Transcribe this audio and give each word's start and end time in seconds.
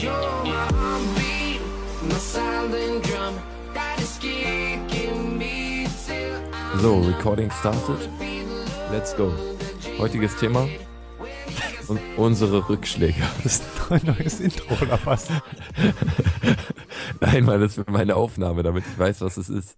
So, 0.00 0.08
Recording 7.00 7.50
started. 7.50 8.08
Let's 8.90 9.14
go. 9.14 9.30
Heutiges 9.98 10.34
Thema. 10.36 10.66
Und 11.88 12.00
unsere 12.16 12.66
Rückschläge. 12.66 13.20
Das 13.42 13.56
ist 13.56 13.62
ein 13.90 14.00
neues 14.06 14.40
Intro 14.40 14.74
oder 14.82 14.98
was? 15.04 15.28
Nein, 17.20 17.44
Mann, 17.44 17.60
das 17.60 17.76
ist 17.76 17.90
meine 17.90 18.16
Aufnahme, 18.16 18.62
damit 18.62 18.84
ich 18.90 18.98
weiß, 18.98 19.20
was 19.20 19.36
es 19.36 19.50
ist. 19.50 19.76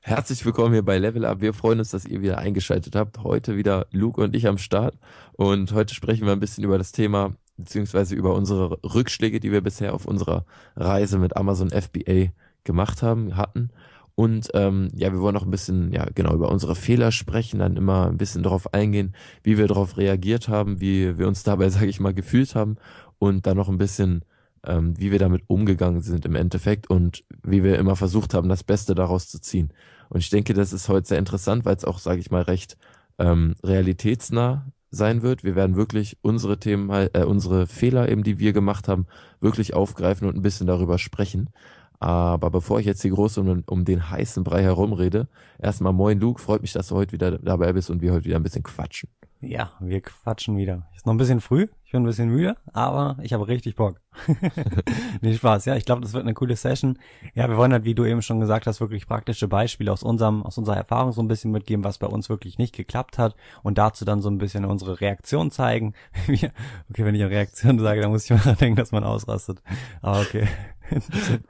Herzlich 0.00 0.46
willkommen 0.46 0.72
hier 0.72 0.84
bei 0.84 0.96
Level 0.96 1.26
Up. 1.26 1.42
Wir 1.42 1.52
freuen 1.52 1.80
uns, 1.80 1.90
dass 1.90 2.06
ihr 2.06 2.22
wieder 2.22 2.38
eingeschaltet 2.38 2.96
habt. 2.96 3.22
Heute 3.22 3.56
wieder 3.56 3.86
Luke 3.90 4.22
und 4.22 4.34
ich 4.34 4.46
am 4.46 4.56
Start. 4.56 4.96
Und 5.34 5.72
heute 5.72 5.94
sprechen 5.94 6.24
wir 6.24 6.32
ein 6.32 6.40
bisschen 6.40 6.64
über 6.64 6.78
das 6.78 6.92
Thema, 6.92 7.34
beziehungsweise 7.56 8.14
über 8.14 8.34
unsere 8.34 8.78
Rückschläge, 8.82 9.40
die 9.40 9.52
wir 9.52 9.60
bisher 9.60 9.94
auf 9.94 10.06
unserer 10.06 10.44
Reise 10.76 11.18
mit 11.18 11.36
Amazon 11.36 11.70
FBA 11.70 12.32
gemacht 12.64 13.02
haben, 13.02 13.36
hatten. 13.36 13.70
Und 14.14 14.48
ähm, 14.54 14.88
ja, 14.94 15.12
wir 15.12 15.20
wollen 15.20 15.34
noch 15.34 15.44
ein 15.44 15.50
bisschen, 15.50 15.92
ja, 15.92 16.06
genau 16.14 16.34
über 16.34 16.50
unsere 16.50 16.74
Fehler 16.74 17.12
sprechen, 17.12 17.58
dann 17.58 17.76
immer 17.76 18.08
ein 18.08 18.16
bisschen 18.16 18.42
darauf 18.42 18.72
eingehen, 18.72 19.14
wie 19.42 19.58
wir 19.58 19.66
darauf 19.66 19.98
reagiert 19.98 20.48
haben, 20.48 20.80
wie 20.80 21.18
wir 21.18 21.28
uns 21.28 21.42
dabei, 21.44 21.68
sage 21.68 21.86
ich 21.86 22.00
mal, 22.00 22.14
gefühlt 22.14 22.54
haben 22.54 22.76
und 23.18 23.46
dann 23.46 23.58
noch 23.58 23.68
ein 23.68 23.78
bisschen, 23.78 24.24
ähm, 24.64 24.98
wie 24.98 25.10
wir 25.10 25.18
damit 25.18 25.42
umgegangen 25.48 26.00
sind 26.00 26.24
im 26.24 26.34
Endeffekt 26.34 26.88
und 26.88 27.24
wie 27.42 27.62
wir 27.62 27.78
immer 27.78 27.94
versucht 27.94 28.32
haben, 28.32 28.48
das 28.48 28.64
Beste 28.64 28.94
daraus 28.94 29.28
zu 29.28 29.38
ziehen. 29.38 29.70
Und 30.08 30.20
ich 30.20 30.30
denke, 30.30 30.54
das 30.54 30.72
ist 30.72 30.88
heute 30.88 31.08
sehr 31.08 31.18
interessant, 31.18 31.66
weil 31.66 31.76
es 31.76 31.84
auch, 31.84 31.98
sage 31.98 32.20
ich 32.20 32.30
mal, 32.30 32.42
recht 32.42 32.78
ähm, 33.18 33.54
realitätsnah 33.62 34.66
sein 34.90 35.22
wird. 35.22 35.44
Wir 35.44 35.54
werden 35.56 35.76
wirklich 35.76 36.16
unsere 36.22 36.58
Themen, 36.58 36.90
äh, 36.90 37.24
unsere 37.24 37.66
Fehler 37.66 38.08
eben, 38.08 38.22
die 38.22 38.38
wir 38.38 38.52
gemacht 38.52 38.88
haben, 38.88 39.06
wirklich 39.40 39.74
aufgreifen 39.74 40.28
und 40.28 40.36
ein 40.36 40.42
bisschen 40.42 40.66
darüber 40.66 40.98
sprechen. 40.98 41.50
Aber 41.98 42.50
bevor 42.50 42.78
ich 42.78 42.86
jetzt 42.86 43.02
hier 43.02 43.10
groß 43.10 43.38
um, 43.38 43.62
um 43.66 43.84
den 43.84 44.10
heißen 44.10 44.44
Brei 44.44 44.62
herumrede, 44.62 45.28
erstmal 45.58 45.92
moin 45.92 46.20
Luke, 46.20 46.40
freut 46.40 46.62
mich, 46.62 46.72
dass 46.72 46.88
du 46.88 46.94
heute 46.94 47.12
wieder 47.12 47.38
dabei 47.38 47.72
bist 47.72 47.90
und 47.90 48.02
wir 48.02 48.12
heute 48.12 48.26
wieder 48.26 48.36
ein 48.36 48.42
bisschen 48.42 48.62
quatschen. 48.62 49.08
Ja, 49.40 49.72
wir 49.80 50.00
quatschen 50.00 50.56
wieder. 50.56 50.86
Ist 50.94 51.06
noch 51.06 51.14
ein 51.14 51.18
bisschen 51.18 51.40
früh, 51.40 51.68
ich 51.86 51.92
bin 51.92 52.02
ein 52.02 52.06
bisschen 52.06 52.30
müde, 52.30 52.56
aber 52.72 53.16
ich 53.22 53.32
habe 53.32 53.46
richtig 53.46 53.76
Bock. 53.76 54.00
nee, 55.20 55.34
Spaß, 55.34 55.66
ja, 55.66 55.76
ich 55.76 55.84
glaube, 55.84 56.00
das 56.02 56.14
wird 56.14 56.24
eine 56.24 56.34
coole 56.34 56.56
Session. 56.56 56.98
Ja, 57.34 57.48
wir 57.48 57.56
wollen 57.56 57.72
halt, 57.72 57.84
wie 57.84 57.94
du 57.94 58.04
eben 58.04 58.22
schon 58.22 58.40
gesagt 58.40 58.66
hast, 58.66 58.80
wirklich 58.80 59.06
praktische 59.06 59.46
Beispiele 59.46 59.92
aus 59.92 60.02
unserem, 60.02 60.42
aus 60.42 60.58
unserer 60.58 60.76
Erfahrung 60.76 61.12
so 61.12 61.22
ein 61.22 61.28
bisschen 61.28 61.52
mitgeben, 61.52 61.84
was 61.84 61.98
bei 61.98 62.08
uns 62.08 62.28
wirklich 62.28 62.58
nicht 62.58 62.74
geklappt 62.74 63.18
hat 63.18 63.36
und 63.62 63.78
dazu 63.78 64.04
dann 64.04 64.20
so 64.20 64.28
ein 64.28 64.38
bisschen 64.38 64.64
unsere 64.64 65.00
Reaktion 65.00 65.52
zeigen. 65.52 65.94
okay, 66.26 66.50
wenn 66.96 67.14
ich 67.14 67.22
eine 67.22 67.30
Reaktion 67.30 67.78
sage, 67.78 68.00
dann 68.00 68.10
muss 68.10 68.28
ich 68.28 68.30
mal 68.30 68.56
denken, 68.60 68.76
dass 68.76 68.90
man 68.90 69.04
ausrastet. 69.04 69.62
Aber 70.02 70.18
okay. 70.18 70.48
bisschen, 70.90 71.44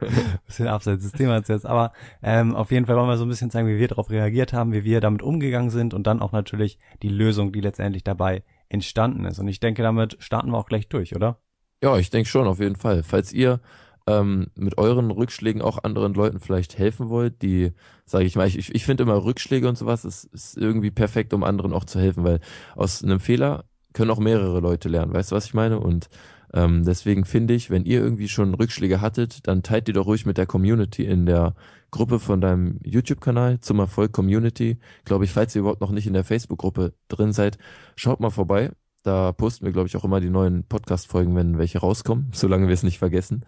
bisschen 0.45 0.69
abseits 0.69 1.03
des 1.03 1.13
Themas 1.13 1.49
jetzt. 1.49 1.65
Aber 1.65 1.93
ähm, 2.23 2.55
auf 2.55 2.71
jeden 2.73 2.85
Fall 2.85 2.97
wollen 2.97 3.09
wir 3.09 3.17
so 3.17 3.25
ein 3.25 3.31
bisschen 3.31 3.51
zeigen, 3.51 3.69
wie 3.69 3.79
wir 3.79 3.89
darauf 3.89 4.11
reagiert 4.11 4.53
haben, 4.53 4.75
wie 4.75 4.85
wir 4.85 5.01
damit 5.01 5.23
umgegangen 5.23 5.71
sind 5.71 5.95
und 5.95 6.07
dann 6.07 6.21
auch 6.21 6.33
natürlich 6.33 6.79
die 7.01 7.09
Lösung, 7.09 7.53
die 7.53 7.63
letztendlich 7.63 8.05
dabei 8.05 8.43
entstanden 8.69 9.25
ist. 9.25 9.39
Und 9.39 9.49
ich 9.49 9.61
denke, 9.61 9.83
damit 9.83 10.17
starten 10.19 10.51
wir 10.51 10.59
auch 10.59 10.67
gleich 10.67 10.89
durch, 10.89 11.15
oder? 11.15 11.39
Ja, 11.83 11.97
ich 11.99 12.11
denke 12.11 12.29
schon, 12.29 12.47
auf 12.47 12.61
jeden 12.61 12.77
Fall. 12.77 13.03
Falls 13.03 13.33
ihr 13.33 13.61
ähm, 14.07 14.47
mit 14.55 14.79
euren 14.79 15.11
Rückschlägen 15.11 15.63
auch 15.63 15.83
anderen 15.83 16.15
Leuten 16.15 16.41
vielleicht 16.41 16.79
helfen 16.79 17.09
wollt, 17.09 17.43
die, 17.43 17.73
sage 18.05 18.25
ich 18.25 18.37
mal, 18.37 18.47
ich, 18.47 18.75
ich 18.75 18.85
finde 18.85 19.03
immer 19.03 19.25
Rückschläge 19.25 19.69
und 19.69 19.77
sowas 19.77 20.05
ist, 20.05 20.25
ist 20.27 20.57
irgendwie 20.57 20.91
perfekt, 20.91 21.35
um 21.35 21.43
anderen 21.43 21.73
auch 21.73 21.85
zu 21.85 21.99
helfen, 21.99 22.25
weil 22.25 22.41
aus 22.75 23.03
einem 23.03 23.21
Fehler 23.21 23.65
können 23.93 24.11
auch 24.11 24.19
mehrere 24.19 24.61
Leute 24.61 24.89
lernen, 24.89 25.13
weißt 25.13 25.33
du, 25.33 25.37
was 25.37 25.47
ich 25.47 25.55
meine? 25.55 25.81
Und 25.81 26.09
ähm, 26.55 26.85
deswegen 26.85 27.25
finde 27.25 27.55
ich, 27.55 27.71
wenn 27.71 27.85
ihr 27.85 28.01
irgendwie 28.01 28.29
schon 28.29 28.55
Rückschläge 28.55 29.01
hattet, 29.01 29.47
dann 29.49 29.63
teilt 29.63 29.89
die 29.89 29.93
doch 29.93 30.07
ruhig 30.07 30.27
mit 30.27 30.39
der 30.39 30.47
Community 30.47 31.05
in 31.05 31.27
der 31.27 31.55
Gruppe 31.97 32.19
von 32.19 32.43
deinem 32.43 32.79
YouTube-Kanal 32.85 33.61
zum 33.61 33.79
Erfolg 33.79 34.13
Community. 34.13 34.79
Glaube 35.07 35.25
ich, 35.25 35.33
falls 35.33 35.57
ihr 35.57 35.61
überhaupt 35.61 35.81
noch 35.81 35.93
nicht 35.93 36.07
in 36.07 36.13
der 36.13 36.25
Facebook-Gruppe 36.25 36.93
drin 37.09 37.33
seid, 37.33 37.57
schaut 37.95 38.21
mal 38.21 38.29
vorbei. 38.29 38.71
Da 39.03 39.33
posten 39.33 39.65
wir, 39.65 39.73
glaube 39.73 39.89
ich, 39.89 39.97
auch 39.97 40.05
immer 40.05 40.21
die 40.21 40.29
neuen 40.29 40.65
Podcast-Folgen, 40.65 41.35
wenn 41.35 41.57
welche 41.57 41.79
rauskommen, 41.79 42.29
solange 42.33 42.67
wir 42.67 42.75
es 42.75 42.83
nicht 42.83 42.99
vergessen. 42.99 43.47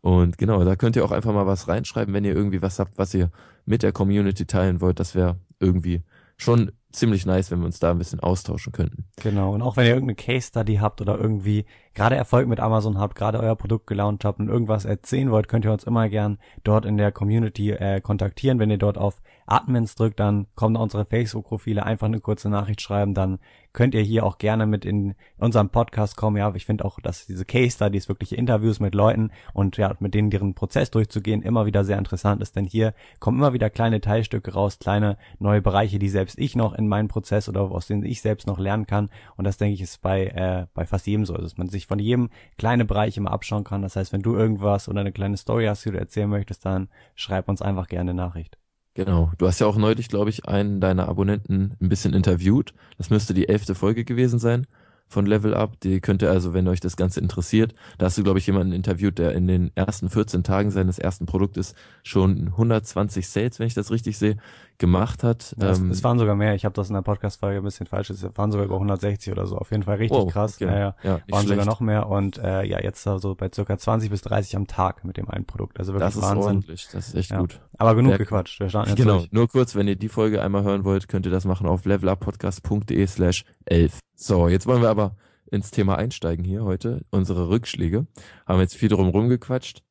Und 0.00 0.38
genau, 0.38 0.62
da 0.64 0.76
könnt 0.76 0.94
ihr 0.94 1.04
auch 1.04 1.10
einfach 1.10 1.34
mal 1.34 1.48
was 1.48 1.66
reinschreiben, 1.66 2.14
wenn 2.14 2.24
ihr 2.24 2.36
irgendwie 2.36 2.62
was 2.62 2.78
habt, 2.78 2.98
was 2.98 3.12
ihr 3.14 3.32
mit 3.66 3.82
der 3.82 3.90
Community 3.90 4.46
teilen 4.46 4.80
wollt. 4.80 5.00
Das 5.00 5.16
wäre 5.16 5.40
irgendwie 5.58 6.02
schon 6.36 6.70
ziemlich 6.92 7.26
nice, 7.26 7.50
wenn 7.50 7.60
wir 7.60 7.66
uns 7.66 7.78
da 7.78 7.90
ein 7.90 7.98
bisschen 7.98 8.20
austauschen 8.20 8.72
könnten. 8.72 9.04
Genau. 9.22 9.52
Und 9.52 9.62
auch 9.62 9.76
wenn 9.76 9.84
ihr 9.84 9.94
irgendeine 9.94 10.16
Case 10.16 10.48
Study 10.48 10.76
habt 10.76 11.00
oder 11.00 11.18
irgendwie 11.18 11.66
gerade 11.94 12.16
Erfolg 12.16 12.48
mit 12.48 12.60
Amazon 12.60 12.98
habt, 12.98 13.14
gerade 13.14 13.40
euer 13.40 13.56
Produkt 13.56 13.86
gelauncht 13.86 14.24
habt 14.24 14.40
und 14.40 14.48
irgendwas 14.48 14.84
erzählen 14.84 15.30
wollt, 15.30 15.48
könnt 15.48 15.64
ihr 15.64 15.72
uns 15.72 15.84
immer 15.84 16.08
gern 16.08 16.38
dort 16.64 16.84
in 16.84 16.96
der 16.96 17.12
Community 17.12 17.72
äh, 17.72 18.00
kontaktieren. 18.00 18.58
Wenn 18.58 18.70
ihr 18.70 18.78
dort 18.78 18.98
auf 18.98 19.20
Admins 19.48 19.94
drückt, 19.94 20.20
dann 20.20 20.46
kommen 20.54 20.76
unsere 20.76 21.04
Facebook-Profile, 21.04 21.84
einfach 21.84 22.06
eine 22.06 22.20
kurze 22.20 22.48
Nachricht 22.50 22.80
schreiben, 22.80 23.14
dann 23.14 23.38
könnt 23.72 23.94
ihr 23.94 24.02
hier 24.02 24.24
auch 24.24 24.38
gerne 24.38 24.66
mit 24.66 24.84
in 24.84 25.14
unserem 25.36 25.70
Podcast 25.70 26.16
kommen. 26.16 26.36
Ja, 26.36 26.54
ich 26.54 26.66
finde 26.66 26.84
auch, 26.84 26.98
dass 27.00 27.26
diese 27.26 27.44
Case 27.44 27.76
Studies, 27.76 28.08
wirkliche 28.08 28.36
Interviews 28.36 28.80
mit 28.80 28.94
Leuten 28.94 29.30
und 29.52 29.76
ja, 29.76 29.94
mit 30.00 30.14
denen 30.14 30.30
deren 30.30 30.54
Prozess 30.54 30.90
durchzugehen, 30.90 31.42
immer 31.42 31.66
wieder 31.66 31.84
sehr 31.84 31.98
interessant 31.98 32.42
ist, 32.42 32.56
denn 32.56 32.64
hier 32.64 32.94
kommen 33.20 33.38
immer 33.38 33.52
wieder 33.52 33.70
kleine 33.70 34.00
Teilstücke 34.00 34.52
raus, 34.52 34.78
kleine 34.78 35.16
neue 35.38 35.62
Bereiche, 35.62 35.98
die 35.98 36.08
selbst 36.08 36.38
ich 36.38 36.56
noch 36.56 36.74
in 36.74 36.88
meinen 36.88 37.08
Prozess 37.08 37.48
oder 37.48 37.62
aus 37.62 37.86
denen 37.86 38.04
ich 38.04 38.20
selbst 38.20 38.46
noch 38.46 38.58
lernen 38.58 38.86
kann. 38.86 39.10
Und 39.36 39.44
das 39.44 39.58
denke 39.58 39.74
ich 39.74 39.80
ist 39.80 40.02
bei 40.02 40.26
äh, 40.26 40.66
bei 40.74 40.86
fast 40.86 41.06
jedem 41.06 41.24
so, 41.24 41.34
dass 41.34 41.56
man 41.56 41.68
sich 41.68 41.86
von 41.86 41.98
jedem 41.98 42.30
kleine 42.56 42.84
Bereich 42.84 43.16
immer 43.16 43.32
abschauen 43.32 43.64
kann. 43.64 43.82
Das 43.82 43.96
heißt, 43.96 44.12
wenn 44.12 44.22
du 44.22 44.34
irgendwas 44.34 44.88
oder 44.88 45.00
eine 45.00 45.12
kleine 45.12 45.36
Story 45.36 45.66
hast, 45.66 45.84
die 45.84 45.90
du 45.90 45.98
erzählen 45.98 46.28
möchtest, 46.28 46.64
dann 46.64 46.88
schreib 47.14 47.48
uns 47.48 47.62
einfach 47.62 47.86
gerne 47.86 48.10
eine 48.10 48.20
Nachricht. 48.20 48.58
Genau. 48.98 49.30
Du 49.38 49.46
hast 49.46 49.60
ja 49.60 49.68
auch 49.68 49.76
neulich, 49.76 50.08
glaube 50.08 50.28
ich, 50.28 50.48
einen 50.48 50.80
deiner 50.80 51.08
Abonnenten 51.08 51.76
ein 51.80 51.88
bisschen 51.88 52.14
interviewt. 52.14 52.74
Das 52.96 53.10
müsste 53.10 53.32
die 53.32 53.48
elfte 53.48 53.76
Folge 53.76 54.04
gewesen 54.04 54.40
sein 54.40 54.66
von 55.06 55.24
Level 55.24 55.54
Up. 55.54 55.78
Die 55.82 56.00
könnt 56.00 56.20
ihr 56.20 56.32
also, 56.32 56.52
wenn 56.52 56.66
euch 56.66 56.80
das 56.80 56.96
Ganze 56.96 57.20
interessiert, 57.20 57.76
da 57.98 58.06
hast 58.06 58.18
du, 58.18 58.24
glaube 58.24 58.40
ich, 58.40 58.46
jemanden 58.48 58.72
interviewt, 58.72 59.20
der 59.20 59.34
in 59.34 59.46
den 59.46 59.70
ersten 59.76 60.10
14 60.10 60.42
Tagen 60.42 60.72
seines 60.72 60.98
ersten 60.98 61.26
Produktes 61.26 61.76
schon 62.02 62.48
120 62.48 63.28
Sales, 63.28 63.60
wenn 63.60 63.68
ich 63.68 63.74
das 63.74 63.92
richtig 63.92 64.18
sehe, 64.18 64.36
gemacht 64.78 65.24
hat. 65.24 65.54
Ja, 65.60 65.70
es, 65.70 65.78
Ähm, 65.80 65.90
es 65.90 66.02
waren 66.04 66.18
sogar 66.18 66.36
mehr. 66.36 66.54
Ich 66.54 66.64
habe 66.64 66.72
das 66.74 66.88
in 66.88 66.94
der 66.94 67.02
Podcast-Folge 67.02 67.58
ein 67.58 67.64
bisschen 67.64 67.86
falsch. 67.86 68.10
Es 68.10 68.22
waren 68.36 68.50
sogar 68.52 68.64
über 68.66 68.76
160 68.76 69.32
oder 69.32 69.46
so. 69.46 69.56
Auf 69.58 69.70
jeden 69.72 69.82
Fall 69.82 69.96
richtig 69.96 70.16
wow, 70.18 70.32
krass. 70.32 70.54
okay. 70.56 70.66
Ja, 70.66 70.94
ja. 71.02 71.20
waren 71.28 71.46
sogar 71.46 71.64
noch 71.66 71.80
mehr 71.80 72.08
und 72.08 72.38
äh, 72.38 72.64
ja, 72.64 72.80
jetzt 72.82 73.02
so 73.02 73.34
bei 73.34 73.50
circa 73.52 73.76
20 73.76 74.08
bis 74.10 74.22
30 74.22 74.56
am 74.56 74.66
Tag 74.66 75.04
mit 75.04 75.16
dem 75.16 75.28
einen 75.28 75.44
Produkt. 75.44 75.78
Also 75.78 75.92
wirklich 75.92 76.06
Das 76.06 76.16
ist 76.16 76.22
Wahnsinn. 76.22 76.42
ordentlich. 76.42 76.88
Das 76.92 77.08
ist 77.08 77.14
echt 77.14 77.30
Ja. 77.30 77.40
gut. 77.40 77.60
Aber 77.76 77.94
genug 77.94 78.10
Sehr 78.12 78.18
gequatscht. 78.18 78.60
Wir 78.60 78.68
starten 78.68 78.90
jetzt 78.90 78.98
Genau, 78.98 79.18
durch. 79.18 79.32
nur 79.32 79.48
kurz, 79.48 79.74
wenn 79.74 79.88
ihr 79.88 79.96
die 79.96 80.08
Folge 80.08 80.42
einmal 80.42 80.62
hören 80.62 80.84
wollt, 80.84 81.08
könnt 81.08 81.26
ihr 81.26 81.32
das 81.32 81.44
machen 81.44 81.66
auf 81.66 81.84
leveluppodcast.de 81.84 83.06
slash 83.06 83.44
11. 83.66 83.98
So, 84.14 84.48
jetzt 84.48 84.66
wollen 84.66 84.82
wir 84.82 84.90
aber 84.90 85.16
ins 85.50 85.70
Thema 85.70 85.96
einsteigen 85.96 86.44
hier 86.44 86.62
heute, 86.64 87.04
unsere 87.10 87.48
Rückschläge. 87.48 88.06
Haben 88.46 88.60
jetzt 88.60 88.76
viel 88.76 88.88
drum 88.88 89.08
rumgequatscht. 89.08 89.82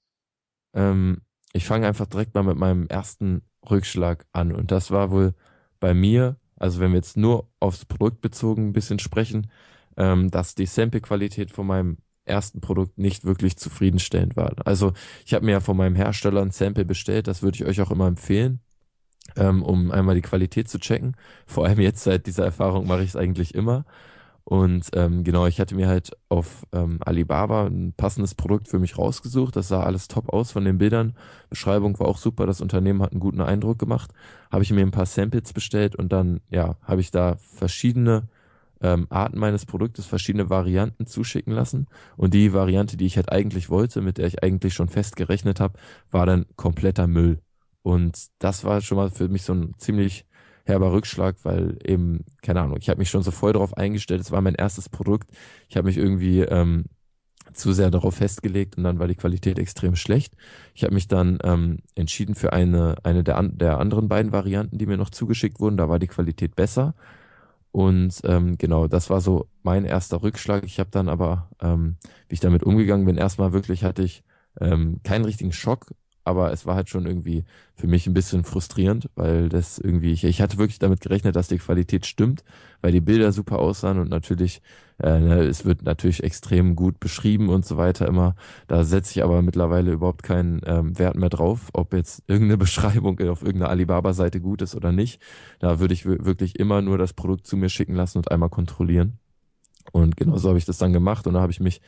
Ähm, 0.74 1.22
ich 1.54 1.66
fange 1.66 1.88
einfach 1.88 2.06
direkt 2.06 2.36
mal 2.36 2.44
mit 2.44 2.58
meinem 2.58 2.88
ersten 2.88 3.42
Rückschlag 3.70 4.26
an 4.32 4.54
und 4.54 4.72
das 4.72 4.92
war 4.92 5.12
wohl 5.12 5.34
bei 5.80 5.94
mir, 5.94 6.38
also 6.58 6.80
wenn 6.80 6.92
wir 6.92 6.98
jetzt 6.98 7.18
nur 7.18 7.50
aufs 7.60 7.86
Produkt 7.86 8.22
bezogen 8.22 8.70
ein 8.70 8.74
bisschen 8.74 9.00
sprechen, 9.00 9.48
ähm, 9.96 10.30
dass 10.32 10.56
die 10.56 10.66
Sample-Qualität 10.66 11.52
von 11.52 11.68
meinem 11.68 11.98
ersten 12.26 12.62
Produkt 12.62 12.98
nicht 12.98 13.26
wirklich 13.26 13.58
zufriedenstellend 13.58 14.36
war. 14.36 14.54
Also 14.66 14.94
ich 15.26 15.34
habe 15.34 15.46
mir 15.46 15.54
ja 15.54 15.60
von 15.60 15.78
meinem 15.78 15.96
Hersteller 15.96 16.42
ein 16.42 16.52
Sample 16.52 16.86
bestellt, 16.86 17.28
das 17.28 17.42
würde 17.42 17.56
ich 17.56 17.66
euch 17.66 17.82
auch 17.82 17.92
immer 17.92 18.08
empfehlen, 18.08 18.60
ähm, 19.36 19.64
um 19.64 19.92
einmal 19.92 20.16
die 20.16 20.22
Qualität 20.22 20.70
zu 20.70 20.80
checken. 20.80 21.16
Vor 21.46 21.66
allem 21.66 21.80
jetzt 21.80 22.04
seit 22.04 22.28
dieser 22.28 22.46
Erfahrung 22.46 22.88
mache 22.88 23.04
ich 23.04 23.10
es 23.10 23.16
eigentlich 23.16 23.56
immer. 23.56 23.86
Und 24.50 24.92
ähm, 24.94 25.26
genau, 25.26 25.46
ich 25.46 25.60
hatte 25.60 25.76
mir 25.76 25.90
halt 25.90 26.12
auf 26.30 26.66
ähm, 26.72 27.00
Alibaba 27.02 27.66
ein 27.66 27.92
passendes 27.92 28.34
Produkt 28.34 28.70
für 28.70 28.80
mich 28.80 28.98
rausgesucht. 28.98 29.58
Das 29.58 29.68
sah 29.68 29.84
alles 29.84 30.08
top 30.08 30.30
aus 30.30 30.54
von 30.54 30.64
den 30.64 30.78
Bildern. 30.78 31.18
Beschreibung 31.50 32.00
war 32.00 32.08
auch 32.08 32.18
super. 32.18 32.46
Das 32.46 32.62
Unternehmen 32.62 33.02
hat 33.02 33.12
einen 33.12 33.20
guten 33.20 33.42
Eindruck 33.42 33.78
gemacht. 33.78 34.14
Habe 34.50 34.64
ich 34.64 34.72
mir 34.72 34.84
ein 34.84 34.92
paar 34.92 35.06
Samples 35.06 35.52
bestellt 35.52 35.98
und 35.98 36.14
dann, 36.14 36.40
ja, 36.50 36.78
habe 36.82 37.02
ich 37.02 37.12
da 37.12 37.36
verschiedene 37.36 38.30
ähm, 38.80 39.08
Arten 39.10 39.38
meines 39.38 39.66
Produktes, 39.66 40.06
verschiedene 40.06 40.50
Varianten 40.50 41.08
zuschicken 41.08 41.52
lassen. 41.52 41.88
Und 42.16 42.34
die 42.34 42.54
Variante, 42.54 42.96
die 42.96 43.06
ich 43.06 43.18
halt 43.18 43.30
eigentlich 43.30 43.70
wollte, 43.70 44.00
mit 44.00 44.18
der 44.18 44.28
ich 44.28 44.44
eigentlich 44.44 44.74
schon 44.74 44.88
fest 44.88 45.18
gerechnet 45.18 45.60
habe, 45.60 45.78
war 46.10 46.26
dann 46.26 46.46
kompletter 46.56 47.08
Müll. 47.08 47.42
Und 47.82 48.28
das 48.40 48.64
war 48.64 48.80
schon 48.80 48.96
mal 48.96 49.10
für 49.10 49.28
mich 49.28 49.44
so 49.44 49.52
ein 49.52 49.74
ziemlich 49.78 50.26
herber 50.68 50.92
Rückschlag, 50.92 51.38
weil 51.44 51.78
eben, 51.86 52.26
keine 52.42 52.62
Ahnung, 52.62 52.78
ich 52.80 52.90
habe 52.90 53.00
mich 53.00 53.10
schon 53.10 53.24
so 53.24 53.32
voll 53.32 53.54
darauf 53.54 53.76
eingestellt, 53.76 54.22
es 54.22 54.32
war 54.32 54.42
mein 54.42 54.56
erstes 54.56 54.90
Produkt. 54.90 55.30
Ich 55.70 55.78
habe 55.78 55.88
mich 55.88 55.98
irgendwie 55.98 56.42
ähm, 56.42 56.86
zu 57.54 57.74
sehr 57.74 57.90
darauf 57.90 58.16
festgelegt 58.16 58.78
und 58.78 58.84
dann 58.84 59.00
war 59.00 59.08
die 59.08 59.16
Qualität 59.16 59.60
extrem 59.60 59.96
schlecht. 59.96 60.34
Ich 60.74 60.84
habe 60.84 60.94
mich 60.94 61.08
dann 61.08 61.40
ähm, 61.44 61.80
entschieden 61.96 62.36
für 62.36 62.54
eine, 62.54 62.96
eine 63.04 63.24
der, 63.24 63.38
an, 63.38 63.58
der 63.58 63.80
anderen 63.80 64.08
beiden 64.08 64.32
Varianten, 64.32 64.78
die 64.78 64.86
mir 64.86 64.98
noch 64.98 65.10
zugeschickt 65.10 65.60
wurden. 65.60 65.78
Da 65.78 65.90
war 65.90 66.00
die 66.00 66.08
Qualität 66.08 66.56
besser. 66.56 66.94
Und 67.72 68.22
ähm, 68.24 68.58
genau, 68.58 68.88
das 68.88 69.10
war 69.10 69.22
so 69.22 69.48
mein 69.64 69.86
erster 69.86 70.24
Rückschlag. 70.24 70.64
Ich 70.64 70.80
habe 70.80 70.90
dann 70.92 71.10
aber, 71.10 71.50
ähm, 71.62 71.98
wie 72.28 72.36
ich 72.36 72.40
damit 72.40 72.64
umgegangen 72.64 73.06
bin, 73.06 73.18
erstmal 73.18 73.54
wirklich 73.54 73.84
hatte 73.84 74.04
ich 74.04 74.24
ähm, 74.60 75.00
keinen 75.04 75.26
richtigen 75.26 75.52
Schock, 75.52 75.92
aber 76.28 76.52
es 76.52 76.66
war 76.66 76.76
halt 76.76 76.90
schon 76.90 77.06
irgendwie 77.06 77.46
für 77.74 77.88
mich 77.88 78.06
ein 78.06 78.14
bisschen 78.14 78.44
frustrierend, 78.44 79.10
weil 79.16 79.50
das 79.50 79.80
irgendwie, 79.80 80.12
ich, 80.12 80.24
ich 80.26 80.42
hatte 80.42 80.58
wirklich 80.58 80.78
damit 80.78 81.00
gerechnet, 81.02 81.36
dass 81.36 81.48
die 81.48 81.58
Qualität 81.58 82.06
stimmt, 82.06 82.44
weil 82.82 82.92
die 82.92 83.02
Bilder 83.02 83.32
super 83.32 83.60
aussahen 83.60 84.00
und 84.00 84.10
natürlich, 84.10 84.62
äh, 85.02 85.20
ne, 85.20 85.44
es 85.44 85.64
wird 85.64 85.84
natürlich 85.84 86.24
extrem 86.24 86.76
gut 86.76 87.00
beschrieben 87.00 87.50
und 87.50 87.66
so 87.66 87.78
weiter 87.78 88.08
immer. 88.08 88.36
Da 88.68 88.84
setze 88.84 89.12
ich 89.12 89.24
aber 89.24 89.42
mittlerweile 89.42 89.92
überhaupt 89.92 90.24
keinen 90.24 90.62
ähm, 90.66 91.00
Wert 91.00 91.16
mehr 91.16 91.30
drauf, 91.30 91.70
ob 91.74 91.94
jetzt 91.94 92.24
irgendeine 92.28 92.58
Beschreibung 92.68 93.20
auf 93.22 93.42
irgendeiner 93.42 93.72
Alibaba-Seite 93.72 94.42
gut 94.42 94.62
ist 94.62 94.76
oder 94.76 94.92
nicht. 94.92 95.22
Da 95.60 95.80
würde 95.80 95.94
ich 95.94 96.06
wirklich 96.06 96.60
immer 96.60 96.82
nur 96.82 96.98
das 96.98 97.14
Produkt 97.14 97.48
zu 97.48 97.56
mir 97.56 97.70
schicken 97.70 97.96
lassen 97.96 98.18
und 98.18 98.32
einmal 98.32 98.50
kontrollieren. 98.50 99.20
Und 99.94 100.18
genauso 100.18 100.50
habe 100.50 100.58
ich 100.58 100.66
das 100.66 100.78
dann 100.78 100.92
gemacht 100.92 101.26
und 101.28 101.36
da 101.36 101.42
habe 101.42 101.52
ich 101.52 101.62
mich 101.62 101.82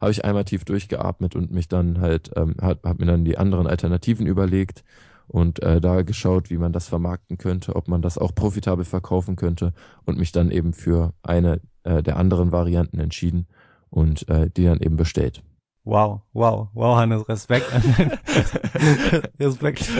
habe 0.00 0.10
ich 0.10 0.24
einmal 0.24 0.44
tief 0.44 0.64
durchgeatmet 0.64 1.36
und 1.36 1.50
mich 1.50 1.68
dann 1.68 2.00
halt, 2.00 2.30
ähm, 2.36 2.56
hat, 2.60 2.80
hab 2.82 2.98
mir 2.98 3.06
dann 3.06 3.24
die 3.24 3.38
anderen 3.38 3.66
Alternativen 3.66 4.26
überlegt 4.26 4.82
und 5.28 5.62
äh, 5.62 5.80
da 5.80 6.02
geschaut, 6.02 6.50
wie 6.50 6.58
man 6.58 6.72
das 6.72 6.88
vermarkten 6.88 7.38
könnte, 7.38 7.76
ob 7.76 7.86
man 7.86 8.02
das 8.02 8.18
auch 8.18 8.34
profitabel 8.34 8.84
verkaufen 8.84 9.36
könnte 9.36 9.72
und 10.04 10.18
mich 10.18 10.32
dann 10.32 10.50
eben 10.50 10.72
für 10.72 11.12
eine 11.22 11.60
äh, 11.84 12.02
der 12.02 12.16
anderen 12.16 12.50
Varianten 12.50 12.98
entschieden 12.98 13.46
und 13.90 14.28
äh, 14.28 14.50
die 14.50 14.64
dann 14.64 14.80
eben 14.80 14.96
bestellt. 14.96 15.42
Wow, 15.84 16.22
wow, 16.32 16.68
wow, 16.74 16.96
Hannes, 16.96 17.28
Respekt 17.28 17.72
an 17.72 17.82
dein, 17.96 18.10
Respekt, 19.40 19.90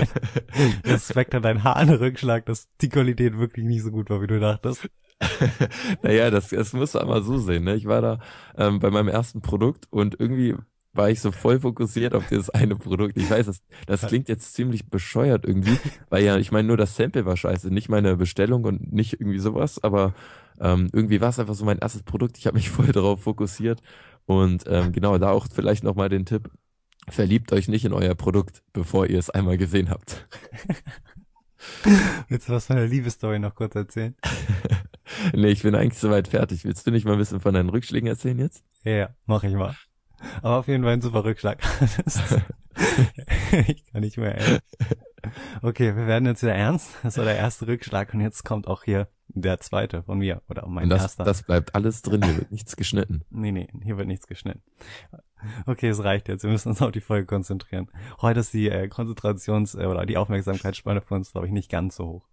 Respekt 0.85 1.35
an 1.35 1.43
deinen 1.43 1.65
Hahnrückschlag, 1.65 2.45
dass 2.45 2.69
die 2.81 2.91
Qualität 2.91 3.39
wirklich 3.39 3.65
nicht 3.65 3.83
so 3.83 3.91
gut 3.91 4.11
war, 4.11 4.21
wie 4.21 4.27
du 4.27 4.39
dachtest. 4.39 4.91
naja, 6.03 6.31
das, 6.31 6.49
das 6.49 6.73
musst 6.73 6.95
du 6.95 6.99
einmal 6.99 7.23
so 7.23 7.39
sehen. 7.39 7.65
Ne? 7.65 7.77
Ich 7.77 7.87
war 7.87 8.01
da 8.01 8.19
ähm, 8.57 8.79
bei 8.79 8.91
meinem 8.91 9.09
ersten 9.09 9.41
Produkt 9.43 9.87
und 9.91 10.19
irgendwie 10.19 10.55
war 10.93 11.09
ich 11.11 11.21
so 11.21 11.31
voll 11.31 11.61
fokussiert 11.61 12.15
auf 12.15 12.27
dieses 12.29 12.51
eine 12.51 12.77
Produkt. 12.77 13.17
Ich 13.17 13.31
weiß, 13.31 13.47
das, 13.47 13.63
das 13.87 14.07
klingt 14.07 14.29
jetzt 14.29 14.55
ziemlich 14.55 14.89
bescheuert 14.89 15.45
irgendwie, 15.45 15.79
weil 16.09 16.25
ja, 16.25 16.37
ich 16.37 16.51
meine, 16.51 16.67
nur 16.67 16.77
das 16.77 16.97
Sample 16.97 17.27
war 17.27 17.37
scheiße, 17.37 17.73
nicht 17.73 17.89
meine 17.89 18.17
Bestellung 18.17 18.65
und 18.65 18.93
nicht 18.93 19.15
irgendwie 19.15 19.39
sowas, 19.39 19.83
aber 19.83 20.15
ähm, 20.59 20.89
irgendwie 20.93 21.21
war 21.21 21.29
es 21.29 21.39
einfach 21.39 21.55
so 21.55 21.65
mein 21.65 21.79
erstes 21.79 22.03
Produkt. 22.03 22.39
Ich 22.39 22.47
habe 22.47 22.57
mich 22.57 22.71
voll 22.71 22.89
darauf 22.89 23.23
fokussiert 23.23 23.81
und 24.27 24.65
ähm, 24.67 24.93
genau, 24.93 25.17
da 25.19 25.31
auch 25.31 25.47
vielleicht 25.53 25.85
nochmal 25.85 26.09
den 26.09 26.27
Tipp, 26.27 26.51
verliebt 27.09 27.53
euch 27.53 27.69
nicht 27.69 27.85
in 27.85 27.93
euer 27.93 28.15
Produkt, 28.15 28.63
bevor 28.73 29.07
ihr 29.07 29.19
es 29.19 29.31
einmal 29.31 29.59
gesehen 29.59 29.91
habt. 29.91 30.27
Willst 32.29 32.49
du 32.49 32.53
was 32.53 32.67
von 32.67 32.77
der 32.77 32.87
Liebesstory 32.87 33.39
noch 33.39 33.55
kurz 33.55 33.75
erzählen? 33.75 34.15
nee, 35.35 35.49
ich 35.49 35.63
bin 35.63 35.75
eigentlich 35.75 35.99
soweit 35.99 36.29
fertig. 36.29 36.65
Willst 36.65 36.87
du 36.87 36.91
nicht 36.91 37.05
mal 37.05 37.13
ein 37.13 37.19
bisschen 37.19 37.41
von 37.41 37.55
deinen 37.55 37.69
Rückschlägen 37.69 38.09
erzählen 38.09 38.39
jetzt? 38.39 38.65
Ja, 38.85 39.11
mach 39.27 39.45
ich 39.45 39.55
mal. 39.55 39.75
Aber 40.43 40.59
auf 40.59 40.69
jeden 40.69 40.85
Fall 40.85 40.95
ein 40.95 41.01
super 41.01 41.25
Rückschlag. 41.25 41.63
ich 43.69 43.87
kann 43.87 44.03
nicht 44.03 44.19
mehr, 44.19 44.39
ey. 44.39 44.59
Okay, 45.63 45.97
wir 45.97 46.07
werden 46.07 46.27
jetzt 46.27 46.43
wieder 46.43 46.55
ernst. 46.55 46.95
Das 47.03 47.17
war 47.17 47.25
der 47.25 47.37
erste 47.37 47.67
Rückschlag 47.67 48.13
und 48.15 48.21
jetzt 48.21 48.45
kommt 48.45 48.67
auch 48.67 48.85
hier 48.85 49.09
der 49.29 49.61
zweite 49.61 50.03
von 50.03 50.19
mir 50.19 50.43
oder 50.49 50.67
mein 50.67 50.89
das, 50.89 51.03
erster. 51.03 51.25
Das 51.25 51.43
bleibt 51.43 51.75
alles 51.75 52.03
drin, 52.03 52.23
hier 52.25 52.37
wird 52.37 52.51
nichts 52.51 52.77
geschnitten. 52.77 53.23
Nee, 53.31 53.53
nee, 53.53 53.69
hier 53.83 53.97
wird 53.97 54.09
nichts 54.09 54.27
geschnitten. 54.27 54.63
Okay, 55.67 55.89
es 55.89 56.03
reicht 56.03 56.29
jetzt. 56.29 56.43
Wir 56.43 56.51
müssen 56.51 56.69
uns 56.71 56.83
auf 56.83 56.93
die 56.93 57.01
Folge 57.01 57.27
konzentrieren. 57.27 57.89
Heute 58.21 58.41
ist 58.41 58.53
die 58.53 58.69
äh, 58.69 58.89
Konzentrations- 58.89 59.81
äh, 59.81 59.87
oder 59.87 60.07
die 60.07 60.17
Aufmerksamkeitsspanne 60.17 61.01
für 61.01 61.15
uns, 61.15 61.33
glaube 61.33 61.47
ich, 61.47 61.53
nicht 61.53 61.71
ganz 61.71 61.97
so 61.97 62.07
hoch. 62.07 62.29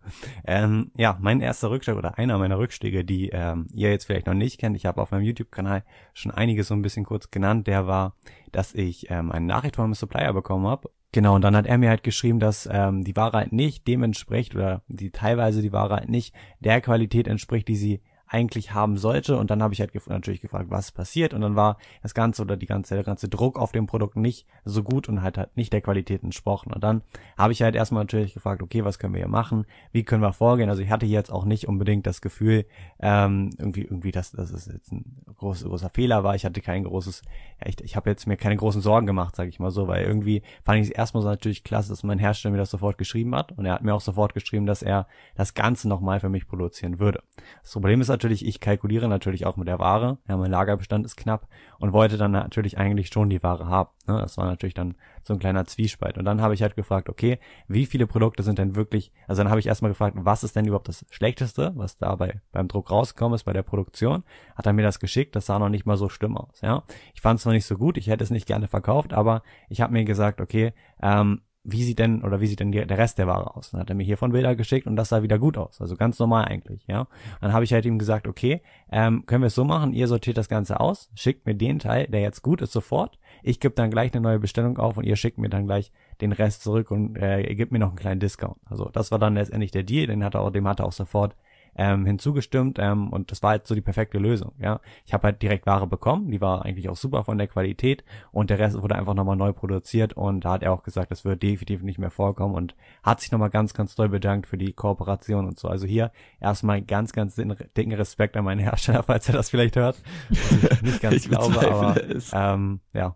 Ähm, 0.45 0.91
ja, 0.95 1.17
mein 1.19 1.41
erster 1.41 1.69
Rückschlag 1.69 1.97
oder 1.97 2.17
einer 2.17 2.37
meiner 2.37 2.57
Rückschläge, 2.57 3.05
die 3.05 3.29
ähm, 3.29 3.67
ihr 3.73 3.89
jetzt 3.89 4.05
vielleicht 4.05 4.27
noch 4.27 4.33
nicht 4.33 4.59
kennt, 4.59 4.75
ich 4.75 4.85
habe 4.85 5.01
auf 5.01 5.11
meinem 5.11 5.23
YouTube-Kanal 5.23 5.83
schon 6.13 6.31
einiges 6.31 6.67
so 6.67 6.73
ein 6.73 6.81
bisschen 6.81 7.05
kurz 7.05 7.31
genannt, 7.31 7.67
der 7.67 7.87
war, 7.87 8.15
dass 8.51 8.73
ich 8.73 9.09
ähm, 9.09 9.31
eine 9.31 9.45
Nachricht 9.45 9.75
von 9.75 9.85
einem 9.85 9.93
Supplier 9.93 10.33
bekommen 10.33 10.67
habe 10.67 10.89
Genau, 11.13 11.35
und 11.35 11.41
dann 11.41 11.55
hat 11.55 11.65
er 11.65 11.77
mir 11.77 11.89
halt 11.89 12.03
geschrieben, 12.03 12.39
dass 12.39 12.67
ähm, 12.71 13.03
die 13.03 13.15
Ware 13.15 13.37
halt 13.37 13.53
nicht 13.53 13.87
dem 13.87 14.03
entspricht 14.03 14.55
oder 14.55 14.83
die 14.87 15.09
teilweise 15.09 15.61
die 15.61 15.71
Ware 15.71 15.95
halt 15.95 16.09
nicht 16.09 16.35
der 16.59 16.81
Qualität 16.81 17.27
entspricht, 17.27 17.67
die 17.67 17.77
sie 17.77 18.01
eigentlich 18.27 18.73
haben 18.73 18.97
sollte. 18.97 19.37
Und 19.37 19.49
dann 19.49 19.63
habe 19.63 19.73
ich 19.73 19.79
halt 19.79 19.93
gef 19.93 20.07
natürlich 20.07 20.41
gefragt, 20.41 20.69
was 20.69 20.91
passiert. 20.91 21.33
Und 21.33 21.41
dann 21.41 21.55
war 21.55 21.77
das 22.01 22.13
Ganze 22.13 22.41
oder 22.41 22.57
die 22.57 22.65
ganze, 22.65 22.95
der 22.95 23.03
ganze 23.03 23.29
Druck 23.29 23.57
auf 23.57 23.71
dem 23.71 23.87
Produkt 23.87 24.15
nicht 24.17 24.45
so 24.65 24.83
gut 24.83 25.09
und 25.09 25.21
halt 25.21 25.37
halt 25.37 25.55
nicht 25.55 25.73
der 25.73 25.81
Qualität 25.81 26.23
entsprochen. 26.23 26.73
Und 26.73 26.83
dann 26.83 27.01
habe 27.37 27.53
ich 27.53 27.61
halt 27.61 27.75
erstmal 27.75 28.03
natürlich 28.03 28.33
gefragt, 28.33 28.61
okay, 28.61 28.83
was 28.83 28.99
können 28.99 29.13
wir 29.13 29.19
hier 29.19 29.27
machen? 29.27 29.65
Wie 29.91 30.03
können 30.03 30.21
wir 30.21 30.33
vorgehen? 30.33 30.69
Also 30.69 30.81
ich 30.81 30.89
hatte 30.89 31.05
jetzt 31.05 31.31
auch 31.31 31.45
nicht 31.45 31.67
unbedingt 31.67 32.05
das 32.05 32.21
Gefühl, 32.21 32.65
ähm, 32.99 33.51
irgendwie, 33.57 33.83
irgendwie, 33.83 34.11
dass, 34.11 34.31
dass 34.31 34.51
es 34.51 34.65
jetzt 34.67 34.91
ein 34.91 35.23
groß, 35.37 35.63
großer 35.63 35.89
Fehler 35.89 36.23
war. 36.23 36.35
Ich 36.35 36.45
hatte 36.45 36.61
kein 36.61 36.83
großes, 36.83 37.21
ja, 37.61 37.67
ich, 37.67 37.81
ich 37.81 37.95
habe 37.95 38.09
jetzt 38.09 38.27
mir 38.27 38.37
keine 38.37 38.57
großen 38.57 38.81
Sorgen 38.81 39.07
gemacht, 39.07 39.35
sage 39.35 39.49
ich 39.49 39.59
mal 39.59 39.71
so, 39.71 39.87
weil 39.87 40.03
irgendwie 40.05 40.41
fand 40.63 40.81
ich 40.81 40.89
es 40.89 40.93
erstmal 40.93 41.23
so 41.23 41.29
natürlich 41.29 41.63
klasse, 41.63 41.89
dass 41.89 42.03
mein 42.03 42.19
Hersteller 42.19 42.51
mir 42.51 42.57
das 42.57 42.71
sofort 42.71 42.97
geschrieben 42.97 43.35
hat. 43.35 43.51
Und 43.53 43.65
er 43.65 43.73
hat 43.73 43.83
mir 43.83 43.93
auch 43.93 44.01
sofort 44.01 44.33
geschrieben, 44.33 44.65
dass 44.65 44.81
er 44.81 45.07
das 45.35 45.53
Ganze 45.53 45.87
nochmal 45.87 46.19
für 46.19 46.29
mich 46.29 46.47
produzieren 46.47 46.99
würde. 46.99 47.21
Das 47.61 47.71
Problem 47.71 48.01
ist 48.01 48.09
natürlich, 48.17 48.45
ich 48.45 48.59
kalkuliere 48.59 49.07
natürlich 49.07 49.45
auch 49.45 49.57
mit 49.57 49.67
der 49.67 49.77
Ware. 49.77 50.17
Ja, 50.27 50.37
mein 50.37 50.49
Lagerbestand 50.49 51.05
ist 51.05 51.15
knapp 51.17 51.47
und 51.77 51.93
wollte 51.93 52.17
dann 52.17 52.31
natürlich 52.31 52.77
eigentlich 52.77 53.09
schon 53.09 53.29
die 53.29 53.43
Ware 53.43 53.67
haben. 53.67 53.89
Ne? 54.07 54.17
Das 54.19 54.37
war 54.37 54.45
natürlich 54.45 54.73
dann 54.73 54.95
so 55.23 55.33
ein 55.33 55.39
kleiner 55.39 55.65
Zwiespalt. 55.65 56.17
Und 56.17 56.25
dann 56.25 56.41
habe 56.41 56.55
ich 56.55 56.63
halt 56.63 56.75
gefragt, 56.75 57.09
okay, 57.09 57.37
wie 57.67 57.85
viele 57.85 58.07
Produkte 58.07 58.41
sind 58.41 58.57
denn 58.57 58.75
wirklich, 58.75 59.11
also 59.27 59.43
dann 59.43 59.51
habe 59.51 59.59
ich 59.59 59.67
erstmal 59.67 59.91
gefragt, 59.91 60.17
was 60.19 60.43
ist 60.43 60.55
denn 60.55 60.65
überhaupt 60.65 60.87
das 60.87 61.05
Schlechteste, 61.11 61.73
was 61.75 61.97
dabei 61.97 62.41
beim 62.51 62.67
Druck 62.67 62.89
rausgekommen 62.89 63.35
ist, 63.35 63.43
bei 63.43 63.53
der 63.53 63.63
Produktion. 63.63 64.23
Hat 64.55 64.65
er 64.65 64.73
mir 64.73 64.83
das 64.83 64.99
geschickt, 64.99 65.35
das 65.35 65.45
sah 65.45 65.59
noch 65.59 65.69
nicht 65.69 65.85
mal 65.85 65.97
so 65.97 66.09
schlimm 66.09 66.37
aus. 66.37 66.59
Ja, 66.61 66.83
Ich 67.13 67.21
fand 67.21 67.39
es 67.39 67.45
noch 67.45 67.53
nicht 67.53 67.65
so 67.65 67.77
gut, 67.77 67.97
ich 67.97 68.07
hätte 68.07 68.23
es 68.23 68.31
nicht 68.31 68.47
gerne 68.47 68.67
verkauft, 68.67 69.13
aber 69.13 69.43
ich 69.69 69.81
habe 69.81 69.93
mir 69.93 70.05
gesagt, 70.05 70.41
okay, 70.41 70.73
ähm, 71.01 71.41
wie 71.69 71.83
sieht 71.83 71.99
denn 71.99 72.23
oder 72.23 72.39
wie 72.39 72.47
sieht 72.47 72.61
denn 72.61 72.71
der 72.71 72.89
Rest 72.97 73.17
der 73.17 73.27
Ware 73.27 73.55
aus? 73.55 73.71
Dann 73.71 73.81
hat 73.81 73.89
er 73.89 73.95
mir 73.95 74.05
hiervon 74.05 74.31
Bilder 74.31 74.55
geschickt 74.55 74.87
und 74.87 74.95
das 74.95 75.09
sah 75.09 75.21
wieder 75.21 75.37
gut 75.37 75.57
aus. 75.57 75.81
Also 75.81 75.97
ganz 75.97 76.17
normal 76.17 76.45
eigentlich, 76.45 76.87
ja. 76.87 77.07
Dann 77.41 77.51
habe 77.51 77.65
ich 77.65 77.73
halt 77.73 77.85
ihm 77.85 77.99
gesagt, 77.99 78.25
okay, 78.25 78.61
ähm, 78.89 79.25
können 79.25 79.43
wir 79.43 79.47
es 79.47 79.55
so 79.55 79.65
machen, 79.65 79.91
ihr 79.91 80.07
sortiert 80.07 80.37
das 80.37 80.47
Ganze 80.47 80.79
aus, 80.79 81.11
schickt 81.13 81.45
mir 81.45 81.55
den 81.55 81.79
Teil, 81.79 82.07
der 82.07 82.21
jetzt 82.21 82.41
gut 82.41 82.61
ist, 82.61 82.71
sofort. 82.71 83.19
Ich 83.43 83.59
gebe 83.59 83.75
dann 83.75 83.91
gleich 83.91 84.13
eine 84.13 84.21
neue 84.21 84.39
Bestellung 84.39 84.77
auf 84.77 84.95
und 84.95 85.03
ihr 85.03 85.17
schickt 85.17 85.37
mir 85.37 85.49
dann 85.49 85.65
gleich 85.65 85.91
den 86.21 86.31
Rest 86.31 86.63
zurück 86.63 86.89
und 86.89 87.17
äh, 87.17 87.41
ihr 87.41 87.55
gebt 87.55 87.73
mir 87.73 87.79
noch 87.79 87.89
einen 87.89 87.97
kleinen 87.97 88.21
Discount. 88.21 88.57
Also 88.65 88.89
das 88.89 89.11
war 89.11 89.19
dann 89.19 89.33
letztendlich 89.35 89.71
der 89.71 89.83
Deal, 89.83 90.07
den 90.07 90.23
hat 90.23 90.35
er 90.35 90.41
auch, 90.41 90.51
dem 90.51 90.67
hat 90.67 90.79
er 90.79 90.85
auch 90.85 90.93
sofort 90.93 91.35
ähm, 91.77 92.05
hinzugestimmt 92.05 92.79
ähm, 92.79 93.09
und 93.13 93.31
das 93.31 93.43
war 93.43 93.51
halt 93.51 93.67
so 93.67 93.75
die 93.75 93.81
perfekte 93.81 94.17
Lösung. 94.17 94.53
Ja, 94.59 94.81
ich 95.05 95.13
habe 95.13 95.27
halt 95.27 95.41
direkt 95.41 95.65
Ware 95.65 95.87
bekommen, 95.87 96.31
die 96.31 96.41
war 96.41 96.65
eigentlich 96.65 96.89
auch 96.89 96.97
super 96.97 97.23
von 97.23 97.37
der 97.37 97.47
Qualität 97.47 98.03
und 98.31 98.49
der 98.49 98.59
Rest 98.59 98.81
wurde 98.81 98.95
einfach 98.95 99.13
nochmal 99.13 99.35
neu 99.35 99.53
produziert 99.53 100.13
und 100.13 100.43
da 100.45 100.53
hat 100.53 100.63
er 100.63 100.73
auch 100.73 100.83
gesagt, 100.83 101.11
das 101.11 101.23
wird 101.23 101.43
definitiv 101.43 101.83
nicht 101.83 101.99
mehr 101.99 102.09
vorkommen 102.09 102.55
und 102.55 102.75
hat 103.03 103.21
sich 103.21 103.31
nochmal 103.31 103.51
ganz, 103.51 103.73
ganz 103.73 103.95
doll 103.95 104.09
bedankt 104.09 104.47
für 104.47 104.57
die 104.57 104.73
Kooperation 104.73 105.45
und 105.45 105.59
so. 105.59 105.67
Also 105.67 105.85
hier 105.85 106.11
erstmal 106.41 106.81
ganz, 106.81 107.13
ganz 107.13 107.35
dicken 107.35 107.93
Respekt 107.93 108.35
an 108.35 108.45
meinen 108.45 108.59
Hersteller, 108.59 109.03
falls 109.07 109.27
er 109.29 109.33
das 109.33 109.49
vielleicht 109.49 109.75
hört. 109.75 110.01
nicht 110.81 111.01
ganz 111.01 111.15
ich 111.15 111.29
glaube, 111.29 111.59
aber 111.71 111.95
ähm, 112.33 112.79
ja, 112.93 113.15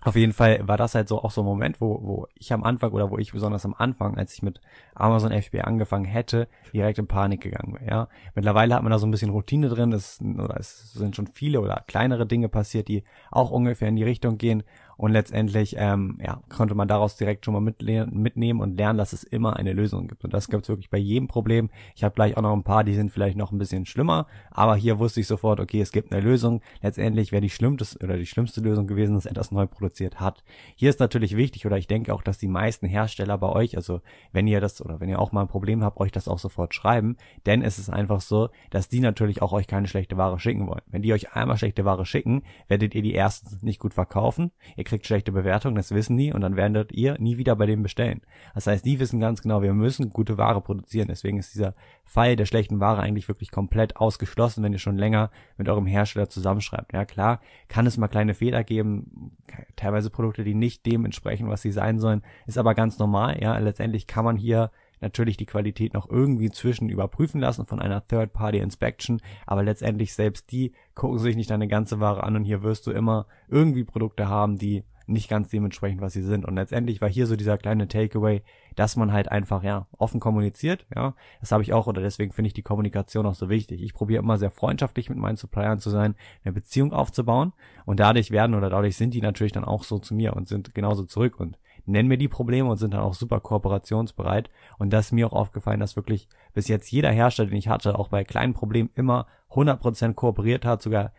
auf 0.00 0.14
jeden 0.14 0.32
Fall 0.32 0.66
war 0.66 0.76
das 0.76 0.94
halt 0.94 1.08
so 1.08 1.22
auch 1.22 1.32
so 1.32 1.42
ein 1.42 1.46
Moment, 1.46 1.80
wo, 1.80 2.00
wo 2.02 2.26
ich 2.34 2.52
am 2.52 2.62
Anfang 2.62 2.92
oder 2.92 3.10
wo 3.10 3.18
ich 3.18 3.32
besonders 3.32 3.64
am 3.64 3.74
Anfang, 3.76 4.16
als 4.16 4.32
ich 4.32 4.42
mit 4.42 4.60
Amazon 4.94 5.32
FBA 5.32 5.62
angefangen 5.62 6.04
hätte, 6.04 6.46
direkt 6.72 6.98
in 6.98 7.08
Panik 7.08 7.40
gegangen 7.40 7.74
wäre. 7.74 7.90
Ja. 7.90 8.08
Mittlerweile 8.34 8.76
hat 8.76 8.82
man 8.82 8.92
da 8.92 8.98
so 8.98 9.06
ein 9.06 9.10
bisschen 9.10 9.30
Routine 9.30 9.68
drin, 9.68 9.92
es, 9.92 10.20
oder 10.20 10.56
es 10.58 10.92
sind 10.92 11.16
schon 11.16 11.26
viele 11.26 11.60
oder 11.60 11.82
kleinere 11.88 12.26
Dinge 12.26 12.48
passiert, 12.48 12.86
die 12.86 13.02
auch 13.32 13.50
ungefähr 13.50 13.88
in 13.88 13.96
die 13.96 14.04
Richtung 14.04 14.38
gehen. 14.38 14.62
Und 14.98 15.12
letztendlich 15.12 15.76
ähm, 15.78 16.18
ja, 16.20 16.42
konnte 16.48 16.74
man 16.74 16.88
daraus 16.88 17.16
direkt 17.16 17.44
schon 17.44 17.54
mal 17.54 17.60
mitnehmen 17.60 18.60
und 18.60 18.76
lernen, 18.76 18.98
dass 18.98 19.12
es 19.12 19.22
immer 19.22 19.56
eine 19.56 19.72
Lösung 19.72 20.08
gibt. 20.08 20.24
Und 20.24 20.34
das 20.34 20.48
gibt 20.48 20.64
es 20.64 20.68
wirklich 20.68 20.90
bei 20.90 20.98
jedem 20.98 21.28
Problem. 21.28 21.70
Ich 21.94 22.02
habe 22.02 22.16
gleich 22.16 22.36
auch 22.36 22.42
noch 22.42 22.52
ein 22.52 22.64
paar, 22.64 22.82
die 22.82 22.94
sind 22.94 23.12
vielleicht 23.12 23.36
noch 23.36 23.52
ein 23.52 23.58
bisschen 23.58 23.86
schlimmer, 23.86 24.26
aber 24.50 24.74
hier 24.74 24.98
wusste 24.98 25.20
ich 25.20 25.28
sofort, 25.28 25.60
okay, 25.60 25.80
es 25.80 25.92
gibt 25.92 26.12
eine 26.12 26.20
Lösung. 26.20 26.62
Letztendlich 26.82 27.30
wäre 27.30 27.40
die 27.40 27.48
schlimmste 27.48 27.96
oder 28.04 28.16
die 28.16 28.26
schlimmste 28.26 28.60
Lösung 28.60 28.88
gewesen, 28.88 29.14
dass 29.14 29.26
etwas 29.26 29.52
neu 29.52 29.66
produziert 29.66 30.18
hat. 30.18 30.42
Hier 30.74 30.90
ist 30.90 30.98
natürlich 30.98 31.36
wichtig, 31.36 31.64
oder 31.64 31.78
ich 31.78 31.86
denke 31.86 32.12
auch, 32.12 32.22
dass 32.22 32.38
die 32.38 32.48
meisten 32.48 32.86
Hersteller 32.86 33.38
bei 33.38 33.48
euch, 33.50 33.76
also 33.76 34.00
wenn 34.32 34.48
ihr 34.48 34.60
das 34.60 34.84
oder 34.84 34.98
wenn 34.98 35.08
ihr 35.08 35.20
auch 35.20 35.30
mal 35.30 35.42
ein 35.42 35.48
Problem 35.48 35.84
habt, 35.84 36.00
euch 36.00 36.10
das 36.10 36.26
auch 36.26 36.40
sofort 36.40 36.74
schreiben, 36.74 37.16
denn 37.46 37.62
es 37.62 37.78
ist 37.78 37.88
einfach 37.88 38.20
so, 38.20 38.48
dass 38.70 38.88
die 38.88 38.98
natürlich 38.98 39.42
auch 39.42 39.52
euch 39.52 39.68
keine 39.68 39.86
schlechte 39.86 40.16
Ware 40.16 40.40
schicken 40.40 40.66
wollen. 40.66 40.82
Wenn 40.88 41.02
die 41.02 41.12
euch 41.12 41.34
einmal 41.34 41.56
schlechte 41.56 41.84
Ware 41.84 42.04
schicken, 42.04 42.42
werdet 42.66 42.96
ihr 42.96 43.02
die 43.02 43.12
erstens 43.12 43.62
nicht 43.62 43.78
gut 43.78 43.94
verkaufen. 43.94 44.50
Ihr 44.76 44.87
kriegt 44.88 45.06
schlechte 45.06 45.32
Bewertungen, 45.32 45.76
das 45.76 45.92
wissen 45.92 46.16
die 46.16 46.32
und 46.32 46.40
dann 46.40 46.56
werdet 46.56 46.92
ihr 46.92 47.16
nie 47.18 47.36
wieder 47.38 47.54
bei 47.56 47.66
dem 47.66 47.82
bestellen. 47.82 48.22
Das 48.54 48.66
heißt, 48.66 48.84
die 48.84 48.98
wissen 48.98 49.20
ganz 49.20 49.42
genau, 49.42 49.62
wir 49.62 49.74
müssen 49.74 50.10
gute 50.10 50.38
Ware 50.38 50.60
produzieren. 50.60 51.08
Deswegen 51.08 51.38
ist 51.38 51.54
dieser 51.54 51.74
Fall 52.04 52.36
der 52.36 52.46
schlechten 52.46 52.80
Ware 52.80 53.00
eigentlich 53.00 53.28
wirklich 53.28 53.50
komplett 53.50 53.96
ausgeschlossen, 53.96 54.64
wenn 54.64 54.72
ihr 54.72 54.78
schon 54.78 54.96
länger 54.96 55.30
mit 55.56 55.68
eurem 55.68 55.86
Hersteller 55.86 56.28
zusammenschreibt. 56.28 56.92
Ja 56.92 57.04
klar, 57.04 57.40
kann 57.68 57.86
es 57.86 57.98
mal 57.98 58.08
kleine 58.08 58.34
Fehler 58.34 58.64
geben, 58.64 59.36
teilweise 59.76 60.10
Produkte, 60.10 60.42
die 60.42 60.54
nicht 60.54 60.86
dem 60.86 61.04
entsprechen, 61.04 61.48
was 61.48 61.62
sie 61.62 61.72
sein 61.72 61.98
sollen, 61.98 62.22
ist 62.46 62.58
aber 62.58 62.74
ganz 62.74 62.98
normal. 62.98 63.40
Ja, 63.40 63.56
letztendlich 63.58 64.06
kann 64.06 64.24
man 64.24 64.36
hier 64.36 64.70
natürlich 65.00 65.36
die 65.36 65.46
Qualität 65.46 65.94
noch 65.94 66.08
irgendwie 66.08 66.50
zwischen 66.50 66.88
überprüfen 66.88 67.40
lassen 67.40 67.66
von 67.66 67.80
einer 67.80 68.06
Third-Party-Inspection, 68.06 69.20
aber 69.46 69.62
letztendlich 69.62 70.14
selbst 70.14 70.50
die 70.52 70.72
gucken 70.94 71.18
sich 71.18 71.36
nicht 71.36 71.50
deine 71.50 71.68
ganze 71.68 72.00
Ware 72.00 72.24
an 72.24 72.36
und 72.36 72.44
hier 72.44 72.62
wirst 72.62 72.86
du 72.86 72.90
immer 72.90 73.26
irgendwie 73.48 73.84
Produkte 73.84 74.28
haben, 74.28 74.58
die 74.58 74.84
nicht 75.08 75.30
ganz 75.30 75.48
dementsprechend, 75.48 76.00
was 76.00 76.12
sie 76.12 76.22
sind. 76.22 76.44
Und 76.44 76.54
letztendlich 76.54 77.00
war 77.00 77.08
hier 77.08 77.26
so 77.26 77.34
dieser 77.34 77.56
kleine 77.56 77.88
Takeaway, 77.88 78.42
dass 78.76 78.96
man 78.96 79.12
halt 79.12 79.30
einfach, 79.30 79.62
ja, 79.62 79.86
offen 79.96 80.20
kommuniziert, 80.20 80.86
ja. 80.94 81.14
Das 81.40 81.50
habe 81.50 81.62
ich 81.62 81.72
auch, 81.72 81.86
oder 81.86 82.02
deswegen 82.02 82.32
finde 82.32 82.48
ich 82.48 82.54
die 82.54 82.62
Kommunikation 82.62 83.26
auch 83.26 83.34
so 83.34 83.48
wichtig. 83.48 83.82
Ich 83.82 83.94
probiere 83.94 84.22
immer 84.22 84.38
sehr 84.38 84.50
freundschaftlich 84.50 85.08
mit 85.08 85.18
meinen 85.18 85.36
Suppliern 85.36 85.80
zu 85.80 85.90
sein, 85.90 86.14
eine 86.44 86.52
Beziehung 86.52 86.92
aufzubauen. 86.92 87.54
Und 87.86 88.00
dadurch 88.00 88.30
werden 88.30 88.54
oder 88.54 88.68
dadurch 88.68 88.96
sind 88.96 89.14
die 89.14 89.22
natürlich 89.22 89.52
dann 89.52 89.64
auch 89.64 89.82
so 89.82 89.98
zu 89.98 90.14
mir 90.14 90.34
und 90.34 90.48
sind 90.48 90.74
genauso 90.74 91.04
zurück 91.04 91.40
und 91.40 91.58
nennen 91.88 92.08
mir 92.08 92.18
die 92.18 92.28
Probleme 92.28 92.68
und 92.68 92.76
sind 92.76 92.94
dann 92.94 93.00
auch 93.00 93.14
super 93.14 93.40
kooperationsbereit. 93.40 94.50
Und 94.78 94.92
das 94.92 95.06
ist 95.06 95.12
mir 95.12 95.26
auch 95.26 95.32
aufgefallen, 95.32 95.80
dass 95.80 95.96
wirklich 95.96 96.28
bis 96.54 96.68
jetzt 96.68 96.90
jeder 96.90 97.10
Hersteller, 97.10 97.48
den 97.48 97.58
ich 97.58 97.68
hatte, 97.68 97.98
auch 97.98 98.08
bei 98.08 98.24
kleinen 98.24 98.54
Problemen 98.54 98.90
immer 98.94 99.26
100% 99.50 100.14
kooperiert 100.14 100.64
hat, 100.64 100.82
sogar 100.82 101.12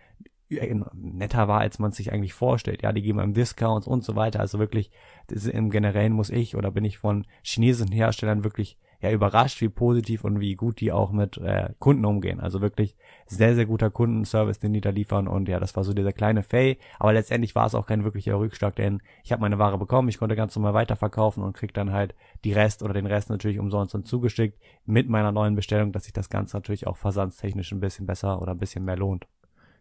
netter 0.94 1.48
war, 1.48 1.60
als 1.60 1.78
man 1.78 1.92
sich 1.92 2.12
eigentlich 2.12 2.34
vorstellt. 2.34 2.82
Ja, 2.82 2.92
die 2.92 3.04
geben 3.04 3.20
einem 3.20 3.34
Discounts 3.34 3.88
und 3.88 4.04
so 4.04 4.16
weiter. 4.16 4.40
Also 4.40 4.58
wirklich, 4.58 4.92
im 5.30 5.70
Generellen 5.70 6.14
muss 6.14 6.30
ich 6.30 6.56
oder 6.56 6.72
bin 6.72 6.86
ich 6.86 6.98
von 6.98 7.26
chinesischen 7.44 7.94
Herstellern 7.94 8.44
wirklich 8.44 8.78
ja 9.02 9.12
überrascht, 9.12 9.62
wie 9.62 9.70
positiv 9.70 10.24
und 10.24 10.40
wie 10.40 10.56
gut 10.56 10.82
die 10.82 10.92
auch 10.92 11.12
mit 11.12 11.38
äh, 11.38 11.70
Kunden 11.80 12.06
umgehen. 12.06 12.40
Also 12.40 12.62
wirklich 12.62 12.96
sehr, 13.30 13.56
sehr 13.56 13.66
guter 13.66 13.90
Kundenservice, 13.90 14.60
den 14.60 14.74
die 14.74 14.82
da 14.82 14.90
liefern. 14.90 15.28
Und 15.28 15.48
ja, 15.48 15.60
das 15.60 15.76
war 15.76 15.84
so 15.84 15.94
dieser 15.94 16.14
kleine 16.14 16.44
Fay. 16.44 16.78
Aber 16.98 17.14
letztendlich 17.14 17.56
war 17.56 17.66
es 17.66 17.76
auch 17.76 17.86
kein 17.86 18.04
wirklicher 18.04 18.38
Rückschlag, 18.40 18.76
denn 18.76 19.02
ich 19.24 19.32
habe 19.32 19.42
meine 19.42 19.60
Ware 19.60 19.78
bekommen, 19.78 20.10
ich 20.10 20.18
konnte 20.18 20.36
ganz 20.36 20.56
normal 20.56 20.74
weiterverkaufen 20.74 21.44
und 21.44 21.54
krieg 21.54 21.74
dann 21.74 21.92
halt 21.92 22.16
die 22.44 22.54
Rest 22.54 22.84
oder 22.84 22.94
den 22.94 23.06
Rest 23.06 23.30
natürlich 23.30 23.60
umsonst 23.60 23.94
dann 23.94 24.04
zugeschickt 24.04 24.60
mit 24.86 25.10
meiner 25.10 25.32
neuen 25.32 25.56
Bestellung, 25.56 25.92
dass 25.92 26.06
sich 26.06 26.14
das 26.14 26.30
Ganze 26.30 26.58
natürlich 26.58 26.88
auch 26.88 26.98
versandstechnisch 26.98 27.72
ein 27.72 27.80
bisschen 27.80 28.06
besser 28.06 28.42
oder 28.42 28.54
ein 28.54 28.60
bisschen 28.60 28.84
mehr 28.86 28.98
lohnt. 28.98 29.28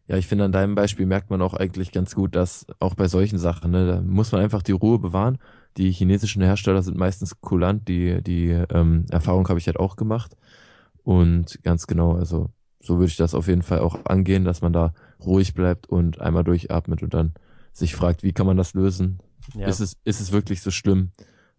Ja, 0.08 0.16
ich 0.16 0.26
finde, 0.26 0.44
an 0.44 0.52
deinem 0.52 0.74
Beispiel 0.74 1.04
merkt 1.04 1.28
man 1.28 1.42
auch 1.42 1.52
eigentlich 1.52 1.92
ganz 1.92 2.14
gut, 2.14 2.34
dass 2.34 2.66
auch 2.80 2.94
bei 2.94 3.08
solchen 3.08 3.38
Sachen, 3.38 3.70
ne, 3.70 3.86
da 3.86 4.00
muss 4.00 4.32
man 4.32 4.40
einfach 4.40 4.62
die 4.62 4.72
Ruhe 4.72 4.98
bewahren. 4.98 5.36
Die 5.76 5.92
chinesischen 5.92 6.42
Hersteller 6.42 6.82
sind 6.82 6.96
meistens 6.96 7.42
kulant, 7.42 7.88
die, 7.88 8.22
die 8.22 8.48
ähm, 8.48 9.04
Erfahrung 9.10 9.46
habe 9.48 9.58
ich 9.58 9.66
halt 9.66 9.78
auch 9.78 9.96
gemacht. 9.96 10.34
Und 11.02 11.62
ganz 11.62 11.86
genau, 11.86 12.14
also 12.14 12.48
so 12.80 12.94
würde 12.94 13.06
ich 13.06 13.16
das 13.16 13.34
auf 13.34 13.48
jeden 13.48 13.62
Fall 13.62 13.80
auch 13.80 14.04
angehen, 14.04 14.44
dass 14.44 14.62
man 14.62 14.72
da 14.72 14.94
ruhig 15.24 15.54
bleibt 15.54 15.88
und 15.88 16.20
einmal 16.20 16.44
durchatmet 16.44 17.02
und 17.02 17.14
dann 17.14 17.34
sich 17.72 17.94
fragt, 17.94 18.22
wie 18.22 18.32
kann 18.32 18.46
man 18.46 18.56
das 18.56 18.74
lösen? 18.74 19.18
Ja. 19.54 19.66
Ist, 19.66 19.80
es, 19.80 19.96
ist 20.04 20.20
es 20.20 20.32
wirklich 20.32 20.62
so 20.62 20.70
schlimm? 20.70 21.10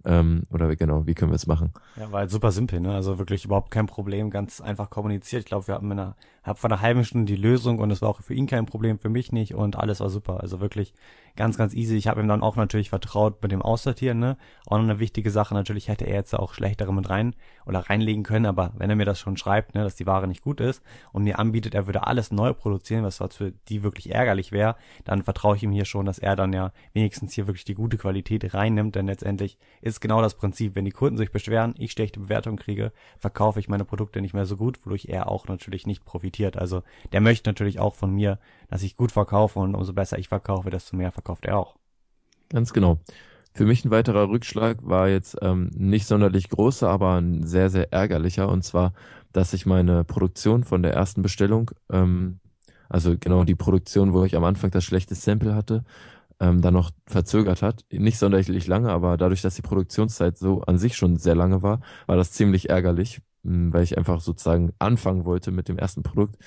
Ähm, 0.05 0.43
oder 0.49 0.73
genau, 0.77 1.05
wie 1.07 1.13
können 1.13 1.31
wir 1.31 1.35
es 1.35 1.47
machen? 1.47 1.73
Ja, 1.97 2.09
war 2.11 2.21
halt 2.21 2.31
super 2.31 2.51
simpel, 2.51 2.79
ne? 2.79 2.93
Also 2.93 3.19
wirklich 3.19 3.43
überhaupt 3.43 3.69
kein 3.69 3.85
Problem, 3.85 4.29
ganz 4.29 4.61
einfach 4.61 4.89
kommuniziert. 4.89 5.41
Ich 5.41 5.45
glaube, 5.45 5.67
wir 5.67 5.75
hatten 5.75 5.91
in 5.91 5.99
einer, 5.99 6.15
hab 6.41 6.57
vor 6.57 6.71
einer 6.71 6.79
halben 6.79 7.03
Stunde 7.03 7.25
die 7.25 7.39
Lösung 7.39 7.79
und 7.79 7.91
es 7.91 8.01
war 8.01 8.09
auch 8.09 8.21
für 8.21 8.33
ihn 8.33 8.47
kein 8.47 8.65
Problem, 8.65 8.97
für 8.97 9.09
mich 9.09 9.33
nicht 9.33 9.55
und 9.55 9.75
alles 9.75 9.99
war 9.99 10.09
super. 10.09 10.39
Also 10.39 10.61
wirklich 10.61 10.93
ganz, 11.39 11.57
ganz 11.57 11.73
easy. 11.73 11.95
Ich 11.95 12.09
habe 12.09 12.19
ihm 12.19 12.27
dann 12.27 12.43
auch 12.43 12.57
natürlich 12.57 12.89
vertraut 12.89 13.41
mit 13.41 13.53
dem 13.53 13.61
Aussortieren, 13.61 14.19
ne? 14.19 14.37
Auch 14.67 14.77
noch 14.77 14.83
eine 14.83 14.99
wichtige 14.99 15.31
Sache, 15.31 15.53
natürlich 15.53 15.87
hätte 15.87 16.05
er 16.05 16.15
jetzt 16.15 16.35
auch 16.35 16.53
schlechtere 16.53 16.93
mit 16.93 17.09
rein 17.09 17.33
oder 17.65 17.79
reinlegen 17.79 18.23
können, 18.23 18.45
aber 18.45 18.73
wenn 18.75 18.89
er 18.89 18.97
mir 18.97 19.05
das 19.05 19.21
schon 19.21 19.37
schreibt, 19.37 19.73
ne, 19.73 19.83
dass 19.83 19.95
die 19.95 20.05
Ware 20.05 20.27
nicht 20.27 20.41
gut 20.41 20.59
ist 20.59 20.83
und 21.13 21.23
mir 21.23 21.39
anbietet, 21.39 21.75
er 21.75 21.87
würde 21.87 22.05
alles 22.05 22.31
neu 22.31 22.51
produzieren, 22.53 23.05
was 23.05 23.19
für 23.31 23.53
die 23.69 23.83
wirklich 23.83 24.11
ärgerlich 24.11 24.51
wäre, 24.51 24.75
dann 25.05 25.23
vertraue 25.23 25.55
ich 25.55 25.63
ihm 25.63 25.71
hier 25.71 25.85
schon, 25.85 26.05
dass 26.05 26.19
er 26.19 26.35
dann 26.35 26.51
ja 26.51 26.73
wenigstens 26.91 27.33
hier 27.33 27.47
wirklich 27.47 27.63
die 27.63 27.73
gute 27.73 27.97
Qualität 27.97 28.53
reinnimmt, 28.53 28.95
denn 28.95 29.07
letztendlich 29.07 29.57
ist 29.81 30.01
genau 30.01 30.21
das 30.21 30.35
Prinzip, 30.35 30.75
wenn 30.75 30.83
die 30.83 30.91
Kunden 30.91 31.17
sich 31.17 31.31
beschweren, 31.31 31.73
ich 31.77 31.93
schlechte 31.93 32.19
Bewertung 32.19 32.57
kriege, 32.57 32.91
verkaufe 33.17 33.61
ich 33.61 33.69
meine 33.69 33.85
Produkte 33.85 34.19
nicht 34.19 34.33
mehr 34.33 34.45
so 34.45 34.57
gut, 34.57 34.85
wodurch 34.85 35.05
er 35.05 35.31
auch 35.31 35.47
natürlich 35.47 35.87
nicht 35.87 36.03
profitiert. 36.03 36.57
Also 36.57 36.83
der 37.13 37.21
möchte 37.21 37.47
natürlich 37.49 37.79
auch 37.79 37.95
von 37.95 38.13
mir, 38.13 38.39
dass 38.69 38.83
ich 38.83 38.95
gut 38.95 39.11
verkaufe 39.11 39.59
und 39.59 39.75
umso 39.75 39.93
besser 39.93 40.17
ich 40.17 40.29
verkaufe, 40.29 40.69
desto 40.69 40.95
mehr 40.95 41.11
verkauft 41.11 41.45
er 41.45 41.57
auch. 41.57 41.75
Ganz 42.49 42.73
genau. 42.73 42.99
Für 43.53 43.65
mich 43.65 43.83
ein 43.83 43.91
weiterer 43.91 44.29
Rückschlag 44.29 44.77
war 44.81 45.09
jetzt 45.09 45.37
ähm, 45.41 45.69
nicht 45.75 46.05
sonderlich 46.07 46.49
großer, 46.49 46.89
aber 46.89 47.15
ein 47.19 47.45
sehr, 47.45 47.69
sehr 47.69 47.91
ärgerlicher. 47.91 48.47
Und 48.47 48.63
zwar, 48.63 48.93
dass 49.33 49.53
ich 49.53 49.65
meine 49.65 50.03
Produktion 50.03 50.63
von 50.63 50.83
der 50.83 50.93
ersten 50.93 51.21
Bestellung, 51.21 51.71
ähm, 51.91 52.39
also 52.89 53.17
genau 53.19 53.43
die 53.43 53.55
Produktion, 53.55 54.13
wo 54.13 54.23
ich 54.23 54.35
am 54.35 54.43
Anfang 54.43 54.71
das 54.71 54.83
schlechte 54.83 55.15
Sample 55.15 55.55
hatte, 55.55 55.83
ähm, 56.39 56.61
dann 56.61 56.73
noch 56.73 56.91
verzögert 57.05 57.61
hat. 57.61 57.85
Nicht 57.91 58.17
sonderlich 58.17 58.67
lange, 58.67 58.91
aber 58.91 59.17
dadurch, 59.17 59.41
dass 59.41 59.55
die 59.55 59.61
Produktionszeit 59.61 60.37
so 60.37 60.61
an 60.61 60.77
sich 60.77 60.95
schon 60.95 61.17
sehr 61.17 61.35
lange 61.35 61.61
war, 61.61 61.81
war 62.05 62.15
das 62.15 62.31
ziemlich 62.31 62.69
ärgerlich, 62.69 63.21
weil 63.43 63.83
ich 63.83 63.97
einfach 63.97 64.21
sozusagen 64.21 64.73
anfangen 64.79 65.25
wollte 65.25 65.51
mit 65.51 65.69
dem 65.69 65.77
ersten 65.77 66.03
Produkt 66.03 66.37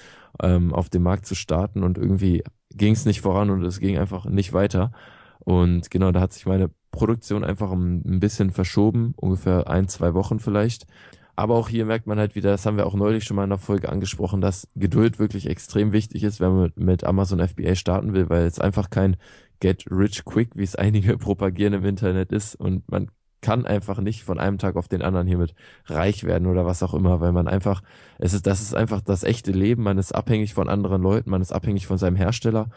ähm, 0.42 0.72
auf 0.74 0.90
dem 0.90 1.02
Markt 1.02 1.26
zu 1.26 1.34
starten 1.34 1.82
und 1.82 1.98
irgendwie 1.98 2.42
ging 2.74 2.92
es 2.92 3.04
nicht 3.04 3.20
voran 3.20 3.50
und 3.50 3.64
es 3.64 3.80
ging 3.80 3.98
einfach 3.98 4.24
nicht 4.26 4.52
weiter. 4.52 4.92
Und 5.40 5.90
genau, 5.90 6.12
da 6.12 6.20
hat 6.20 6.32
sich 6.32 6.46
meine 6.46 6.70
Produktion 6.90 7.42
einfach 7.44 7.72
ein 7.72 8.20
bisschen 8.20 8.50
verschoben, 8.50 9.14
ungefähr 9.16 9.68
ein, 9.68 9.88
zwei 9.88 10.14
Wochen 10.14 10.38
vielleicht. 10.38 10.86
Aber 11.34 11.56
auch 11.56 11.68
hier 11.68 11.86
merkt 11.86 12.06
man 12.06 12.18
halt 12.18 12.34
wieder, 12.34 12.50
das 12.50 12.66
haben 12.66 12.76
wir 12.76 12.86
auch 12.86 12.94
neulich 12.94 13.24
schon 13.24 13.36
mal 13.36 13.44
in 13.44 13.50
der 13.50 13.58
Folge 13.58 13.88
angesprochen, 13.88 14.40
dass 14.40 14.68
Geduld 14.76 15.18
wirklich 15.18 15.48
extrem 15.48 15.92
wichtig 15.92 16.22
ist, 16.24 16.40
wenn 16.40 16.54
man 16.54 16.72
mit 16.76 17.04
Amazon 17.04 17.46
FBA 17.46 17.74
starten 17.74 18.12
will, 18.12 18.28
weil 18.28 18.44
es 18.44 18.60
einfach 18.60 18.90
kein 18.90 19.16
Get 19.60 19.86
Rich 19.90 20.24
Quick, 20.24 20.50
wie 20.54 20.64
es 20.64 20.76
einige 20.76 21.16
propagieren 21.16 21.72
im 21.72 21.84
Internet 21.84 22.32
ist. 22.32 22.54
Und 22.54 22.88
man 22.90 23.10
kann 23.42 23.66
einfach 23.66 24.00
nicht 24.00 24.22
von 24.24 24.38
einem 24.38 24.56
Tag 24.56 24.76
auf 24.76 24.88
den 24.88 25.02
anderen 25.02 25.26
hiermit 25.26 25.54
reich 25.86 26.24
werden 26.24 26.46
oder 26.46 26.64
was 26.64 26.82
auch 26.82 26.94
immer, 26.94 27.20
weil 27.20 27.32
man 27.32 27.48
einfach, 27.48 27.82
es 28.18 28.32
ist, 28.32 28.46
das 28.46 28.62
ist 28.62 28.74
einfach 28.74 29.02
das 29.02 29.24
echte 29.24 29.52
Leben. 29.52 29.82
Man 29.82 29.98
ist 29.98 30.12
abhängig 30.12 30.54
von 30.54 30.68
anderen 30.68 31.02
Leuten, 31.02 31.28
man 31.28 31.42
ist 31.42 31.52
abhängig 31.52 31.86
von 31.86 31.98
seinem 31.98 32.16
Hersteller, 32.16 32.70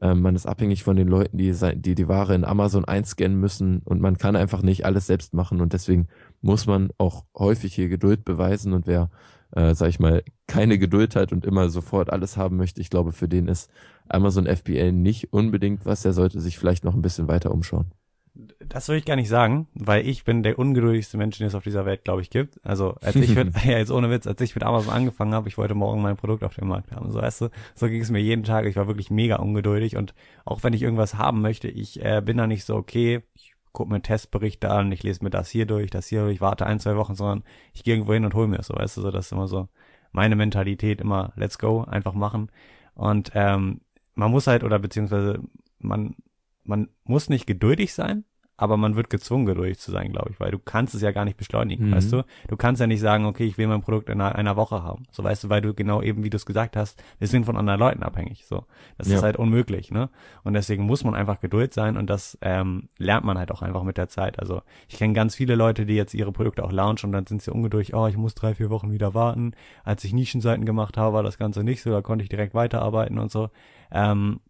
ähm, 0.00 0.22
man 0.22 0.36
ist 0.36 0.46
abhängig 0.46 0.84
von 0.84 0.96
den 0.96 1.08
Leuten, 1.08 1.36
die, 1.36 1.52
die 1.74 1.94
die 1.94 2.08
Ware 2.08 2.34
in 2.34 2.44
Amazon 2.44 2.84
einscannen 2.84 3.38
müssen 3.38 3.80
und 3.84 4.00
man 4.00 4.16
kann 4.16 4.36
einfach 4.36 4.62
nicht 4.62 4.86
alles 4.86 5.06
selbst 5.06 5.34
machen 5.34 5.60
und 5.60 5.72
deswegen 5.72 6.08
muss 6.40 6.66
man 6.66 6.90
auch 6.96 7.24
häufig 7.36 7.74
hier 7.74 7.88
Geduld 7.88 8.24
beweisen 8.24 8.72
und 8.72 8.86
wer, 8.86 9.10
äh, 9.52 9.74
sag 9.74 9.88
ich 9.88 10.00
mal, 10.00 10.22
keine 10.46 10.78
Geduld 10.78 11.16
hat 11.16 11.32
und 11.32 11.44
immer 11.44 11.68
sofort 11.70 12.10
alles 12.10 12.36
haben 12.36 12.56
möchte, 12.56 12.80
ich 12.80 12.90
glaube, 12.90 13.12
für 13.12 13.28
den 13.28 13.48
ist 13.48 13.70
Amazon 14.08 14.46
FBA 14.46 14.92
nicht 14.92 15.32
unbedingt 15.32 15.86
was, 15.86 16.02
der 16.02 16.12
sollte 16.12 16.40
sich 16.40 16.58
vielleicht 16.58 16.84
noch 16.84 16.94
ein 16.94 17.02
bisschen 17.02 17.28
weiter 17.28 17.50
umschauen. 17.50 17.92
Das 18.34 18.88
würde 18.88 18.98
ich 18.98 19.04
gar 19.04 19.14
nicht 19.14 19.28
sagen, 19.28 19.68
weil 19.74 20.06
ich 20.08 20.24
bin 20.24 20.42
der 20.42 20.58
ungeduldigste 20.58 21.16
Mensch, 21.16 21.38
den 21.38 21.46
es 21.46 21.54
auf 21.54 21.62
dieser 21.62 21.86
Welt, 21.86 22.02
glaube 22.02 22.20
ich, 22.20 22.30
gibt. 22.30 22.58
Also 22.64 22.96
als 23.00 23.14
ich 23.14 23.34
mit, 23.34 23.54
ja 23.64 23.78
jetzt 23.78 23.92
ohne 23.92 24.10
Witz, 24.10 24.26
als 24.26 24.40
ich 24.40 24.54
mit 24.56 24.64
Amazon 24.64 24.92
angefangen 24.92 25.34
habe, 25.34 25.48
ich 25.48 25.56
wollte 25.56 25.74
morgen 25.74 26.02
mein 26.02 26.16
Produkt 26.16 26.42
auf 26.42 26.54
dem 26.54 26.68
Markt 26.68 26.90
haben. 26.90 27.12
So 27.12 27.20
weißt 27.20 27.42
du, 27.42 27.48
so 27.74 27.86
ging 27.86 28.00
es 28.00 28.10
mir 28.10 28.18
jeden 28.18 28.42
Tag. 28.42 28.66
Ich 28.66 28.74
war 28.74 28.88
wirklich 28.88 29.10
mega 29.10 29.36
ungeduldig 29.36 29.96
und 29.96 30.14
auch 30.44 30.64
wenn 30.64 30.72
ich 30.72 30.82
irgendwas 30.82 31.14
haben 31.14 31.42
möchte, 31.42 31.68
ich 31.68 32.04
äh, 32.04 32.22
bin 32.24 32.36
da 32.36 32.46
nicht 32.48 32.64
so 32.64 32.74
okay. 32.74 33.22
Ich 33.34 33.54
gucke 33.72 33.92
mir 33.92 34.02
Testberichte 34.02 34.70
an, 34.70 34.90
ich 34.90 35.02
lese 35.02 35.22
mir 35.22 35.30
das 35.30 35.48
hier 35.48 35.66
durch, 35.66 35.90
das 35.90 36.08
hier 36.08 36.22
durch, 36.22 36.34
ich 36.34 36.40
warte 36.40 36.66
ein 36.66 36.80
zwei 36.80 36.96
Wochen, 36.96 37.14
sondern 37.14 37.44
ich 37.72 37.84
gehe 37.84 37.94
irgendwo 37.94 38.14
hin 38.14 38.24
und 38.24 38.34
hole 38.34 38.48
mir 38.48 38.58
es. 38.58 38.66
So 38.66 38.74
weißt 38.74 38.96
du, 38.96 39.00
so 39.02 39.10
das 39.12 39.26
ist 39.26 39.32
immer 39.32 39.46
so 39.46 39.68
meine 40.10 40.34
Mentalität, 40.34 41.00
immer 41.00 41.32
Let's 41.36 41.58
go, 41.58 41.84
einfach 41.84 42.14
machen. 42.14 42.50
Und 42.94 43.30
ähm, 43.34 43.80
man 44.14 44.30
muss 44.30 44.46
halt 44.46 44.64
oder 44.64 44.78
beziehungsweise 44.78 45.40
man 45.78 46.16
man 46.64 46.88
muss 47.04 47.28
nicht 47.28 47.46
geduldig 47.46 47.94
sein, 47.94 48.24
aber 48.56 48.76
man 48.76 48.94
wird 48.94 49.10
gezwungen, 49.10 49.46
geduldig 49.46 49.78
zu 49.78 49.90
sein, 49.90 50.12
glaube 50.12 50.30
ich, 50.30 50.38
weil 50.38 50.52
du 50.52 50.58
kannst 50.58 50.94
es 50.94 51.02
ja 51.02 51.10
gar 51.10 51.24
nicht 51.24 51.36
beschleunigen, 51.36 51.88
mhm. 51.88 51.94
weißt 51.94 52.12
du? 52.12 52.24
Du 52.46 52.56
kannst 52.56 52.80
ja 52.80 52.86
nicht 52.86 53.00
sagen, 53.00 53.26
okay, 53.26 53.44
ich 53.44 53.58
will 53.58 53.66
mein 53.66 53.80
Produkt 53.80 54.08
in 54.08 54.20
einer, 54.20 54.36
einer 54.36 54.56
Woche 54.56 54.82
haben. 54.82 55.04
So 55.10 55.24
weißt 55.24 55.44
du, 55.44 55.48
weil 55.48 55.60
du 55.60 55.74
genau 55.74 56.02
eben, 56.02 56.22
wie 56.22 56.30
du 56.30 56.36
es 56.36 56.46
gesagt 56.46 56.76
hast, 56.76 57.02
wir 57.18 57.26
sind 57.26 57.46
von 57.46 57.56
anderen 57.56 57.80
Leuten 57.80 58.02
abhängig. 58.04 58.46
So. 58.46 58.64
Das 58.96 59.08
ja. 59.08 59.16
ist 59.16 59.22
halt 59.22 59.36
unmöglich, 59.36 59.90
ne? 59.90 60.08
Und 60.44 60.54
deswegen 60.54 60.84
muss 60.84 61.02
man 61.02 61.16
einfach 61.16 61.40
Geduld 61.40 61.74
sein 61.74 61.96
und 61.96 62.08
das 62.08 62.38
ähm, 62.42 62.88
lernt 62.96 63.24
man 63.24 63.38
halt 63.38 63.50
auch 63.50 63.62
einfach 63.62 63.82
mit 63.82 63.98
der 63.98 64.08
Zeit. 64.08 64.38
Also 64.38 64.62
ich 64.88 64.96
kenne 64.96 65.14
ganz 65.14 65.34
viele 65.34 65.56
Leute, 65.56 65.84
die 65.84 65.94
jetzt 65.94 66.14
ihre 66.14 66.30
Produkte 66.30 66.64
auch 66.64 66.72
launchen 66.72 67.08
und 67.08 67.12
dann 67.12 67.26
sind 67.26 67.42
sie 67.42 67.50
ungeduldig, 67.50 67.94
oh, 67.94 68.06
ich 68.06 68.16
muss 68.16 68.36
drei, 68.36 68.54
vier 68.54 68.70
Wochen 68.70 68.92
wieder 68.92 69.14
warten. 69.14 69.54
Als 69.82 70.04
ich 70.04 70.12
Nischenseiten 70.12 70.64
gemacht 70.64 70.96
habe, 70.96 71.14
war 71.14 71.22
das 71.24 71.38
Ganze 71.38 71.64
nicht 71.64 71.82
so, 71.82 71.90
da 71.90 72.02
konnte 72.02 72.22
ich 72.22 72.28
direkt 72.28 72.54
weiterarbeiten 72.54 73.18
und 73.18 73.32
so. 73.32 73.50
Ähm, 73.90 74.40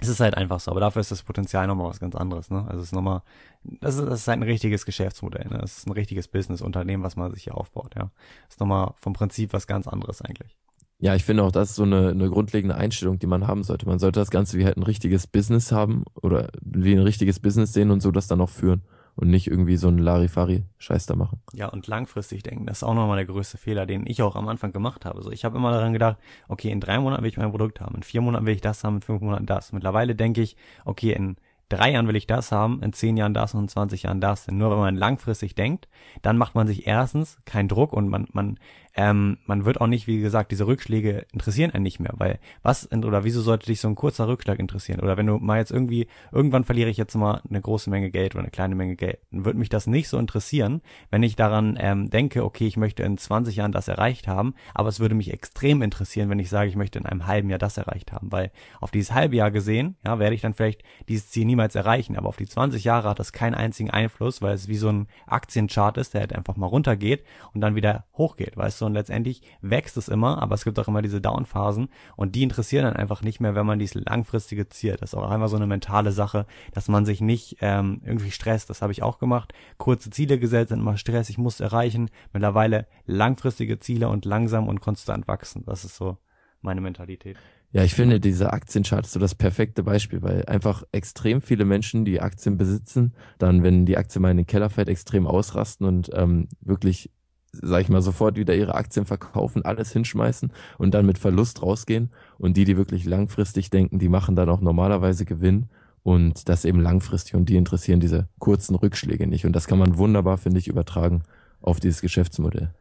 es 0.00 0.08
ist 0.08 0.20
halt 0.20 0.36
einfach 0.36 0.60
so, 0.60 0.70
aber 0.70 0.80
dafür 0.80 1.00
ist 1.00 1.10
das 1.10 1.22
Potenzial 1.22 1.66
nochmal 1.66 1.88
was 1.88 2.00
ganz 2.00 2.14
anderes, 2.14 2.50
ne? 2.50 2.64
Also 2.68 2.80
es 2.80 2.86
ist 2.86 2.92
nochmal, 2.92 3.22
das 3.64 3.96
ist, 3.96 4.06
das 4.06 4.20
ist 4.20 4.28
halt 4.28 4.38
ein 4.38 4.44
richtiges 4.44 4.84
Geschäftsmodell, 4.84 5.46
ne? 5.50 5.60
Es 5.62 5.78
ist 5.78 5.86
ein 5.86 5.92
richtiges 5.92 6.28
Businessunternehmen, 6.28 7.04
was 7.04 7.16
man 7.16 7.32
sich 7.32 7.44
hier 7.44 7.56
aufbaut, 7.56 7.94
ja. 7.96 8.10
Das 8.46 8.54
ist 8.54 8.60
nochmal 8.60 8.94
vom 8.96 9.12
Prinzip 9.12 9.52
was 9.52 9.66
ganz 9.66 9.88
anderes 9.88 10.22
eigentlich. 10.22 10.56
Ja, 11.00 11.14
ich 11.14 11.24
finde 11.24 11.44
auch, 11.44 11.52
das 11.52 11.70
ist 11.70 11.76
so 11.76 11.84
eine, 11.84 12.08
eine 12.08 12.28
grundlegende 12.28 12.74
Einstellung, 12.74 13.18
die 13.20 13.28
man 13.28 13.46
haben 13.46 13.62
sollte. 13.62 13.86
Man 13.86 14.00
sollte 14.00 14.18
das 14.18 14.30
Ganze 14.30 14.58
wie 14.58 14.64
halt 14.64 14.76
ein 14.76 14.82
richtiges 14.82 15.28
Business 15.28 15.70
haben 15.70 16.04
oder 16.14 16.48
wie 16.60 16.92
ein 16.92 16.98
richtiges 16.98 17.38
Business 17.38 17.72
sehen 17.72 17.92
und 17.92 18.00
so 18.00 18.10
das 18.10 18.26
dann 18.26 18.40
auch 18.40 18.50
führen 18.50 18.82
und 19.18 19.30
nicht 19.30 19.48
irgendwie 19.48 19.76
so 19.76 19.88
einen 19.88 19.98
Larifari-Scheiß 19.98 21.06
da 21.06 21.16
machen. 21.16 21.40
Ja, 21.52 21.66
und 21.66 21.88
langfristig 21.88 22.44
denken, 22.44 22.66
das 22.66 22.78
ist 22.78 22.82
auch 22.84 22.94
nochmal 22.94 23.16
der 23.16 23.26
größte 23.26 23.58
Fehler, 23.58 23.84
den 23.84 24.06
ich 24.06 24.22
auch 24.22 24.36
am 24.36 24.46
Anfang 24.46 24.72
gemacht 24.72 25.04
habe. 25.04 25.22
So, 25.24 25.32
ich 25.32 25.44
habe 25.44 25.58
immer 25.58 25.72
daran 25.72 25.92
gedacht, 25.92 26.18
okay, 26.46 26.70
in 26.70 26.78
drei 26.78 27.00
Monaten 27.00 27.24
will 27.24 27.30
ich 27.30 27.36
mein 27.36 27.50
Produkt 27.50 27.80
haben, 27.80 27.96
in 27.96 28.04
vier 28.04 28.20
Monaten 28.20 28.46
will 28.46 28.54
ich 28.54 28.60
das 28.60 28.84
haben, 28.84 28.96
in 28.96 29.02
fünf 29.02 29.20
Monaten 29.20 29.44
das. 29.44 29.72
Mittlerweile 29.72 30.14
denke 30.14 30.40
ich, 30.40 30.56
okay, 30.84 31.12
in 31.14 31.36
drei 31.68 31.92
Jahren 31.92 32.08
will 32.08 32.16
ich 32.16 32.26
das 32.26 32.52
haben, 32.52 32.82
in 32.82 32.92
zehn 32.92 33.16
Jahren 33.16 33.34
das 33.34 33.54
und 33.54 33.62
in 33.62 33.68
20 33.68 34.04
Jahren 34.04 34.20
das. 34.20 34.46
Denn 34.46 34.58
nur 34.58 34.70
wenn 34.70 34.78
man 34.78 34.96
langfristig 34.96 35.54
denkt, 35.54 35.88
dann 36.22 36.38
macht 36.38 36.54
man 36.54 36.66
sich 36.66 36.86
erstens 36.86 37.38
keinen 37.44 37.68
Druck 37.68 37.92
und 37.92 38.08
man, 38.08 38.26
man, 38.32 38.58
ähm, 38.98 39.38
man 39.46 39.64
wird 39.64 39.80
auch 39.80 39.86
nicht, 39.86 40.06
wie 40.06 40.20
gesagt, 40.20 40.50
diese 40.50 40.66
Rückschläge 40.66 41.26
interessieren 41.32 41.70
einen 41.70 41.84
nicht 41.84 42.00
mehr, 42.00 42.12
weil 42.16 42.40
was 42.62 42.90
oder 42.90 43.22
wieso 43.22 43.42
sollte 43.42 43.66
dich 43.66 43.80
so 43.80 43.88
ein 43.88 43.94
kurzer 43.94 44.26
Rückschlag 44.26 44.58
interessieren? 44.58 45.00
Oder 45.00 45.16
wenn 45.16 45.26
du 45.26 45.38
mal 45.38 45.58
jetzt 45.58 45.70
irgendwie, 45.70 46.08
irgendwann 46.32 46.64
verliere 46.64 46.90
ich 46.90 46.96
jetzt 46.96 47.14
mal 47.14 47.40
eine 47.48 47.60
große 47.60 47.90
Menge 47.90 48.10
Geld 48.10 48.34
oder 48.34 48.42
eine 48.42 48.50
kleine 48.50 48.74
Menge 48.74 48.96
Geld, 48.96 49.20
dann 49.30 49.44
würde 49.44 49.58
mich 49.58 49.68
das 49.68 49.86
nicht 49.86 50.08
so 50.08 50.18
interessieren, 50.18 50.80
wenn 51.10 51.22
ich 51.22 51.36
daran 51.36 51.78
ähm, 51.80 52.10
denke, 52.10 52.44
okay, 52.44 52.66
ich 52.66 52.76
möchte 52.76 53.02
in 53.02 53.18
20 53.18 53.56
Jahren 53.56 53.72
das 53.72 53.88
erreicht 53.88 54.26
haben, 54.26 54.54
aber 54.74 54.88
es 54.88 55.00
würde 55.00 55.14
mich 55.14 55.32
extrem 55.32 55.82
interessieren, 55.82 56.28
wenn 56.30 56.40
ich 56.40 56.48
sage, 56.48 56.68
ich 56.68 56.76
möchte 56.76 56.98
in 56.98 57.06
einem 57.06 57.26
halben 57.26 57.50
Jahr 57.50 57.58
das 57.60 57.76
erreicht 57.76 58.12
haben, 58.12 58.32
weil 58.32 58.50
auf 58.80 58.90
dieses 58.90 59.12
halbe 59.12 59.36
Jahr 59.36 59.50
gesehen, 59.50 59.96
ja, 60.04 60.18
werde 60.18 60.34
ich 60.34 60.40
dann 60.40 60.54
vielleicht 60.54 60.82
dieses 61.08 61.28
Ziel 61.30 61.44
niemals 61.44 61.57
erreichen, 61.58 62.16
aber 62.16 62.28
auf 62.28 62.36
die 62.36 62.46
20 62.46 62.84
Jahre 62.84 63.08
hat 63.08 63.18
das 63.18 63.32
keinen 63.32 63.54
einzigen 63.54 63.90
Einfluss, 63.90 64.42
weil 64.42 64.54
es 64.54 64.68
wie 64.68 64.76
so 64.76 64.88
ein 64.88 65.08
Aktienchart 65.26 65.96
ist, 65.98 66.14
der 66.14 66.22
halt 66.22 66.34
einfach 66.34 66.56
mal 66.56 66.66
runtergeht 66.66 67.24
und 67.52 67.60
dann 67.60 67.74
wieder 67.74 68.04
hochgeht, 68.14 68.56
weißt 68.56 68.80
du, 68.80 68.86
und 68.86 68.94
letztendlich 68.94 69.42
wächst 69.60 69.96
es 69.96 70.08
immer, 70.08 70.42
aber 70.42 70.54
es 70.54 70.64
gibt 70.64 70.78
auch 70.78 70.88
immer 70.88 71.02
diese 71.02 71.20
Downphasen 71.20 71.88
und 72.16 72.34
die 72.34 72.42
interessieren 72.42 72.84
dann 72.84 72.96
einfach 72.96 73.22
nicht 73.22 73.40
mehr, 73.40 73.54
wenn 73.54 73.66
man 73.66 73.78
dieses 73.78 74.02
langfristige 74.04 74.68
Ziel, 74.68 74.96
das 74.98 75.12
ist 75.12 75.18
auch 75.18 75.30
einfach 75.30 75.48
so 75.48 75.56
eine 75.56 75.66
mentale 75.66 76.12
Sache, 76.12 76.46
dass 76.72 76.88
man 76.88 77.04
sich 77.04 77.20
nicht 77.20 77.58
ähm, 77.60 78.00
irgendwie 78.04 78.30
stresst, 78.30 78.70
das 78.70 78.82
habe 78.82 78.92
ich 78.92 79.02
auch 79.02 79.18
gemacht, 79.18 79.52
kurze 79.76 80.10
Ziele 80.10 80.38
gesetzt, 80.38 80.70
sind 80.70 80.80
immer 80.80 80.96
Stress, 80.96 81.30
ich 81.30 81.38
muss 81.38 81.60
erreichen, 81.60 82.10
mittlerweile 82.32 82.86
langfristige 83.06 83.78
Ziele 83.78 84.08
und 84.08 84.24
langsam 84.24 84.68
und 84.68 84.80
konstant 84.80 85.28
wachsen, 85.28 85.64
das 85.66 85.84
ist 85.84 85.96
so 85.96 86.18
meine 86.60 86.80
Mentalität. 86.80 87.36
Ja, 87.70 87.84
ich 87.84 87.94
finde, 87.94 88.18
dieser 88.18 88.54
Aktienchart 88.54 89.04
ist 89.04 89.12
so 89.12 89.20
das 89.20 89.34
perfekte 89.34 89.82
Beispiel, 89.82 90.22
weil 90.22 90.46
einfach 90.46 90.84
extrem 90.90 91.42
viele 91.42 91.66
Menschen, 91.66 92.06
die 92.06 92.20
Aktien 92.20 92.56
besitzen, 92.56 93.12
dann, 93.38 93.62
wenn 93.62 93.84
die 93.84 93.98
Aktie 93.98 94.20
mal 94.22 94.30
in 94.30 94.38
den 94.38 94.46
Keller 94.46 94.70
fällt, 94.70 94.88
extrem 94.88 95.26
ausrasten 95.26 95.86
und 95.86 96.10
ähm, 96.14 96.48
wirklich, 96.62 97.10
sag 97.52 97.82
ich 97.82 97.90
mal, 97.90 98.00
sofort 98.00 98.38
wieder 98.38 98.54
ihre 98.54 98.74
Aktien 98.74 99.04
verkaufen, 99.04 99.66
alles 99.66 99.92
hinschmeißen 99.92 100.50
und 100.78 100.94
dann 100.94 101.04
mit 101.04 101.18
Verlust 101.18 101.62
rausgehen. 101.62 102.10
Und 102.38 102.56
die, 102.56 102.64
die 102.64 102.78
wirklich 102.78 103.04
langfristig 103.04 103.68
denken, 103.68 103.98
die 103.98 104.08
machen 104.08 104.34
dann 104.34 104.48
auch 104.48 104.62
normalerweise 104.62 105.26
Gewinn 105.26 105.66
und 106.02 106.48
das 106.48 106.64
eben 106.64 106.80
langfristig 106.80 107.34
und 107.34 107.50
die 107.50 107.56
interessieren 107.56 108.00
diese 108.00 108.28
kurzen 108.38 108.76
Rückschläge 108.76 109.26
nicht. 109.26 109.44
Und 109.44 109.52
das 109.52 109.66
kann 109.66 109.78
man 109.78 109.98
wunderbar, 109.98 110.38
finde 110.38 110.58
ich, 110.58 110.68
übertragen 110.68 111.22
auf 111.60 111.80
dieses 111.80 112.00
Geschäftsmodell. 112.00 112.72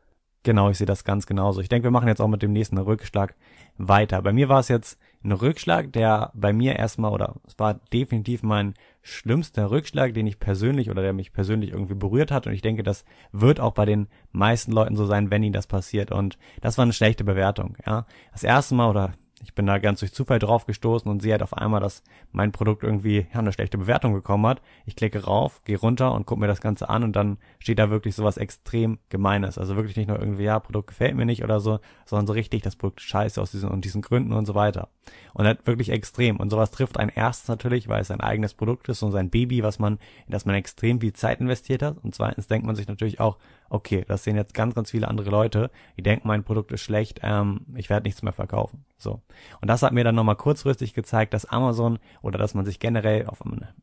Genau, 0.48 0.70
ich 0.70 0.78
sehe 0.78 0.88
das 0.88 1.04
ganz 1.04 1.26
genauso. 1.26 1.60
Ich 1.60 1.68
denke, 1.68 1.88
wir 1.88 1.92
machen 1.92 2.08
jetzt 2.08 2.22
auch 2.22 2.30
mit 2.30 2.42
dem 2.42 2.54
nächsten 2.54 2.78
Rückschlag 2.78 3.36
weiter. 3.78 4.22
Bei 4.22 4.32
mir 4.32 4.48
war 4.48 4.62
es 4.62 4.70
jetzt 4.70 4.98
ein 5.22 5.34
Rückschlag, 5.34 5.92
der 5.92 6.32
bei 6.36 6.54
mir 6.54 6.78
erstmal, 6.78 7.12
oder 7.12 7.36
es 7.46 7.60
war 7.60 7.82
definitiv 7.92 8.44
mein 8.44 8.74
schlimmster 9.02 9.70
Rückschlag, 9.70 10.14
den 10.14 10.26
ich 10.26 10.40
persönlich 10.40 10.90
oder 10.90 11.02
der 11.02 11.12
mich 11.12 11.34
persönlich 11.34 11.72
irgendwie 11.72 11.96
berührt 11.96 12.32
hat. 12.32 12.48
Und 12.48 12.54
ich 12.54 12.62
denke, 12.62 12.82
das 12.82 13.04
wird 13.34 13.60
auch 13.60 13.74
bei 13.74 13.84
den 13.84 14.08
meisten 14.32 14.72
Leuten 14.72 14.96
so 14.96 15.06
sein, 15.06 15.32
wenn 15.32 15.44
ihnen 15.44 15.52
das 15.52 15.68
passiert. 15.68 16.14
Und 16.14 16.38
das 16.62 16.78
war 16.78 16.84
eine 16.84 16.94
schlechte 16.94 17.26
Bewertung. 17.26 17.76
Ja, 17.86 18.06
das 18.32 18.46
erste 18.46 18.74
Mal 18.74 18.90
oder 18.90 19.12
ich 19.44 19.54
bin 19.54 19.68
da 19.68 19.78
ganz 19.78 20.00
durch 20.00 20.14
Zufall 20.14 20.40
drauf 20.40 20.66
gestoßen 20.66 21.10
und 21.10 21.22
sehe 21.22 21.34
halt 21.34 21.44
auf 21.44 21.54
einmal, 21.54 21.80
dass 21.80 22.04
mein 22.32 22.52
Produkt 22.52 22.84
irgendwie 22.84 23.28
ja, 23.32 23.40
eine 23.40 23.54
schlechte 23.54 23.78
Bewertung 23.78 24.14
bekommen 24.14 24.48
hat. 24.48 24.62
Ich 24.86 24.96
klicke 24.96 25.26
rauf, 25.26 25.62
gehe 25.64 25.78
runter 25.78 26.12
und 26.14 26.26
gucke 26.26 26.42
mir 26.42 26.48
das 26.48 26.62
Ganze 26.62 26.90
an 26.90 27.04
und 27.04 27.16
dann 27.16 27.38
steht 27.60 27.78
da 27.78 27.92
wirklich 27.92 28.16
sowas 28.16 28.38
extrem 28.38 28.98
Gemeines. 29.10 29.60
Also 29.60 29.76
wirklich 29.76 29.96
nicht 29.96 30.08
nur 30.08 30.20
irgendwie, 30.20 30.44
ja, 30.44 30.60
Produkt 30.60 30.88
gefällt 30.88 31.16
mir 31.16 31.26
nicht 31.26 31.44
oder 31.44 31.60
so, 31.60 31.80
sondern 32.06 32.26
so 32.26 32.34
richtig, 32.34 32.64
das 32.64 32.76
Produkt 32.76 33.02
scheiße 33.02 33.40
aus 33.40 33.52
diesen 33.52 33.70
und 33.70 33.86
diesen 33.86 34.02
Gründen 34.02 34.34
und 34.34 34.48
so 34.48 34.56
weiter. 34.56 34.90
Und 35.34 35.46
halt 35.46 35.68
wirklich 35.68 35.90
extrem. 35.90 36.38
Und 36.38 36.50
sowas 36.50 36.72
trifft 36.72 36.98
einen 36.98 37.12
erstens 37.14 37.48
natürlich, 37.48 37.88
weil 37.88 38.02
es 38.02 38.10
ein 38.10 38.22
eigenes 38.22 38.56
Produkt 38.56 38.90
ist 38.90 39.04
und 39.04 39.12
sein 39.12 39.30
Baby, 39.30 39.62
was 39.62 39.78
man, 39.78 40.00
in 40.26 40.32
das 40.32 40.46
man 40.46 40.56
extrem 40.56 41.00
viel 41.00 41.14
Zeit 41.14 41.42
investiert 41.42 41.84
hat. 41.84 41.98
Und 42.04 42.16
zweitens 42.16 42.48
denkt 42.48 42.66
man 42.66 42.76
sich 42.76 42.88
natürlich 42.88 43.20
auch, 43.20 43.38
okay, 43.70 44.06
das 44.08 44.24
sehen 44.24 44.36
jetzt 44.36 44.54
ganz, 44.54 44.76
ganz 44.76 44.92
viele 44.92 45.08
andere 45.08 45.30
Leute, 45.30 45.72
die 45.98 46.04
denken, 46.04 46.28
mein 46.28 46.44
Produkt 46.44 46.72
ist 46.72 46.82
schlecht, 46.82 47.20
ähm, 47.24 47.62
ich 47.76 47.90
werde 47.90 48.06
nichts 48.06 48.22
mehr 48.22 48.34
verkaufen. 48.34 48.86
So. 48.98 49.22
Und 49.62 49.68
das 49.68 49.84
hat 49.84 49.94
mir 49.94 50.04
dann 50.04 50.16
nochmal 50.16 50.36
kurzfristig 50.36 50.94
gezeigt, 50.94 51.34
dass 51.34 51.46
Amazon 51.46 52.00
oder 52.22 52.38
dass 52.38 52.54
man 52.54 52.66
sich 52.66 52.80
generell, 52.80 53.28
auf, 53.28 53.42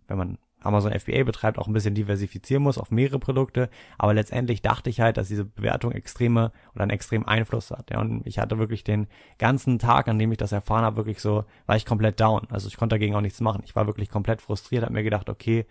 wenn 0.08 0.18
man 0.18 0.38
Amazon 0.64 0.98
FBA 0.98 1.24
betreibt, 1.24 1.58
auch 1.58 1.66
ein 1.66 1.72
bisschen 1.72 1.94
diversifizieren 1.94 2.62
muss 2.62 2.78
auf 2.78 2.90
mehrere 2.90 3.18
Produkte. 3.18 3.68
Aber 3.98 4.14
letztendlich 4.14 4.62
dachte 4.62 4.90
ich 4.90 5.00
halt, 5.00 5.16
dass 5.16 5.28
diese 5.28 5.44
Bewertung 5.44 5.92
extreme 5.92 6.52
oder 6.74 6.82
einen 6.82 6.90
extremen 6.90 7.26
Einfluss 7.26 7.70
hat. 7.70 7.90
Ja, 7.90 8.00
und 8.00 8.26
ich 8.26 8.38
hatte 8.38 8.58
wirklich 8.58 8.84
den 8.84 9.06
ganzen 9.38 9.78
Tag, 9.78 10.08
an 10.08 10.18
dem 10.18 10.32
ich 10.32 10.38
das 10.38 10.52
erfahren 10.52 10.84
habe, 10.84 10.96
wirklich 10.96 11.20
so, 11.20 11.44
war 11.66 11.76
ich 11.76 11.86
komplett 11.86 12.18
down. 12.20 12.46
Also 12.50 12.68
ich 12.68 12.76
konnte 12.76 12.94
dagegen 12.94 13.14
auch 13.14 13.20
nichts 13.20 13.40
machen. 13.40 13.62
Ich 13.64 13.76
war 13.76 13.86
wirklich 13.86 14.08
komplett 14.08 14.40
frustriert, 14.40 14.84
habe 14.84 14.94
mir 14.94 15.02
gedacht, 15.02 15.28
okay, 15.28 15.66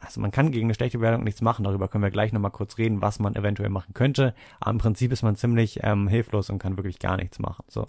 also 0.00 0.20
man 0.20 0.30
kann 0.30 0.50
gegen 0.50 0.66
eine 0.66 0.74
schlechte 0.74 0.98
Bewertung 0.98 1.24
nichts 1.24 1.40
machen. 1.40 1.64
Darüber 1.64 1.88
können 1.88 2.04
wir 2.04 2.10
gleich 2.10 2.32
nochmal 2.32 2.50
kurz 2.50 2.78
reden, 2.78 3.02
was 3.02 3.18
man 3.18 3.36
eventuell 3.36 3.70
machen 3.70 3.94
könnte. 3.94 4.34
Aber 4.60 4.72
im 4.72 4.78
Prinzip 4.78 5.12
ist 5.12 5.22
man 5.22 5.36
ziemlich 5.36 5.80
ähm, 5.82 6.08
hilflos 6.08 6.50
und 6.50 6.58
kann 6.58 6.76
wirklich 6.76 6.98
gar 6.98 7.16
nichts 7.16 7.38
machen. 7.38 7.64
So. 7.68 7.88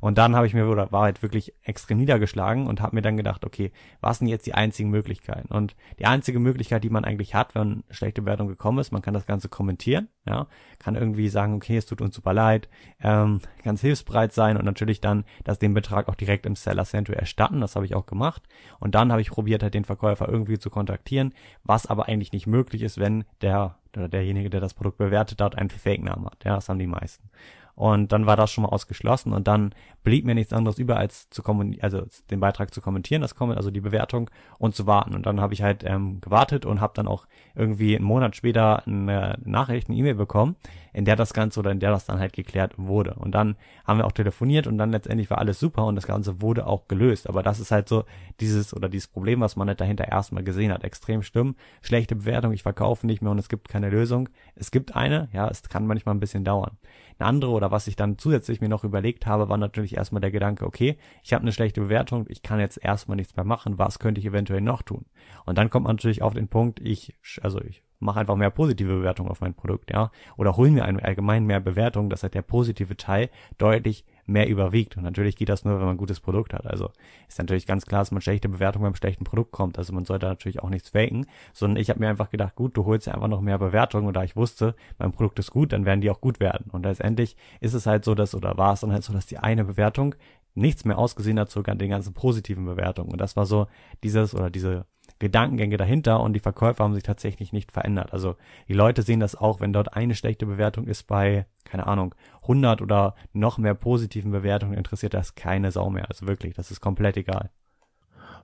Und 0.00 0.18
dann 0.18 0.36
habe 0.36 0.46
ich 0.46 0.54
mir, 0.54 0.68
oder 0.68 0.92
war 0.92 1.02
halt 1.02 1.22
wirklich 1.22 1.54
extrem 1.62 1.98
niedergeschlagen 1.98 2.66
und 2.66 2.80
habe 2.80 2.96
mir 2.96 3.02
dann 3.02 3.16
gedacht, 3.16 3.44
okay, 3.44 3.72
was 4.00 4.18
sind 4.18 4.28
jetzt 4.28 4.46
die 4.46 4.54
einzigen 4.54 4.90
Möglichkeiten? 4.90 5.52
Und 5.52 5.76
die 5.98 6.06
einzige 6.06 6.38
Möglichkeit, 6.38 6.84
die 6.84 6.90
man 6.90 7.04
eigentlich 7.04 7.34
hat, 7.34 7.54
wenn 7.54 7.84
schlechte 7.90 8.22
Bewertung 8.22 8.48
gekommen 8.48 8.78
ist, 8.78 8.92
man 8.92 9.02
kann 9.02 9.14
das 9.14 9.26
Ganze 9.26 9.48
kommentieren, 9.48 10.08
ja, 10.26 10.46
kann 10.78 10.94
irgendwie 10.94 11.28
sagen, 11.28 11.54
okay, 11.54 11.76
es 11.76 11.86
tut 11.86 12.00
uns 12.00 12.14
super 12.14 12.32
leid, 12.32 12.68
ähm, 13.02 13.40
ganz 13.62 13.80
hilfsbereit 13.80 14.32
sein 14.32 14.56
und 14.56 14.64
natürlich 14.64 15.00
dann, 15.00 15.24
dass 15.44 15.58
den 15.58 15.74
Betrag 15.74 16.08
auch 16.08 16.14
direkt 16.14 16.46
im 16.46 16.56
Seller 16.56 16.84
Center 16.84 17.14
erstatten, 17.14 17.60
das 17.60 17.76
habe 17.76 17.86
ich 17.86 17.94
auch 17.94 18.06
gemacht. 18.06 18.42
Und 18.80 18.94
dann 18.94 19.12
habe 19.12 19.20
ich 19.20 19.30
probiert, 19.30 19.62
halt 19.62 19.74
den 19.74 19.84
Verkäufer 19.84 20.28
irgendwie 20.28 20.58
zu 20.58 20.70
kontaktieren, 20.70 21.34
was 21.62 21.86
aber 21.86 22.08
eigentlich 22.08 22.32
nicht 22.32 22.46
möglich 22.46 22.82
ist, 22.82 22.98
wenn 22.98 23.24
der 23.42 23.76
oder 23.96 24.08
derjenige, 24.08 24.50
der 24.50 24.60
das 24.60 24.74
Produkt 24.74 24.98
bewertet 24.98 25.40
hat, 25.40 25.56
einen 25.56 25.70
Fake-Namen 25.70 26.26
hat. 26.26 26.44
Ja, 26.44 26.56
das 26.56 26.68
haben 26.68 26.78
die 26.78 26.86
meisten. 26.86 27.30
Und 27.74 28.12
dann 28.12 28.26
war 28.26 28.36
das 28.36 28.52
schon 28.52 28.62
mal 28.62 28.70
ausgeschlossen 28.70 29.32
und 29.32 29.48
dann 29.48 29.74
blieb 30.04 30.24
mir 30.24 30.34
nichts 30.34 30.52
anderes 30.52 30.78
über, 30.78 30.96
als 30.96 31.28
zu 31.30 31.42
also 31.80 32.02
den 32.30 32.38
Beitrag 32.38 32.72
zu 32.72 32.80
kommentieren, 32.80 33.22
das 33.22 33.34
kommen, 33.34 33.56
also 33.56 33.70
die 33.70 33.80
Bewertung 33.80 34.30
und 34.58 34.76
zu 34.76 34.86
warten. 34.86 35.14
Und 35.14 35.26
dann 35.26 35.40
habe 35.40 35.54
ich 35.54 35.62
halt 35.62 35.82
ähm, 35.84 36.20
gewartet 36.20 36.66
und 36.66 36.80
habe 36.80 36.92
dann 36.94 37.08
auch 37.08 37.26
irgendwie 37.54 37.96
einen 37.96 38.04
Monat 38.04 38.36
später 38.36 38.86
eine 38.86 39.38
Nachricht, 39.44 39.88
eine 39.88 39.98
E-Mail 39.98 40.14
bekommen, 40.14 40.56
in 40.94 41.04
der 41.04 41.16
das 41.16 41.34
Ganze 41.34 41.60
oder 41.60 41.72
in 41.72 41.80
der 41.80 41.90
das 41.90 42.06
dann 42.06 42.20
halt 42.20 42.32
geklärt 42.32 42.74
wurde. 42.78 43.14
Und 43.14 43.32
dann 43.32 43.56
haben 43.84 43.98
wir 43.98 44.06
auch 44.06 44.12
telefoniert 44.12 44.66
und 44.66 44.78
dann 44.78 44.92
letztendlich 44.92 45.28
war 45.28 45.38
alles 45.38 45.58
super 45.58 45.84
und 45.84 45.96
das 45.96 46.06
Ganze 46.06 46.40
wurde 46.40 46.66
auch 46.66 46.86
gelöst. 46.86 47.28
Aber 47.28 47.42
das 47.42 47.60
ist 47.60 47.72
halt 47.72 47.88
so 47.88 48.04
dieses 48.40 48.72
oder 48.72 48.88
dieses 48.88 49.08
Problem, 49.08 49.40
was 49.40 49.56
man 49.56 49.68
halt 49.68 49.80
dahinter 49.80 50.08
erstmal 50.08 50.44
gesehen 50.44 50.72
hat. 50.72 50.84
Extrem 50.84 51.22
schlimm, 51.22 51.56
schlechte 51.82 52.14
Bewertung, 52.14 52.52
ich 52.52 52.62
verkaufe 52.62 53.06
nicht 53.06 53.22
mehr 53.22 53.32
und 53.32 53.38
es 53.38 53.48
gibt 53.48 53.68
keine 53.68 53.90
Lösung. 53.90 54.28
Es 54.54 54.70
gibt 54.70 54.94
eine, 54.94 55.28
ja, 55.32 55.48
es 55.48 55.62
kann 55.62 55.86
manchmal 55.86 56.14
ein 56.14 56.20
bisschen 56.20 56.44
dauern. 56.44 56.78
Eine 57.18 57.28
andere 57.28 57.50
oder 57.52 57.70
was 57.70 57.86
ich 57.86 57.96
dann 57.96 58.18
zusätzlich 58.18 58.60
mir 58.60 58.68
noch 58.68 58.84
überlegt 58.84 59.26
habe, 59.26 59.48
war 59.48 59.56
natürlich 59.56 59.96
erstmal 59.96 60.20
der 60.20 60.32
Gedanke, 60.32 60.66
okay, 60.66 60.96
ich 61.22 61.32
habe 61.32 61.42
eine 61.42 61.52
schlechte 61.52 61.80
Bewertung, 61.80 62.26
ich 62.28 62.42
kann 62.42 62.58
jetzt 62.58 62.82
erstmal 62.82 63.16
nichts 63.16 63.36
mehr 63.36 63.44
machen, 63.44 63.78
was 63.78 63.98
könnte 63.98 64.20
ich 64.20 64.26
eventuell 64.26 64.60
noch 64.60 64.82
tun? 64.82 65.06
Und 65.44 65.58
dann 65.58 65.70
kommt 65.70 65.84
man 65.84 65.96
natürlich 65.96 66.22
auf 66.22 66.34
den 66.34 66.48
Punkt, 66.48 66.80
ich, 66.80 67.14
also 67.42 67.60
ich 67.60 67.83
mache 68.00 68.20
einfach 68.20 68.36
mehr 68.36 68.50
positive 68.50 68.94
Bewertungen 68.94 69.30
auf 69.30 69.40
mein 69.40 69.54
Produkt, 69.54 69.90
ja, 69.92 70.10
oder 70.36 70.56
hol 70.56 70.70
mir 70.70 70.84
allgemein 70.84 71.44
mehr 71.44 71.60
Bewertungen, 71.60 72.10
dass 72.10 72.22
halt 72.22 72.34
der 72.34 72.42
positive 72.42 72.96
Teil 72.96 73.30
deutlich 73.58 74.04
mehr 74.26 74.48
überwiegt. 74.48 74.96
Und 74.96 75.02
natürlich 75.02 75.36
geht 75.36 75.48
das 75.48 75.64
nur, 75.64 75.74
wenn 75.74 75.86
man 75.86 75.96
ein 75.96 75.98
gutes 75.98 76.20
Produkt 76.20 76.54
hat. 76.54 76.66
Also 76.66 76.90
ist 77.28 77.38
natürlich 77.38 77.66
ganz 77.66 77.86
klar, 77.86 78.00
dass 78.00 78.10
man 78.10 78.22
schlechte 78.22 78.48
Bewertungen 78.48 78.84
beim 78.84 78.94
schlechten 78.94 79.24
Produkt 79.24 79.52
kommt. 79.52 79.78
Also 79.78 79.92
man 79.92 80.04
sollte 80.04 80.26
natürlich 80.26 80.62
auch 80.62 80.70
nichts 80.70 80.90
faken, 80.90 81.26
sondern 81.52 81.80
ich 81.80 81.90
habe 81.90 82.00
mir 82.00 82.08
einfach 82.08 82.30
gedacht, 82.30 82.54
gut, 82.54 82.76
du 82.76 82.84
holst 82.84 83.06
ja 83.06 83.14
einfach 83.14 83.28
noch 83.28 83.40
mehr 83.40 83.58
Bewertungen 83.58 84.06
und 84.06 84.14
da 84.14 84.24
ich 84.24 84.36
wusste, 84.36 84.74
mein 84.98 85.12
Produkt 85.12 85.38
ist 85.38 85.50
gut, 85.50 85.72
dann 85.72 85.84
werden 85.84 86.00
die 86.00 86.10
auch 86.10 86.20
gut 86.20 86.40
werden. 86.40 86.70
Und 86.72 86.84
letztendlich 86.84 87.36
ist 87.60 87.74
es 87.74 87.86
halt 87.86 88.04
so, 88.04 88.14
dass, 88.14 88.34
oder 88.34 88.56
war 88.56 88.72
es 88.72 88.80
dann 88.80 88.92
halt 88.92 89.04
so, 89.04 89.12
dass 89.12 89.26
die 89.26 89.38
eine 89.38 89.64
Bewertung 89.64 90.14
nichts 90.54 90.84
mehr 90.84 90.98
ausgesehen 90.98 91.38
hat, 91.38 91.50
sogar 91.50 91.74
den 91.74 91.90
ganzen 91.90 92.14
positiven 92.14 92.64
Bewertungen. 92.64 93.10
Und 93.10 93.20
das 93.20 93.36
war 93.36 93.44
so 93.44 93.66
dieses 94.02 94.34
oder 94.34 94.50
diese 94.50 94.86
Gedankengänge 95.18 95.76
dahinter 95.76 96.20
und 96.20 96.32
die 96.32 96.40
Verkäufer 96.40 96.84
haben 96.84 96.94
sich 96.94 97.02
tatsächlich 97.02 97.52
nicht 97.52 97.72
verändert. 97.72 98.12
Also 98.12 98.36
die 98.68 98.74
Leute 98.74 99.02
sehen 99.02 99.20
das 99.20 99.36
auch, 99.36 99.60
wenn 99.60 99.72
dort 99.72 99.94
eine 99.94 100.14
schlechte 100.14 100.46
Bewertung 100.46 100.86
ist 100.86 101.04
bei, 101.04 101.46
keine 101.64 101.86
Ahnung, 101.86 102.14
100 102.42 102.82
oder 102.82 103.14
noch 103.32 103.58
mehr 103.58 103.74
positiven 103.74 104.32
Bewertungen, 104.32 104.74
interessiert 104.74 105.14
das 105.14 105.34
keine 105.34 105.70
Sau 105.70 105.90
mehr. 105.90 106.08
Also 106.08 106.26
wirklich, 106.26 106.54
das 106.54 106.70
ist 106.70 106.80
komplett 106.80 107.16
egal. 107.16 107.50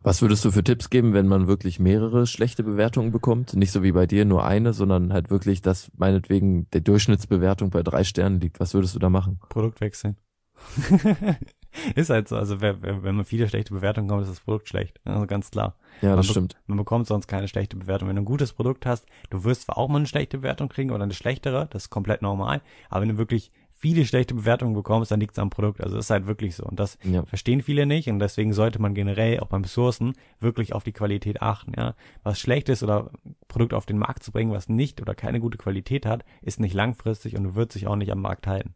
Was 0.02 0.22
würdest 0.22 0.44
du 0.46 0.50
für 0.50 0.64
Tipps 0.64 0.88
geben, 0.88 1.12
wenn 1.12 1.26
man 1.26 1.46
wirklich 1.46 1.78
mehrere 1.78 2.26
schlechte 2.26 2.62
Bewertungen 2.62 3.12
bekommt? 3.12 3.54
Nicht 3.54 3.70
so 3.70 3.83
wie 3.83 3.92
bei 3.92 4.06
dir 4.06 4.24
nur 4.24 4.46
eine, 4.46 4.72
sondern 4.72 5.12
halt 5.12 5.28
wirklich, 5.28 5.61
dass 5.61 5.90
meinetwegen 5.94 6.70
der 6.70 6.80
Durchschnittsbewertung 6.80 7.68
bei 7.68 7.83
drei 7.83 8.04
Sternen 8.04 8.40
liegt. 8.40 8.61
Was 8.61 8.72
würdest 8.72 8.94
du 8.94 8.98
da 8.98 9.11
machen? 9.11 9.38
Produkt 9.50 9.83
wechseln. 9.83 10.16
ist 11.94 12.11
halt 12.11 12.28
so. 12.28 12.37
Also 12.37 12.61
wenn, 12.61 12.83
wenn 12.83 13.14
man 13.14 13.24
viele 13.24 13.48
schlechte 13.48 13.72
Bewertungen 13.72 14.09
kommt, 14.09 14.22
ist 14.22 14.30
das 14.30 14.40
Produkt 14.40 14.68
schlecht. 14.68 15.00
Also 15.04 15.26
ganz 15.26 15.50
klar. 15.50 15.76
Ja, 16.02 16.16
das 16.16 16.26
man 16.26 16.33
stimmt. 16.33 16.56
man 16.66 16.78
bekommt 16.78 17.06
sonst 17.06 17.26
keine 17.26 17.48
schlechte 17.48 17.76
Bewertung. 17.76 18.09
Wenn 18.09 18.16
du 18.16 18.22
ein 18.22 18.26
gutes 18.26 18.52
Produkt 18.52 18.87
hast, 18.87 19.06
du 19.30 19.44
wirst 19.44 19.62
zwar 19.62 19.78
auch 19.78 19.88
mal 19.88 19.98
eine 19.98 20.06
schlechte 20.06 20.38
Bewertung 20.38 20.68
kriegen 20.68 20.90
oder 20.90 21.04
eine 21.04 21.14
schlechtere, 21.14 21.68
das 21.70 21.85
ist 21.85 21.90
komplett 21.90 22.22
normal. 22.22 22.61
Aber 22.88 23.02
wenn 23.02 23.11
du 23.11 23.18
wirklich 23.18 23.50
viele 23.80 24.04
schlechte 24.04 24.35
Bewertungen 24.35 24.74
bekommst, 24.74 25.11
dann 25.11 25.20
liegt 25.20 25.33
es 25.33 25.38
am 25.38 25.48
Produkt. 25.48 25.80
Also 25.83 25.96
ist 25.96 26.11
halt 26.11 26.26
wirklich 26.26 26.54
so. 26.54 26.64
Und 26.64 26.78
das 26.78 26.98
Ja. 27.02 27.24
verstehen 27.24 27.62
viele 27.62 27.87
nicht 27.87 28.09
und 28.11 28.18
deswegen 28.18 28.52
sollte 28.52 28.80
man 28.80 28.94
generell 28.94 29.40
auch 29.40 29.46
beim 29.46 29.64
Sourcen 29.64 30.12
wirklich 30.38 30.74
auf 30.74 30.85
die 30.85 30.92
Qualität 30.92 31.40
achten. 31.40 31.72
Ja, 31.76 31.94
was 32.22 32.38
schlecht 32.38 32.68
ist 32.68 32.83
oder 32.83 33.11
ein 33.24 33.37
Produkt 33.48 33.72
auf 33.72 33.87
den 33.87 33.98
Markt 33.98 34.22
zu 34.22 34.33
bringen, 34.33 34.52
was 34.52 34.68
nicht 34.68 35.00
oder 35.00 35.14
keine 35.14 35.40
gute 35.40 35.56
Qualität 35.56 36.04
hat, 36.04 36.24
ist 36.42 36.61
nicht 36.61 36.74
langfristig 36.74 37.37
und 37.37 37.54
wird 37.54 37.72
sich 37.72 37.87
auch 37.87 37.96
nicht 37.96 38.12
am 38.12 38.20
Markt 38.20 38.46
halten. 38.46 38.74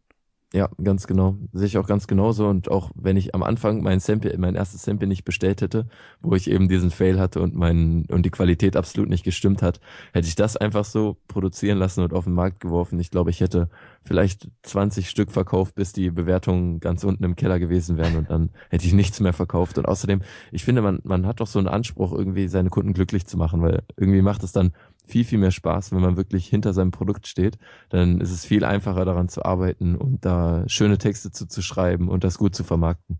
Ja, 0.55 0.69
ganz 0.81 1.05
genau. 1.05 1.35
Sehe 1.51 1.67
ich 1.67 1.77
auch 1.77 1.85
ganz 1.85 2.07
genauso. 2.07 2.47
Und 2.47 2.71
auch 2.71 2.89
wenn 2.95 3.17
ich 3.17 3.35
am 3.35 3.43
Anfang 3.43 3.83
mein 3.83 3.99
Sample, 3.99 4.37
mein 4.37 4.55
erstes 4.55 4.83
Sample 4.83 5.05
nicht 5.05 5.25
bestellt 5.25 5.61
hätte, 5.61 5.85
wo 6.21 6.33
ich 6.33 6.49
eben 6.49 6.69
diesen 6.69 6.91
Fail 6.91 7.19
hatte 7.19 7.41
und 7.41 7.55
mein, 7.55 8.05
und 8.09 8.25
die 8.25 8.29
Qualität 8.29 8.77
absolut 8.77 9.09
nicht 9.09 9.25
gestimmt 9.25 9.61
hat, 9.61 9.81
hätte 10.13 10.29
ich 10.29 10.35
das 10.35 10.55
einfach 10.55 10.85
so 10.85 11.17
produzieren 11.27 11.77
lassen 11.77 12.05
und 12.05 12.13
auf 12.13 12.23
den 12.23 12.33
Markt 12.33 12.61
geworfen. 12.61 13.01
Ich 13.01 13.11
glaube, 13.11 13.31
ich 13.31 13.41
hätte 13.41 13.69
vielleicht 14.05 14.47
20 14.63 15.09
Stück 15.09 15.31
verkauft, 15.31 15.75
bis 15.75 15.91
die 15.91 16.11
Bewertungen 16.11 16.79
ganz 16.79 17.03
unten 17.03 17.23
im 17.23 17.35
Keller 17.35 17.59
gewesen 17.59 17.97
wären 17.97 18.15
und 18.15 18.29
dann 18.29 18.51
hätte 18.69 18.85
ich 18.85 18.93
nichts 18.93 19.19
mehr 19.19 19.33
verkauft. 19.33 19.77
Und 19.77 19.87
außerdem, 19.87 20.21
ich 20.51 20.63
finde, 20.63 20.81
man, 20.81 20.99
man 21.03 21.25
hat 21.25 21.39
doch 21.39 21.47
so 21.47 21.59
einen 21.59 21.67
Anspruch, 21.67 22.13
irgendwie 22.13 22.47
seine 22.47 22.69
Kunden 22.69 22.93
glücklich 22.93 23.25
zu 23.25 23.37
machen, 23.37 23.61
weil 23.61 23.83
irgendwie 23.97 24.21
macht 24.21 24.43
es 24.43 24.51
dann 24.51 24.71
viel, 25.05 25.25
viel 25.25 25.39
mehr 25.39 25.51
Spaß, 25.51 25.91
wenn 25.91 26.01
man 26.01 26.17
wirklich 26.17 26.47
hinter 26.47 26.73
seinem 26.73 26.91
Produkt 26.91 27.27
steht. 27.27 27.57
Dann 27.89 28.21
ist 28.21 28.31
es 28.31 28.45
viel 28.45 28.63
einfacher 28.63 29.05
daran 29.05 29.27
zu 29.27 29.43
arbeiten 29.43 29.95
und 29.95 30.23
da 30.23 30.63
schöne 30.67 30.97
Texte 30.97 31.31
zu, 31.31 31.47
zu 31.47 31.61
schreiben 31.61 32.07
und 32.09 32.23
das 32.23 32.37
gut 32.37 32.55
zu 32.55 32.63
vermarkten. 32.63 33.19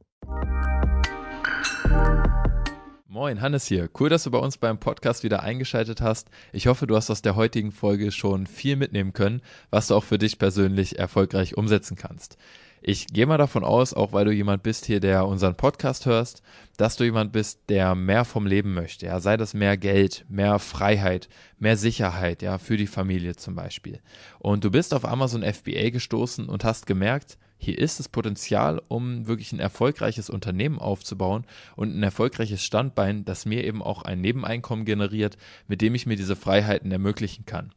Moin, 3.15 3.39
Hannes 3.39 3.65
hier. 3.65 3.89
Cool, 3.97 4.10
dass 4.10 4.25
du 4.25 4.32
bei 4.32 4.39
uns 4.39 4.58
beim 4.58 4.78
Podcast 4.78 5.23
wieder 5.23 5.41
eingeschaltet 5.41 6.01
hast. 6.01 6.28
Ich 6.51 6.67
hoffe, 6.67 6.86
du 6.86 6.97
hast 6.97 7.10
aus 7.10 7.21
der 7.21 7.38
heutigen 7.38 7.71
Folge 7.71 8.12
schon 8.12 8.45
viel 8.45 8.75
mitnehmen 8.75 9.13
können, 9.13 9.41
was 9.69 9.88
du 9.88 9.95
auch 9.95 10.04
für 10.04 10.17
dich 10.17 10.38
persönlich 10.38 10.99
erfolgreich 10.99 11.56
umsetzen 11.56 11.95
kannst. 11.95 12.38
Ich 12.82 13.08
gehe 13.08 13.25
mal 13.25 13.38
davon 13.38 13.63
aus, 13.63 13.93
auch 13.93 14.12
weil 14.12 14.25
du 14.25 14.34
jemand 14.34 14.63
bist 14.63 14.86
hier, 14.86 14.99
der 14.99 15.28
unseren 15.28 15.56
Podcast 15.56 16.06
hörst, 16.06 16.41
dass 16.75 16.97
du 16.97 17.06
jemand 17.06 17.32
bist, 17.32 17.62
der 17.69 17.95
mehr 17.95 18.25
vom 18.25 18.45
Leben 18.45 18.73
möchte. 18.73 19.06
Ja, 19.06 19.21
sei 19.21 19.38
das 19.38 19.54
mehr 19.54 19.78
Geld, 19.78 20.25
mehr 20.28 20.60
Freiheit, 20.60 21.30
mehr 21.58 21.78
Sicherheit, 21.78 22.41
ja, 22.41 22.58
für 22.58 22.75
die 22.75 22.86
Familie 22.86 23.38
zum 23.38 23.56
Beispiel. 23.56 24.01
Und 24.39 24.65
du 24.65 24.71
bist 24.71 24.93
auf 24.93 25.06
Amazon 25.06 25.41
FBA 25.41 25.89
gestoßen 25.91 26.49
und 26.49 26.65
hast 26.65 26.86
gemerkt, 26.86 27.38
hier 27.57 27.77
ist 27.77 27.99
das 27.99 28.09
Potenzial, 28.09 28.81
um 28.87 29.27
wirklich 29.27 29.51
ein 29.51 29.59
erfolgreiches 29.59 30.29
Unternehmen 30.29 30.79
aufzubauen 30.79 31.45
und 31.75 31.97
ein 31.97 32.03
erfolgreiches 32.03 32.63
Standbein, 32.63 33.25
das 33.25 33.45
mir 33.45 33.63
eben 33.63 33.81
auch 33.81 34.03
ein 34.03 34.21
Nebeneinkommen 34.21 34.85
generiert, 34.85 35.37
mit 35.67 35.81
dem 35.81 35.95
ich 35.95 36.05
mir 36.05 36.15
diese 36.15 36.35
Freiheiten 36.35 36.91
ermöglichen 36.91 37.45
kann. 37.45 37.71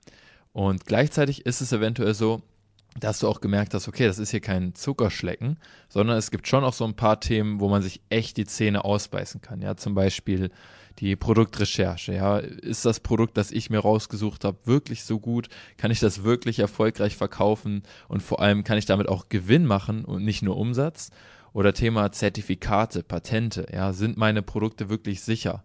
Und 0.53 0.87
gleichzeitig 0.87 1.47
ist 1.47 1.61
es 1.61 1.73
eventuell 1.73 2.15
so, 2.15 2.43
dass 2.99 3.21
du 3.21 3.29
auch 3.29 3.41
gemerkt 3.41 3.75
hast, 3.75 3.87
okay, 3.87 4.07
das 4.07 4.19
ist 4.19 4.31
hier 4.31 4.41
kein 4.41 4.75
Zuckerschlecken, 4.75 5.59
sondern 5.89 6.17
es 6.17 6.31
gibt 6.31 6.49
schon 6.49 6.65
auch 6.65 6.73
so 6.73 6.85
ein 6.85 6.95
paar 6.95 7.21
Themen, 7.21 7.61
wo 7.61 7.69
man 7.69 7.83
sich 7.83 8.01
echt 8.09 8.37
die 8.37 8.47
Zähne 8.47 8.85
ausbeißen 8.85 9.41
kann. 9.41 9.61
Ja, 9.61 9.77
zum 9.77 9.95
Beispiel 9.95 10.51
die 10.99 11.17
Produktrecherche. 11.17 12.15
Ja, 12.15 12.39
ist 12.39 12.85
das 12.85 13.01
Produkt, 13.01 13.37
das 13.37 13.51
ich 13.51 13.71
mir 13.71 13.81
rausgesucht 13.81 14.45
habe, 14.45 14.59
wirklich 14.65 15.05
so 15.05 15.21
gut? 15.21 15.49
Kann 15.77 15.91
ich 15.91 16.01
das 16.01 16.25
wirklich 16.25 16.59
erfolgreich 16.59 17.17
verkaufen? 17.17 17.83
Und 18.09 18.23
vor 18.23 18.41
allem 18.41 18.65
kann 18.65 18.79
ich 18.79 18.87
damit 18.87 19.09
auch 19.09 19.29
Gewinn 19.29 19.67
machen 19.67 20.05
und 20.05 20.25
nicht 20.25 20.43
nur 20.43 20.57
Umsatz? 20.57 21.11
Oder 21.53 21.73
Thema 21.73 22.13
Zertifikate, 22.13 23.03
Patente. 23.03 23.67
Ja, 23.73 23.93
sind 23.93 24.17
meine 24.17 24.43
Produkte 24.43 24.89
wirklich 24.89 25.23
sicher? 25.23 25.65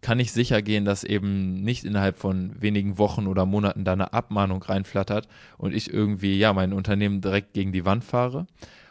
kann 0.00 0.20
ich 0.20 0.30
sicher 0.30 0.62
gehen, 0.62 0.84
dass 0.84 1.04
eben 1.04 1.62
nicht 1.62 1.84
innerhalb 1.84 2.16
von 2.16 2.52
wenigen 2.60 2.98
Wochen 2.98 3.26
oder 3.26 3.46
Monaten 3.46 3.84
da 3.84 3.92
eine 3.92 4.12
Abmahnung 4.12 4.62
reinflattert 4.62 5.26
und 5.58 5.74
ich 5.74 5.92
irgendwie, 5.92 6.38
ja, 6.38 6.52
mein 6.52 6.72
Unternehmen 6.72 7.20
direkt 7.20 7.54
gegen 7.54 7.72
die 7.72 7.84
Wand 7.84 8.04
fahre. 8.04 8.46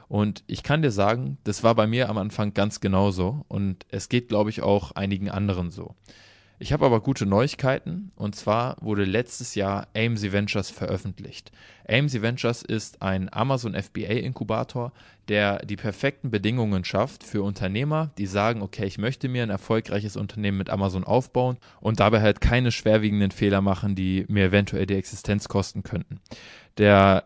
Und 0.07 0.43
ich 0.47 0.63
kann 0.63 0.81
dir 0.81 0.91
sagen, 0.91 1.37
das 1.43 1.63
war 1.63 1.75
bei 1.75 1.87
mir 1.87 2.09
am 2.09 2.17
Anfang 2.17 2.53
ganz 2.53 2.79
genauso 2.79 3.45
und 3.47 3.85
es 3.89 4.09
geht, 4.09 4.27
glaube 4.27 4.49
ich, 4.49 4.61
auch 4.61 4.91
einigen 4.91 5.29
anderen 5.29 5.71
so. 5.71 5.95
Ich 6.57 6.71
habe 6.71 6.85
aber 6.85 7.01
gute 7.01 7.25
Neuigkeiten 7.25 8.11
und 8.15 8.33
zwar 8.33 8.77
wurde 8.79 9.03
letztes 9.03 9.55
Jahr 9.55 9.87
AMC 9.93 10.31
Ventures 10.31 10.69
veröffentlicht. 10.69 11.51
AMC 11.89 12.21
Ventures 12.21 12.61
ist 12.61 13.01
ein 13.01 13.31
Amazon 13.33 13.75
FBA 13.75 14.13
Inkubator, 14.13 14.93
der 15.27 15.59
die 15.65 15.75
perfekten 15.75 16.31
Bedingungen 16.31 16.85
schafft 16.85 17.25
für 17.25 17.43
Unternehmer, 17.43 18.11
die 18.17 18.25
sagen, 18.25 18.61
okay, 18.61 18.85
ich 18.85 18.97
möchte 18.97 19.27
mir 19.27 19.43
ein 19.43 19.49
erfolgreiches 19.49 20.15
Unternehmen 20.15 20.57
mit 20.57 20.69
Amazon 20.69 21.03
aufbauen 21.03 21.57
und 21.81 21.99
dabei 21.99 22.21
halt 22.21 22.39
keine 22.39 22.71
schwerwiegenden 22.71 23.31
Fehler 23.31 23.59
machen, 23.59 23.95
die 23.95 24.25
mir 24.29 24.45
eventuell 24.45 24.85
die 24.85 24.95
Existenz 24.95 25.49
kosten 25.49 25.83
könnten. 25.83 26.21
Der 26.77 27.25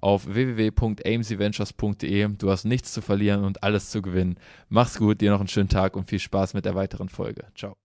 auf 0.00 0.26
www.amcventures.de. 0.26 2.28
Du 2.38 2.50
hast 2.50 2.64
nichts 2.64 2.92
zu 2.92 3.02
verlieren 3.02 3.44
und 3.44 3.62
alles 3.62 3.90
zu 3.90 4.02
gewinnen. 4.02 4.38
Mach's 4.68 4.98
gut, 4.98 5.20
dir 5.20 5.30
noch 5.30 5.40
einen 5.40 5.48
schönen 5.48 5.68
Tag 5.68 5.96
und 5.96 6.04
viel 6.04 6.18
Spaß 6.18 6.54
mit 6.54 6.64
der 6.64 6.74
weiteren 6.74 7.08
Folge. 7.08 7.46
Ciao. 7.54 7.76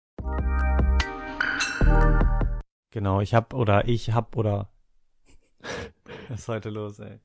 Genau, 2.91 3.21
ich 3.21 3.35
hab 3.35 3.55
oder 3.55 3.89
ich 3.89 4.13
hab 4.13 4.37
oder 4.37 4.71
was 6.29 6.41
ist 6.41 6.49
heute 6.49 6.71
los, 6.71 6.99
ey? 6.99 7.21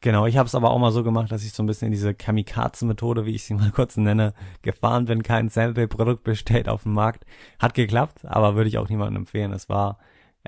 Genau, 0.00 0.26
ich 0.26 0.36
habe 0.36 0.46
es 0.46 0.54
aber 0.54 0.70
auch 0.70 0.78
mal 0.78 0.92
so 0.92 1.02
gemacht, 1.02 1.32
dass 1.32 1.44
ich 1.44 1.52
so 1.52 1.62
ein 1.62 1.66
bisschen 1.66 1.86
in 1.86 1.92
diese 1.92 2.14
Kamikaze-Methode, 2.14 3.26
wie 3.26 3.34
ich 3.34 3.44
sie 3.44 3.54
mal 3.54 3.72
kurz 3.72 3.96
nenne, 3.96 4.34
gefahren 4.62 5.06
bin, 5.06 5.22
kein 5.22 5.48
Sample-Produkt 5.48 6.22
bestellt 6.22 6.68
auf 6.68 6.84
dem 6.84 6.92
Markt. 6.92 7.24
Hat 7.58 7.74
geklappt, 7.74 8.24
aber 8.24 8.54
würde 8.54 8.68
ich 8.68 8.78
auch 8.78 8.88
niemandem 8.88 9.22
empfehlen. 9.22 9.52
Es 9.52 9.68
war 9.68 9.98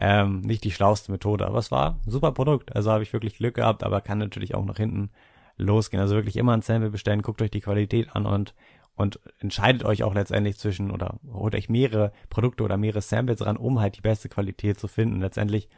ähm, 0.00 0.40
nicht 0.40 0.64
die 0.64 0.70
schlauste 0.70 1.10
Methode, 1.10 1.46
aber 1.46 1.58
es 1.58 1.70
war 1.70 1.98
ein 2.06 2.10
super 2.10 2.32
Produkt. 2.32 2.74
Also 2.74 2.90
habe 2.90 3.02
ich 3.02 3.12
wirklich 3.12 3.36
Glück 3.36 3.54
gehabt, 3.54 3.82
aber 3.82 4.00
kann 4.00 4.18
natürlich 4.18 4.54
auch 4.54 4.64
nach 4.64 4.76
hinten 4.76 5.10
losgehen. 5.56 6.00
Also 6.00 6.14
wirklich 6.14 6.36
immer 6.36 6.52
ein 6.52 6.62
Sample 6.62 6.90
bestellen, 6.90 7.22
guckt 7.22 7.42
euch 7.42 7.50
die 7.50 7.60
Qualität 7.60 8.14
an 8.14 8.26
und 8.26 8.54
und 8.98 9.20
entscheidet 9.38 9.84
euch 9.84 10.02
auch 10.02 10.12
letztendlich 10.12 10.58
zwischen 10.58 10.90
oder 10.90 11.20
holt 11.32 11.54
euch 11.54 11.68
mehrere 11.68 12.12
Produkte 12.30 12.64
oder 12.64 12.76
mehrere 12.76 13.00
Samples 13.00 13.46
ran, 13.46 13.56
um 13.56 13.78
halt 13.78 13.96
die 13.96 14.00
beste 14.00 14.28
Qualität 14.28 14.80
zu 14.80 14.88
finden. 14.88 15.20
Letztendlich 15.20 15.68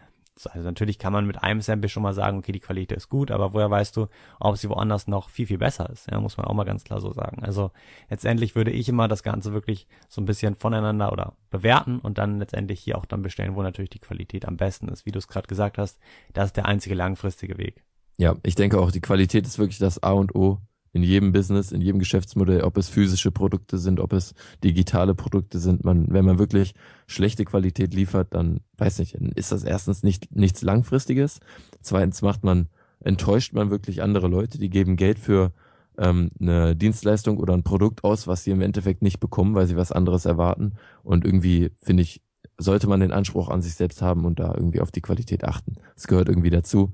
also 0.47 0.65
natürlich 0.65 0.99
kann 0.99 1.13
man 1.13 1.27
mit 1.27 1.43
einem 1.43 1.61
Sample 1.61 1.89
schon 1.89 2.03
mal 2.03 2.15
sagen, 2.15 2.39
okay, 2.39 2.53
die 2.53 2.61
Qualität 2.61 2.97
ist 2.97 3.09
gut, 3.09 3.31
aber 3.31 3.53
woher 3.53 3.71
weißt 3.71 3.97
du, 3.97 4.07
ob 4.39 4.57
sie 4.57 4.69
woanders 4.69 5.07
noch 5.07 5.29
viel, 5.29 5.47
viel 5.47 5.59
besser 5.59 5.91
ist? 5.91 6.11
Ja, 6.11 6.21
muss 6.21 6.37
man 6.37 6.47
auch 6.47 6.55
mal 6.55 6.65
ganz 6.65 6.85
klar 6.85 7.01
so 7.01 7.13
sagen. 7.13 7.43
Also 7.43 7.71
letztendlich 8.09 8.55
würde 8.55 8.71
ich 8.71 8.89
immer 8.89 9.09
das 9.09 9.23
Ganze 9.23 9.53
wirklich 9.53 9.87
so 10.09 10.21
ein 10.21 10.25
bisschen 10.25 10.57
voneinander 10.57 11.13
oder 11.13 11.35
bewerten 11.51 11.99
und 11.99 12.19
dann 12.19 12.39
letztendlich 12.39 12.81
hier 12.81 12.97
auch 12.97 13.07
dann 13.07 13.23
bestellen, 13.23 13.55
wo 13.55 13.63
natürlich 13.63 13.91
die 13.91 13.99
Qualität 13.99 14.47
am 14.47 14.57
besten 14.57 14.89
ist. 14.89 15.05
Wie 15.07 15.13
du 15.13 15.19
es 15.19 15.29
gerade 15.29 15.47
gesagt 15.47 15.79
hast, 15.79 15.99
das 16.33 16.47
ist 16.47 16.57
der 16.57 16.67
einzige 16.67 16.95
langfristige 16.95 17.59
Weg. 17.59 17.85
Ja, 18.17 18.37
ich 18.43 18.55
denke 18.55 18.79
auch, 18.79 18.91
die 18.91 19.01
Qualität 19.01 19.47
ist 19.47 19.59
wirklich 19.59 19.79
das 19.79 20.03
A 20.03 20.13
und 20.13 20.35
O 20.35 20.59
in 20.93 21.03
jedem 21.03 21.33
Business, 21.33 21.73
in 21.73 21.81
jedem 21.81 21.99
Geschäftsmodell, 21.99 22.63
ob 22.63 22.77
es 22.77 22.89
physische 22.89 23.31
Produkte 23.31 23.79
sind, 23.79 24.01
ob 24.01 24.13
es 24.13 24.35
digitale 24.65 25.15
Produkte 25.15 25.59
sind. 25.59 25.85
Man, 25.85 26.07
wenn 26.13 26.25
man 26.25 26.39
wirklich 26.39 26.75
schlechte 27.07 27.45
Qualität 27.45 27.95
liefert, 27.95 28.35
dann 28.35 28.61
weiß 28.79 28.99
nicht, 28.99 29.15
ist 29.15 29.53
das 29.53 29.63
erstens 29.63 30.03
nicht 30.03 30.35
nichts 30.35 30.63
langfristiges. 30.63 31.41
Zweitens 31.81 32.23
macht 32.23 32.45
man 32.45 32.69
enttäuscht 33.01 33.53
man 33.53 33.71
wirklich 33.71 34.03
andere 34.03 34.29
Leute, 34.29 34.59
die 34.59 34.71
geben 34.71 34.97
Geld 34.97 35.19
für 35.19 35.53
ähm, 35.99 36.31
eine 36.41 36.77
Dienstleistung 36.77 37.39
oder 37.39 37.55
ein 37.55 37.63
Produkt 37.63 38.05
aus, 38.05 38.27
was 38.27 38.45
sie 38.45 38.51
im 38.51 38.61
Endeffekt 38.61 39.03
nicht 39.03 39.21
bekommen, 39.21 39.55
weil 39.55 39.67
sie 39.67 39.77
was 39.77 39.93
anderes 39.93 40.25
erwarten. 40.25 40.75
Und 41.03 41.25
irgendwie 41.25 41.71
finde 41.79 42.03
ich, 42.03 42.23
sollte 42.59 42.89
man 42.89 43.01
den 43.01 43.13
Anspruch 43.13 43.49
an 43.49 43.63
sich 43.63 43.75
selbst 43.75 44.03
haben 44.03 44.25
und 44.25 44.39
da 44.39 44.55
irgendwie 44.55 44.81
auf 44.81 44.91
die 44.91 45.01
Qualität 45.01 45.45
achten. 45.45 45.75
Das 45.95 46.07
gehört 46.07 46.29
irgendwie 46.29 46.51
dazu. 46.51 46.93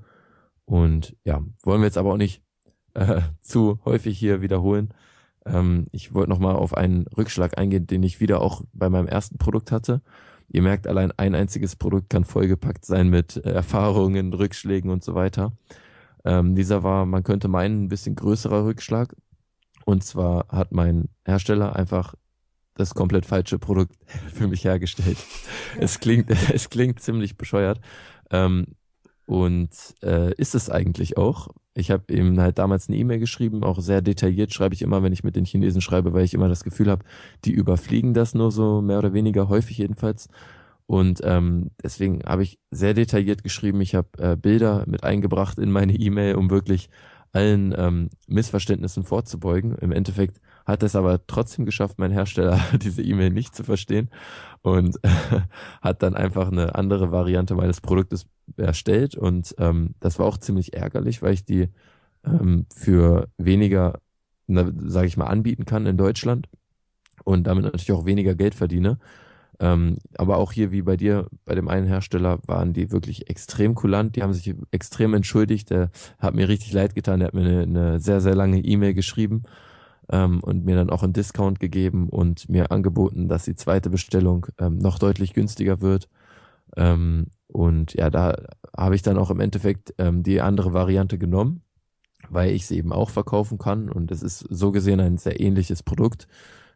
Und 0.65 1.15
ja, 1.23 1.41
wollen 1.63 1.81
wir 1.81 1.85
jetzt 1.85 1.97
aber 1.97 2.13
auch 2.13 2.17
nicht 2.17 2.41
äh, 2.97 3.21
zu 3.41 3.79
häufig 3.85 4.17
hier 4.17 4.41
wiederholen. 4.41 4.93
Ähm, 5.45 5.85
ich 5.91 6.13
wollte 6.13 6.29
nochmal 6.29 6.55
auf 6.55 6.75
einen 6.75 7.07
Rückschlag 7.07 7.57
eingehen, 7.57 7.87
den 7.87 8.03
ich 8.03 8.19
wieder 8.19 8.41
auch 8.41 8.63
bei 8.73 8.89
meinem 8.89 9.07
ersten 9.07 9.37
Produkt 9.37 9.71
hatte. 9.71 10.01
Ihr 10.49 10.61
merkt, 10.61 10.87
allein 10.87 11.11
ein 11.17 11.35
einziges 11.35 11.75
Produkt 11.75 12.09
kann 12.09 12.23
vollgepackt 12.23 12.85
sein 12.85 13.09
mit 13.09 13.37
äh, 13.37 13.51
Erfahrungen, 13.51 14.33
Rückschlägen 14.33 14.91
und 14.91 15.03
so 15.03 15.13
weiter. 15.13 15.53
Ähm, 16.25 16.55
dieser 16.55 16.83
war, 16.83 17.05
man 17.05 17.23
könnte 17.23 17.47
meinen, 17.47 17.83
ein 17.83 17.89
bisschen 17.89 18.15
größerer 18.15 18.65
Rückschlag. 18.65 19.15
Und 19.85 20.03
zwar 20.03 20.47
hat 20.49 20.71
mein 20.73 21.09
Hersteller 21.25 21.75
einfach 21.75 22.15
das 22.75 22.93
komplett 22.93 23.25
falsche 23.25 23.59
Produkt 23.59 23.95
für 24.33 24.47
mich 24.47 24.63
hergestellt. 24.63 25.17
es 25.79 25.99
klingt, 25.99 26.29
es 26.53 26.69
klingt 26.69 26.99
ziemlich 27.01 27.37
bescheuert. 27.37 27.79
Ähm, 28.31 28.67
und 29.27 29.69
äh, 30.01 30.33
ist 30.35 30.55
es 30.55 30.69
eigentlich 30.69 31.17
auch. 31.17 31.49
Ich 31.73 31.91
habe 31.91 32.11
ihm 32.13 32.39
halt 32.39 32.57
damals 32.57 32.87
eine 32.87 32.97
E-Mail 32.97 33.19
geschrieben, 33.19 33.61
auch 33.63 33.79
sehr 33.81 34.01
detailliert 34.01 34.53
schreibe 34.53 34.73
ich 34.73 34.81
immer, 34.81 35.03
wenn 35.03 35.11
ich 35.11 35.23
mit 35.23 35.35
den 35.35 35.43
Chinesen 35.43 35.81
schreibe, 35.81 36.13
weil 36.13 36.23
ich 36.23 36.33
immer 36.33 36.47
das 36.47 36.63
Gefühl 36.63 36.89
habe, 36.89 37.03
die 37.43 37.51
überfliegen 37.51 38.13
das 38.13 38.33
nur 38.33 38.51
so 38.51 38.81
mehr 38.81 38.99
oder 38.99 39.13
weniger 39.13 39.49
häufig 39.49 39.77
jedenfalls. 39.77 40.29
Und 40.85 41.19
ähm, 41.23 41.71
deswegen 41.83 42.23
habe 42.23 42.43
ich 42.43 42.57
sehr 42.71 42.93
detailliert 42.93 43.43
geschrieben. 43.43 43.81
Ich 43.81 43.95
habe 43.95 44.07
äh, 44.17 44.37
Bilder 44.37 44.85
mit 44.87 45.03
eingebracht 45.03 45.59
in 45.59 45.71
meine 45.71 45.93
E-Mail, 45.93 46.35
um 46.35 46.49
wirklich 46.49 46.89
allen 47.33 47.75
ähm, 47.77 48.09
Missverständnissen 48.27 49.03
vorzubeugen. 49.03 49.75
Im 49.75 49.91
Endeffekt 49.91 50.39
hat 50.67 50.83
es 50.83 50.97
aber 50.97 51.25
trotzdem 51.25 51.65
geschafft, 51.65 51.97
mein 51.97 52.11
Hersteller 52.11 52.59
diese 52.81 53.01
E-Mail 53.01 53.31
nicht 53.31 53.55
zu 53.55 53.63
verstehen 53.63 54.09
und 54.61 54.97
äh, 55.03 55.09
hat 55.81 56.03
dann 56.03 56.13
einfach 56.13 56.51
eine 56.51 56.75
andere 56.75 57.11
Variante 57.11 57.55
meines 57.55 57.79
Produktes 57.79 58.27
erstellt. 58.57 59.15
Und 59.15 59.55
ähm, 59.59 59.95
das 60.01 60.19
war 60.19 60.25
auch 60.25 60.37
ziemlich 60.37 60.73
ärgerlich, 60.73 61.21
weil 61.21 61.33
ich 61.33 61.45
die 61.45 61.69
ähm, 62.25 62.65
für 62.75 63.29
weniger, 63.37 63.99
sage 64.47 65.07
ich 65.07 65.15
mal, 65.15 65.27
anbieten 65.27 65.63
kann 65.63 65.85
in 65.85 65.95
Deutschland 65.95 66.49
und 67.23 67.47
damit 67.47 67.63
natürlich 67.63 67.93
auch 67.93 68.05
weniger 68.05 68.35
Geld 68.35 68.53
verdiene. 68.53 68.99
Ähm, 69.59 69.97
aber 70.17 70.37
auch 70.37 70.51
hier 70.51 70.71
wie 70.71 70.81
bei 70.81 70.97
dir, 70.97 71.27
bei 71.45 71.55
dem 71.55 71.69
einen 71.69 71.87
Hersteller, 71.87 72.39
waren 72.45 72.73
die 72.73 72.91
wirklich 72.91 73.29
extrem 73.29 73.73
kulant. 73.73 74.17
Die 74.17 74.21
haben 74.21 74.33
sich 74.33 74.53
extrem 74.71 75.13
entschuldigt. 75.13 75.69
Der 75.69 75.91
hat 76.19 76.35
mir 76.35 76.49
richtig 76.49 76.73
leid 76.73 76.93
getan. 76.93 77.21
Der 77.21 77.27
hat 77.27 77.33
mir 77.33 77.41
eine, 77.41 77.61
eine 77.61 77.99
sehr, 78.01 78.19
sehr 78.19 78.35
lange 78.35 78.59
E-Mail 78.59 78.93
geschrieben 78.93 79.43
ähm, 80.11 80.39
und 80.41 80.65
mir 80.65 80.75
dann 80.75 80.89
auch 80.89 81.03
einen 81.03 81.13
Discount 81.13 81.59
gegeben 81.59 82.09
und 82.09 82.49
mir 82.49 82.71
angeboten, 82.71 83.27
dass 83.27 83.45
die 83.45 83.55
zweite 83.55 83.89
Bestellung 83.89 84.47
ähm, 84.59 84.77
noch 84.77 84.99
deutlich 84.99 85.33
günstiger 85.33 85.81
wird. 85.81 86.09
Ähm, 86.75 87.27
und 87.47 87.93
ja, 87.93 88.09
da 88.09 88.35
habe 88.75 88.95
ich 88.95 89.01
dann 89.01 89.17
auch 89.17 89.31
im 89.31 89.39
Endeffekt 89.39 89.93
ähm, 89.97 90.23
die 90.23 90.41
andere 90.41 90.73
Variante 90.73 91.17
genommen, 91.17 91.61
weil 92.29 92.51
ich 92.51 92.67
sie 92.67 92.77
eben 92.77 92.91
auch 92.91 93.09
verkaufen 93.09 93.57
kann. 93.57 93.89
Und 93.89 94.11
es 94.11 94.23
ist 94.23 94.39
so 94.39 94.71
gesehen 94.71 94.99
ein 94.99 95.17
sehr 95.17 95.39
ähnliches 95.39 95.83
Produkt 95.83 96.27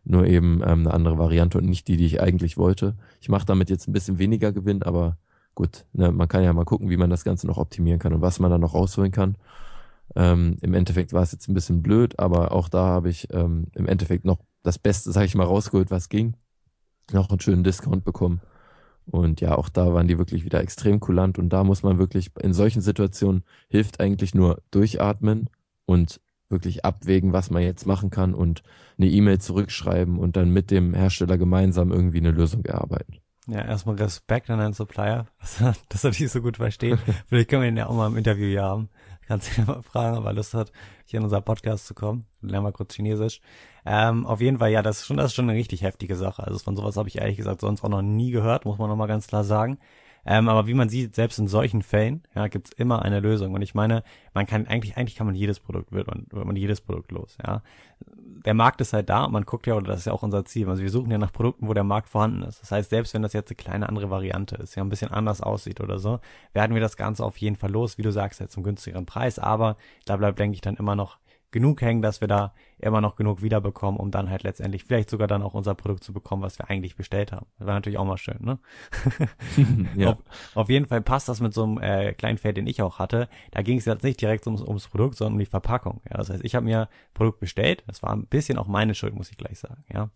nur 0.03 0.25
eben 0.25 0.61
ähm, 0.63 0.81
eine 0.81 0.93
andere 0.93 1.17
Variante 1.17 1.57
und 1.57 1.65
nicht 1.65 1.87
die, 1.87 1.97
die 1.97 2.05
ich 2.05 2.21
eigentlich 2.21 2.57
wollte. 2.57 2.95
Ich 3.19 3.29
mache 3.29 3.45
damit 3.45 3.69
jetzt 3.69 3.87
ein 3.87 3.93
bisschen 3.93 4.19
weniger 4.19 4.51
Gewinn, 4.51 4.83
aber 4.83 5.17
gut, 5.55 5.85
ne, 5.93 6.11
man 6.11 6.27
kann 6.27 6.43
ja 6.43 6.53
mal 6.53 6.65
gucken, 6.65 6.89
wie 6.89 6.97
man 6.97 7.09
das 7.09 7.23
Ganze 7.23 7.47
noch 7.47 7.57
optimieren 7.57 7.99
kann 7.99 8.13
und 8.13 8.21
was 8.21 8.39
man 8.39 8.51
da 8.51 8.57
noch 8.57 8.73
rausholen 8.73 9.11
kann. 9.11 9.37
Ähm, 10.15 10.57
Im 10.61 10.73
Endeffekt 10.73 11.13
war 11.13 11.23
es 11.23 11.31
jetzt 11.31 11.47
ein 11.47 11.53
bisschen 11.53 11.81
blöd, 11.81 12.19
aber 12.19 12.51
auch 12.51 12.69
da 12.69 12.85
habe 12.85 13.09
ich 13.09 13.27
ähm, 13.33 13.67
im 13.73 13.87
Endeffekt 13.87 14.25
noch 14.25 14.39
das 14.63 14.77
Beste, 14.77 15.11
sage 15.11 15.25
ich 15.25 15.35
mal, 15.35 15.45
rausgeholt, 15.45 15.91
was 15.91 16.09
ging. 16.09 16.35
Noch 17.11 17.29
einen 17.29 17.39
schönen 17.39 17.63
Discount 17.63 18.03
bekommen. 18.03 18.41
Und 19.05 19.41
ja, 19.41 19.55
auch 19.55 19.69
da 19.69 19.93
waren 19.93 20.07
die 20.07 20.17
wirklich 20.17 20.45
wieder 20.45 20.61
extrem 20.61 20.99
kulant 20.99 21.39
und 21.39 21.49
da 21.49 21.63
muss 21.63 21.83
man 21.83 21.97
wirklich 21.97 22.31
in 22.39 22.53
solchen 22.53 22.81
Situationen 22.81 23.43
hilft 23.67 23.99
eigentlich 23.99 24.35
nur 24.35 24.61
durchatmen 24.71 25.49
und 25.85 26.21
wirklich 26.49 26.85
abwägen, 26.85 27.33
was 27.33 27.49
man 27.49 27.63
jetzt 27.63 27.87
machen 27.87 28.09
kann 28.09 28.33
und 28.33 28.61
eine 28.97 29.07
E-Mail 29.07 29.39
zurückschreiben 29.39 30.19
und 30.19 30.35
dann 30.35 30.51
mit 30.51 30.69
dem 30.69 30.93
Hersteller 30.93 31.37
gemeinsam 31.37 31.91
irgendwie 31.91 32.19
eine 32.19 32.31
Lösung 32.31 32.63
erarbeiten. 32.65 33.17
Ja, 33.47 33.61
erstmal 33.61 33.95
Respekt 33.95 34.49
an 34.49 34.59
deinen 34.59 34.73
Supplier, 34.73 35.25
dass 35.89 36.03
er 36.03 36.11
dich 36.11 36.29
so 36.31 36.41
gut 36.41 36.57
versteht. 36.57 36.99
Vielleicht 37.27 37.49
können 37.49 37.63
wir 37.63 37.69
ihn 37.69 37.77
ja 37.77 37.87
auch 37.87 37.95
mal 37.95 38.07
im 38.07 38.17
Interview 38.17 38.45
hier 38.45 38.63
haben. 38.63 38.89
Kannst 39.31 39.57
ihn 39.57 39.65
mal 39.65 39.81
fragen, 39.81 40.17
ob 40.17 40.25
er 40.25 40.33
Lust 40.33 40.53
hat, 40.53 40.73
hier 41.05 41.19
in 41.19 41.23
unser 41.23 41.39
Podcast 41.39 41.87
zu 41.87 41.93
kommen. 41.93 42.25
Lernen 42.41 42.65
wir 42.65 42.73
kurz 42.73 42.95
Chinesisch. 42.95 43.39
Ähm, 43.85 44.25
auf 44.25 44.41
jeden 44.41 44.57
Fall, 44.57 44.71
ja, 44.71 44.81
das 44.81 44.99
ist 44.99 45.05
schon, 45.05 45.15
das 45.15 45.27
ist 45.27 45.35
schon 45.35 45.49
eine 45.49 45.57
richtig 45.57 45.83
heftige 45.83 46.17
Sache. 46.17 46.43
Also 46.43 46.59
von 46.59 46.75
sowas 46.75 46.97
habe 46.97 47.07
ich 47.07 47.17
ehrlich 47.17 47.37
gesagt 47.37 47.61
sonst 47.61 47.81
auch 47.81 47.87
noch 47.87 48.01
nie 48.01 48.31
gehört, 48.31 48.65
muss 48.65 48.77
man 48.77 48.89
nochmal 48.89 49.07
ganz 49.07 49.27
klar 49.27 49.45
sagen. 49.45 49.79
Ähm, 50.25 50.49
aber 50.49 50.67
wie 50.67 50.73
man 50.73 50.89
sieht, 50.89 51.15
selbst 51.15 51.39
in 51.39 51.47
solchen 51.47 51.81
Fällen, 51.81 52.23
ja, 52.35 52.47
gibt's 52.47 52.71
immer 52.71 53.01
eine 53.01 53.19
Lösung. 53.19 53.53
Und 53.53 53.61
ich 53.61 53.73
meine, 53.73 54.03
man 54.33 54.45
kann 54.45 54.67
eigentlich, 54.67 54.97
eigentlich 54.97 55.15
kann 55.15 55.27
man 55.27 55.35
jedes 55.35 55.59
Produkt, 55.59 55.91
wird 55.91 56.07
man, 56.07 56.27
wird 56.29 56.45
man 56.45 56.55
jedes 56.55 56.81
Produkt 56.81 57.11
los, 57.11 57.37
ja. 57.45 57.61
Der 58.45 58.55
Markt 58.55 58.81
ist 58.81 58.93
halt 58.93 59.09
da 59.09 59.25
und 59.25 59.33
man 59.33 59.45
guckt 59.45 59.67
ja, 59.67 59.75
oder 59.75 59.87
das 59.87 59.99
ist 59.99 60.05
ja 60.05 60.13
auch 60.13 60.23
unser 60.23 60.43
Ziel. 60.45 60.67
Also 60.67 60.81
wir 60.81 60.89
suchen 60.89 61.11
ja 61.11 61.19
nach 61.19 61.31
Produkten, 61.31 61.67
wo 61.67 61.75
der 61.75 61.83
Markt 61.83 62.09
vorhanden 62.09 62.41
ist. 62.41 62.59
Das 62.59 62.71
heißt, 62.71 62.89
selbst 62.89 63.13
wenn 63.13 63.21
das 63.21 63.33
jetzt 63.33 63.51
eine 63.51 63.55
kleine 63.55 63.87
andere 63.87 64.09
Variante 64.09 64.55
ist, 64.55 64.73
ja, 64.75 64.83
ein 64.83 64.89
bisschen 64.89 65.11
anders 65.11 65.41
aussieht 65.41 65.79
oder 65.79 65.99
so, 65.99 66.19
werden 66.53 66.73
wir 66.73 66.81
das 66.81 66.97
Ganze 66.97 67.23
auf 67.23 67.37
jeden 67.37 67.55
Fall 67.55 67.69
los, 67.69 67.99
wie 67.99 68.01
du 68.01 68.11
sagst, 68.11 68.39
jetzt 68.39 68.53
zum 68.53 68.63
günstigeren 68.63 69.05
Preis. 69.05 69.37
Aber 69.37 69.77
da 70.05 70.17
bleibt, 70.17 70.39
denke 70.39 70.55
ich, 70.55 70.61
dann 70.61 70.75
immer 70.75 70.95
noch 70.95 71.19
genug 71.51 71.81
hängen, 71.81 72.01
dass 72.01 72.21
wir 72.21 72.27
da 72.27 72.53
immer 72.79 73.01
noch 73.01 73.15
genug 73.15 73.41
wiederbekommen, 73.41 73.99
um 73.99 74.09
dann 74.09 74.29
halt 74.29 74.43
letztendlich 74.43 74.83
vielleicht 74.83 75.09
sogar 75.09 75.27
dann 75.27 75.43
auch 75.43 75.53
unser 75.53 75.75
Produkt 75.75 76.03
zu 76.03 76.13
bekommen, 76.13 76.41
was 76.41 76.57
wir 76.57 76.69
eigentlich 76.69 76.95
bestellt 76.95 77.31
haben. 77.31 77.45
Das 77.59 77.67
war 77.67 77.75
natürlich 77.75 77.99
auch 77.99 78.05
mal 78.05 78.17
schön, 78.17 78.39
ne? 78.39 78.59
ja. 79.95 80.11
auf, 80.11 80.17
auf, 80.55 80.69
jeden 80.69 80.87
Fall 80.87 81.01
passt 81.01 81.29
das 81.29 81.41
mit 81.41 81.53
so 81.53 81.63
einem 81.63 81.77
äh, 81.79 82.13
kleinen 82.13 82.37
Feld, 82.37 82.57
den 82.57 82.67
ich 82.67 82.81
auch 82.81 82.99
hatte. 82.99 83.27
Da 83.51 83.61
ging 83.61 83.77
es 83.77 83.85
jetzt 83.85 84.03
nicht 84.03 84.19
direkt 84.21 84.47
ums, 84.47 84.61
ums 84.61 84.87
Produkt, 84.87 85.15
sondern 85.15 85.33
um 85.33 85.39
die 85.39 85.45
Verpackung. 85.45 86.01
Ja, 86.09 86.17
das 86.17 86.29
heißt, 86.29 86.43
ich 86.43 86.55
habe 86.55 86.65
mir 86.65 86.89
Produkt 87.13 87.39
bestellt. 87.39 87.83
Das 87.87 88.01
war 88.01 88.11
ein 88.11 88.25
bisschen 88.25 88.57
auch 88.57 88.67
meine 88.67 88.95
Schuld, 88.95 89.13
muss 89.13 89.29
ich 89.29 89.37
gleich 89.37 89.59
sagen. 89.59 89.83
Ja, 89.93 90.09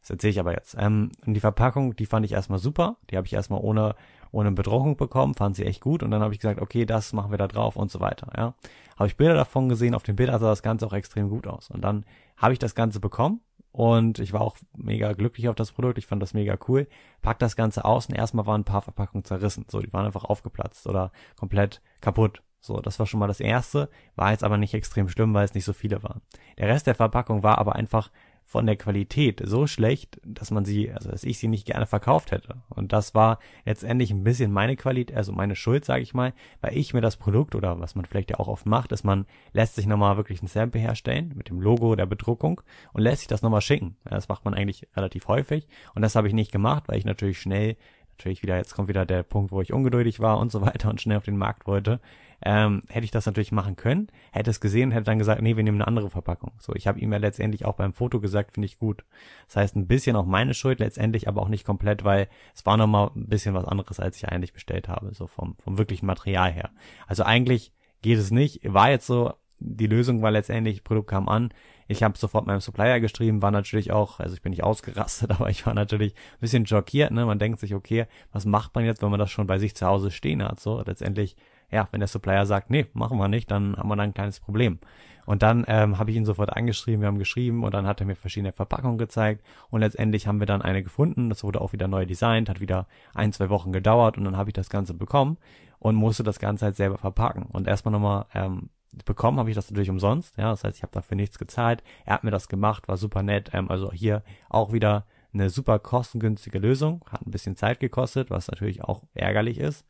das 0.00 0.10
erzähle 0.10 0.32
ich 0.32 0.40
aber 0.40 0.52
jetzt. 0.52 0.76
Ähm, 0.78 1.12
und 1.24 1.34
die 1.34 1.40
Verpackung, 1.40 1.96
die 1.96 2.06
fand 2.06 2.26
ich 2.26 2.32
erstmal 2.32 2.58
super. 2.58 2.96
Die 3.10 3.16
habe 3.16 3.26
ich 3.26 3.32
erstmal 3.32 3.60
ohne 3.60 3.94
ohne 4.32 4.52
Bedrohung 4.52 4.96
bekommen, 4.96 5.34
fand 5.34 5.56
sie 5.56 5.64
echt 5.64 5.80
gut 5.80 6.02
und 6.02 6.10
dann 6.10 6.22
habe 6.22 6.32
ich 6.32 6.40
gesagt, 6.40 6.60
okay, 6.60 6.86
das 6.86 7.12
machen 7.12 7.30
wir 7.30 7.38
da 7.38 7.48
drauf 7.48 7.76
und 7.76 7.90
so 7.90 8.00
weiter, 8.00 8.30
ja. 8.36 8.54
Habe 9.00 9.08
ich 9.08 9.16
Bilder 9.16 9.32
davon 9.32 9.70
gesehen, 9.70 9.94
auf 9.94 10.02
den 10.02 10.14
Bildern 10.14 10.38
sah 10.38 10.50
das 10.50 10.62
Ganze 10.62 10.86
auch 10.86 10.92
extrem 10.92 11.30
gut 11.30 11.46
aus. 11.46 11.70
Und 11.70 11.80
dann 11.80 12.04
habe 12.36 12.52
ich 12.52 12.58
das 12.58 12.74
Ganze 12.74 13.00
bekommen. 13.00 13.40
Und 13.72 14.18
ich 14.18 14.34
war 14.34 14.42
auch 14.42 14.58
mega 14.76 15.14
glücklich 15.14 15.48
auf 15.48 15.54
das 15.54 15.72
Produkt, 15.72 15.96
ich 15.96 16.06
fand 16.06 16.20
das 16.20 16.34
mega 16.34 16.58
cool, 16.68 16.86
pack 17.22 17.38
das 17.38 17.56
Ganze 17.56 17.84
aus 17.84 18.06
und 18.06 18.16
erstmal 18.16 18.44
waren 18.44 18.62
ein 18.62 18.64
paar 18.64 18.82
Verpackungen 18.82 19.24
zerrissen, 19.24 19.64
so, 19.68 19.78
die 19.78 19.92
waren 19.92 20.06
einfach 20.06 20.24
aufgeplatzt 20.24 20.88
oder 20.88 21.12
komplett 21.36 21.80
kaputt, 22.00 22.42
so, 22.58 22.80
das 22.80 22.98
war 22.98 23.06
schon 23.06 23.20
mal 23.20 23.28
das 23.28 23.38
erste, 23.38 23.88
war 24.16 24.32
jetzt 24.32 24.42
aber 24.42 24.56
nicht 24.56 24.74
extrem 24.74 25.08
schlimm, 25.08 25.32
weil 25.34 25.44
es 25.44 25.54
nicht 25.54 25.64
so 25.64 25.72
viele 25.72 26.02
waren. 26.02 26.20
Der 26.58 26.66
Rest 26.66 26.88
der 26.88 26.96
Verpackung 26.96 27.44
war 27.44 27.58
aber 27.58 27.76
einfach 27.76 28.10
von 28.50 28.66
der 28.66 28.74
Qualität 28.74 29.40
so 29.44 29.68
schlecht, 29.68 30.20
dass 30.24 30.50
man 30.50 30.64
sie, 30.64 30.90
also 30.90 31.08
dass 31.08 31.22
ich 31.22 31.38
sie 31.38 31.46
nicht 31.46 31.66
gerne 31.66 31.86
verkauft 31.86 32.32
hätte. 32.32 32.56
Und 32.68 32.92
das 32.92 33.14
war 33.14 33.38
letztendlich 33.64 34.10
ein 34.10 34.24
bisschen 34.24 34.50
meine 34.50 34.74
Qualität, 34.74 35.16
also 35.16 35.30
meine 35.30 35.54
Schuld, 35.54 35.84
sage 35.84 36.02
ich 36.02 36.14
mal, 36.14 36.32
weil 36.60 36.76
ich 36.76 36.92
mir 36.92 37.00
das 37.00 37.16
Produkt 37.16 37.54
oder 37.54 37.78
was 37.78 37.94
man 37.94 38.06
vielleicht 38.06 38.30
ja 38.30 38.40
auch 38.40 38.48
oft 38.48 38.66
macht, 38.66 38.90
ist 38.90 39.04
man 39.04 39.26
lässt 39.52 39.76
sich 39.76 39.86
nochmal 39.86 40.16
wirklich 40.16 40.42
ein 40.42 40.48
Sample 40.48 40.80
herstellen 40.80 41.32
mit 41.36 41.48
dem 41.48 41.60
Logo 41.60 41.94
der 41.94 42.06
Bedruckung 42.06 42.60
und 42.92 43.02
lässt 43.02 43.20
sich 43.20 43.28
das 43.28 43.42
nochmal 43.42 43.60
schicken. 43.60 43.96
Das 44.02 44.26
macht 44.26 44.44
man 44.44 44.54
eigentlich 44.54 44.88
relativ 44.96 45.28
häufig 45.28 45.68
und 45.94 46.02
das 46.02 46.16
habe 46.16 46.26
ich 46.26 46.34
nicht 46.34 46.50
gemacht, 46.50 46.88
weil 46.88 46.98
ich 46.98 47.04
natürlich 47.04 47.40
schnell 47.40 47.76
natürlich 48.20 48.42
wieder, 48.42 48.56
jetzt 48.56 48.74
kommt 48.74 48.88
wieder 48.88 49.06
der 49.06 49.22
Punkt, 49.22 49.50
wo 49.50 49.60
ich 49.62 49.72
ungeduldig 49.72 50.20
war 50.20 50.38
und 50.38 50.52
so 50.52 50.60
weiter 50.60 50.90
und 50.90 51.00
schnell 51.00 51.16
auf 51.16 51.24
den 51.24 51.36
Markt 51.36 51.66
wollte, 51.66 52.00
ähm, 52.42 52.82
hätte 52.88 53.04
ich 53.04 53.10
das 53.10 53.26
natürlich 53.26 53.52
machen 53.52 53.76
können, 53.76 54.08
hätte 54.32 54.50
es 54.50 54.60
gesehen 54.60 54.92
hätte 54.92 55.04
dann 55.04 55.18
gesagt, 55.18 55.42
nee, 55.42 55.56
wir 55.56 55.64
nehmen 55.64 55.78
eine 55.78 55.86
andere 55.86 56.10
Verpackung. 56.10 56.52
So, 56.58 56.74
ich 56.74 56.86
habe 56.86 56.98
ihm 56.98 57.12
ja 57.12 57.18
letztendlich 57.18 57.64
auch 57.64 57.74
beim 57.74 57.92
Foto 57.92 58.20
gesagt, 58.20 58.52
finde 58.52 58.66
ich 58.66 58.78
gut. 58.78 59.04
Das 59.46 59.56
heißt, 59.56 59.76
ein 59.76 59.86
bisschen 59.86 60.16
auch 60.16 60.24
meine 60.24 60.54
Schuld 60.54 60.78
letztendlich, 60.78 61.28
aber 61.28 61.42
auch 61.42 61.48
nicht 61.48 61.66
komplett, 61.66 62.04
weil 62.04 62.28
es 62.54 62.64
war 62.64 62.76
nochmal 62.76 63.10
ein 63.14 63.28
bisschen 63.28 63.54
was 63.54 63.64
anderes, 63.64 64.00
als 64.00 64.16
ich 64.16 64.28
eigentlich 64.28 64.52
bestellt 64.52 64.88
habe, 64.88 65.14
so 65.14 65.26
vom, 65.26 65.56
vom 65.62 65.76
wirklichen 65.76 66.06
Material 66.06 66.50
her. 66.50 66.70
Also 67.06 67.24
eigentlich 67.24 67.72
geht 68.02 68.18
es 68.18 68.30
nicht, 68.30 68.60
war 68.64 68.90
jetzt 68.90 69.06
so, 69.06 69.32
die 69.58 69.86
Lösung 69.86 70.22
war 70.22 70.30
letztendlich, 70.30 70.84
Produkt 70.84 71.10
kam 71.10 71.28
an, 71.28 71.52
ich 71.90 72.02
habe 72.02 72.16
sofort 72.16 72.46
meinem 72.46 72.60
Supplier 72.60 73.00
geschrieben, 73.00 73.42
war 73.42 73.50
natürlich 73.50 73.92
auch, 73.92 74.20
also 74.20 74.34
ich 74.34 74.42
bin 74.42 74.50
nicht 74.50 74.62
ausgerastet, 74.62 75.30
aber 75.38 75.50
ich 75.50 75.66
war 75.66 75.74
natürlich 75.74 76.14
ein 76.14 76.40
bisschen 76.40 76.66
schockiert. 76.66 77.10
Ne? 77.10 77.26
Man 77.26 77.38
denkt 77.38 77.60
sich, 77.60 77.74
okay, 77.74 78.06
was 78.32 78.46
macht 78.46 78.74
man 78.74 78.84
jetzt, 78.84 79.02
wenn 79.02 79.10
man 79.10 79.20
das 79.20 79.30
schon 79.30 79.46
bei 79.46 79.58
sich 79.58 79.74
zu 79.74 79.86
Hause 79.86 80.10
stehen 80.10 80.42
hat? 80.42 80.60
So 80.60 80.82
letztendlich 80.86 81.36
ja, 81.70 81.88
wenn 81.92 82.00
der 82.00 82.08
Supplier 82.08 82.46
sagt, 82.46 82.70
nee, 82.70 82.86
machen 82.92 83.18
wir 83.18 83.28
nicht, 83.28 83.50
dann 83.50 83.76
haben 83.76 83.88
wir 83.88 83.96
dann 83.96 84.10
ein 84.10 84.14
kleines 84.14 84.40
Problem. 84.40 84.78
Und 85.26 85.42
dann 85.42 85.64
ähm, 85.68 85.98
habe 85.98 86.10
ich 86.10 86.16
ihn 86.16 86.24
sofort 86.24 86.52
angeschrieben, 86.56 87.02
wir 87.02 87.08
haben 87.08 87.18
geschrieben 87.18 87.62
und 87.62 87.72
dann 87.72 87.86
hat 87.86 88.00
er 88.00 88.06
mir 88.06 88.16
verschiedene 88.16 88.52
Verpackungen 88.52 88.98
gezeigt 88.98 89.44
und 89.70 89.80
letztendlich 89.80 90.26
haben 90.26 90.40
wir 90.40 90.46
dann 90.46 90.62
eine 90.62 90.82
gefunden. 90.82 91.28
Das 91.28 91.44
wurde 91.44 91.60
auch 91.60 91.72
wieder 91.72 91.86
neu 91.86 92.04
designt, 92.04 92.48
hat 92.48 92.60
wieder 92.60 92.88
ein, 93.14 93.32
zwei 93.32 93.48
Wochen 93.48 93.72
gedauert 93.72 94.18
und 94.18 94.24
dann 94.24 94.36
habe 94.36 94.50
ich 94.50 94.54
das 94.54 94.70
Ganze 94.70 94.94
bekommen 94.94 95.38
und 95.78 95.94
musste 95.94 96.24
das 96.24 96.40
Ganze 96.40 96.64
halt 96.66 96.76
selber 96.76 96.98
verpacken. 96.98 97.44
Und 97.44 97.68
erstmal 97.68 97.92
nochmal 97.92 98.26
ähm, 98.34 98.70
bekommen 99.04 99.38
habe 99.38 99.50
ich 99.50 99.56
das 99.56 99.70
natürlich 99.70 99.90
umsonst, 99.90 100.36
ja, 100.36 100.50
das 100.50 100.64
heißt, 100.64 100.76
ich 100.76 100.82
habe 100.82 100.92
dafür 100.92 101.16
nichts 101.16 101.38
gezahlt. 101.38 101.82
Er 102.04 102.14
hat 102.14 102.24
mir 102.24 102.30
das 102.30 102.48
gemacht, 102.48 102.88
war 102.88 102.96
super 102.96 103.22
nett. 103.22 103.50
Ähm, 103.52 103.70
also 103.70 103.92
hier 103.92 104.22
auch 104.48 104.72
wieder 104.72 105.06
eine 105.32 105.50
super 105.50 105.78
kostengünstige 105.78 106.58
Lösung, 106.58 107.04
hat 107.10 107.26
ein 107.26 107.30
bisschen 107.30 107.56
Zeit 107.56 107.80
gekostet, 107.80 108.30
was 108.30 108.48
natürlich 108.48 108.82
auch 108.82 109.02
ärgerlich 109.14 109.58
ist. 109.58 109.84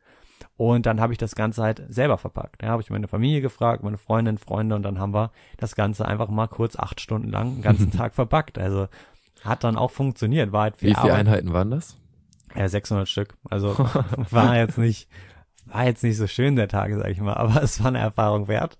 Und 0.57 0.85
dann 0.85 0.99
habe 1.01 1.13
ich 1.13 1.19
das 1.19 1.35
Ganze 1.35 1.63
halt 1.63 1.83
selber 1.89 2.17
verpackt. 2.17 2.61
Ja, 2.61 2.69
habe 2.69 2.81
ich 2.81 2.89
meine 2.89 3.07
Familie 3.07 3.41
gefragt, 3.41 3.83
meine 3.83 3.97
Freundin, 3.97 4.37
Freunde 4.37 4.75
und 4.75 4.83
dann 4.83 4.99
haben 4.99 5.13
wir 5.13 5.31
das 5.57 5.75
Ganze 5.75 6.05
einfach 6.05 6.29
mal 6.29 6.47
kurz 6.47 6.77
acht 6.77 6.99
Stunden 6.99 7.29
lang 7.29 7.55
den 7.55 7.61
ganzen 7.61 7.91
Tag 7.97 8.13
verpackt. 8.13 8.57
Also 8.57 8.87
hat 9.43 9.63
dann 9.63 9.75
auch 9.75 9.91
funktioniert. 9.91 10.51
War 10.51 10.63
halt 10.63 10.77
viel 10.77 10.89
Wie 10.89 10.95
viele 10.95 11.13
Arbeit. 11.13 11.27
Einheiten 11.27 11.53
waren 11.53 11.71
das? 11.71 11.97
Ja, 12.55 12.67
600 12.67 13.07
Stück. 13.07 13.35
Also 13.49 13.77
war 14.29 14.57
jetzt 14.57 14.77
nicht 14.77 15.07
war 15.73 15.85
jetzt 15.85 16.03
nicht 16.03 16.17
so 16.17 16.27
schön 16.27 16.55
der 16.55 16.67
Tag, 16.67 16.91
sag 16.93 17.09
ich 17.09 17.19
mal, 17.19 17.33
aber 17.35 17.61
es 17.63 17.79
war 17.79 17.87
eine 17.87 17.99
Erfahrung 17.99 18.47
wert. 18.47 18.77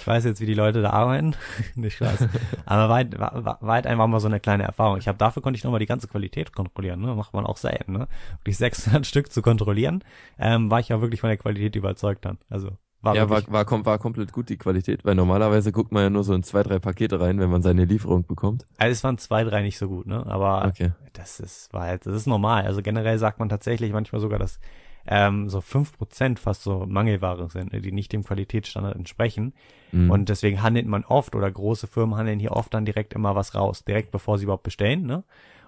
Ich 0.00 0.06
weiß 0.06 0.24
jetzt, 0.24 0.40
wie 0.40 0.46
die 0.46 0.54
Leute 0.54 0.82
da 0.82 0.90
arbeiten. 0.90 1.34
nicht 1.74 1.96
Spaß. 1.96 2.26
Aber 2.66 2.88
war, 2.88 2.96
halt, 2.96 3.18
war, 3.18 3.58
war 3.60 3.74
halt 3.74 3.86
einfach 3.86 4.06
mal 4.08 4.18
so 4.18 4.26
eine 4.26 4.40
kleine 4.40 4.64
Erfahrung. 4.64 4.98
Ich 4.98 5.06
habe 5.06 5.18
dafür 5.18 5.42
konnte 5.42 5.56
ich 5.56 5.64
nochmal 5.64 5.80
die 5.80 5.86
ganze 5.86 6.08
Qualität 6.08 6.52
kontrollieren, 6.52 7.00
ne? 7.00 7.14
Macht 7.14 7.34
man 7.34 7.46
auch 7.46 7.56
selten, 7.56 7.92
ne? 7.92 8.08
Wirklich 8.38 8.56
600 8.56 9.06
Stück 9.06 9.32
zu 9.32 9.42
kontrollieren, 9.42 10.02
ähm, 10.38 10.70
war 10.70 10.80
ich 10.80 10.88
ja 10.88 11.00
wirklich 11.00 11.20
von 11.20 11.28
der 11.28 11.36
Qualität 11.36 11.76
überzeugt 11.76 12.24
dann. 12.24 12.38
Also 12.50 12.72
war 13.02 13.16
ja, 13.16 13.28
war, 13.28 13.42
war, 13.48 13.68
war, 13.68 13.86
war 13.86 13.98
komplett 13.98 14.32
gut 14.32 14.48
die 14.48 14.56
Qualität, 14.56 15.04
weil 15.04 15.16
normalerweise 15.16 15.72
guckt 15.72 15.90
man 15.90 16.04
ja 16.04 16.10
nur 16.10 16.22
so 16.22 16.34
in 16.34 16.44
zwei, 16.44 16.62
drei 16.62 16.78
Pakete 16.78 17.20
rein, 17.20 17.40
wenn 17.40 17.50
man 17.50 17.60
seine 17.60 17.84
Lieferung 17.84 18.26
bekommt. 18.26 18.64
Also 18.78 18.92
es 18.92 19.02
waren 19.02 19.18
zwei, 19.18 19.42
drei 19.42 19.62
nicht 19.62 19.76
so 19.76 19.88
gut, 19.88 20.06
ne? 20.06 20.24
Aber 20.26 20.64
okay. 20.66 20.92
das 21.12 21.40
ist, 21.40 21.72
war 21.72 21.82
halt, 21.82 22.06
das 22.06 22.14
ist 22.14 22.26
normal. 22.26 22.64
Also 22.64 22.80
generell 22.80 23.18
sagt 23.18 23.40
man 23.40 23.48
tatsächlich 23.48 23.92
manchmal 23.92 24.20
sogar, 24.20 24.38
dass 24.38 24.60
ähm, 25.06 25.48
so 25.48 25.60
fünf 25.60 25.96
Prozent 25.96 26.38
fast 26.38 26.62
so 26.62 26.86
Mangelware 26.86 27.48
sind, 27.48 27.72
ne, 27.72 27.80
die 27.80 27.92
nicht 27.92 28.12
dem 28.12 28.24
Qualitätsstandard 28.24 28.96
entsprechen. 28.96 29.54
Mhm. 29.90 30.10
Und 30.10 30.28
deswegen 30.28 30.62
handelt 30.62 30.86
man 30.86 31.04
oft 31.04 31.34
oder 31.34 31.50
große 31.50 31.86
Firmen 31.86 32.16
handeln 32.16 32.38
hier 32.38 32.52
oft 32.52 32.72
dann 32.72 32.84
direkt 32.84 33.12
immer 33.14 33.34
was 33.34 33.54
raus, 33.54 33.84
direkt 33.84 34.10
bevor 34.10 34.38
sie 34.38 34.44
überhaupt 34.44 34.62
bestellen. 34.62 35.06
Ne? 35.06 35.24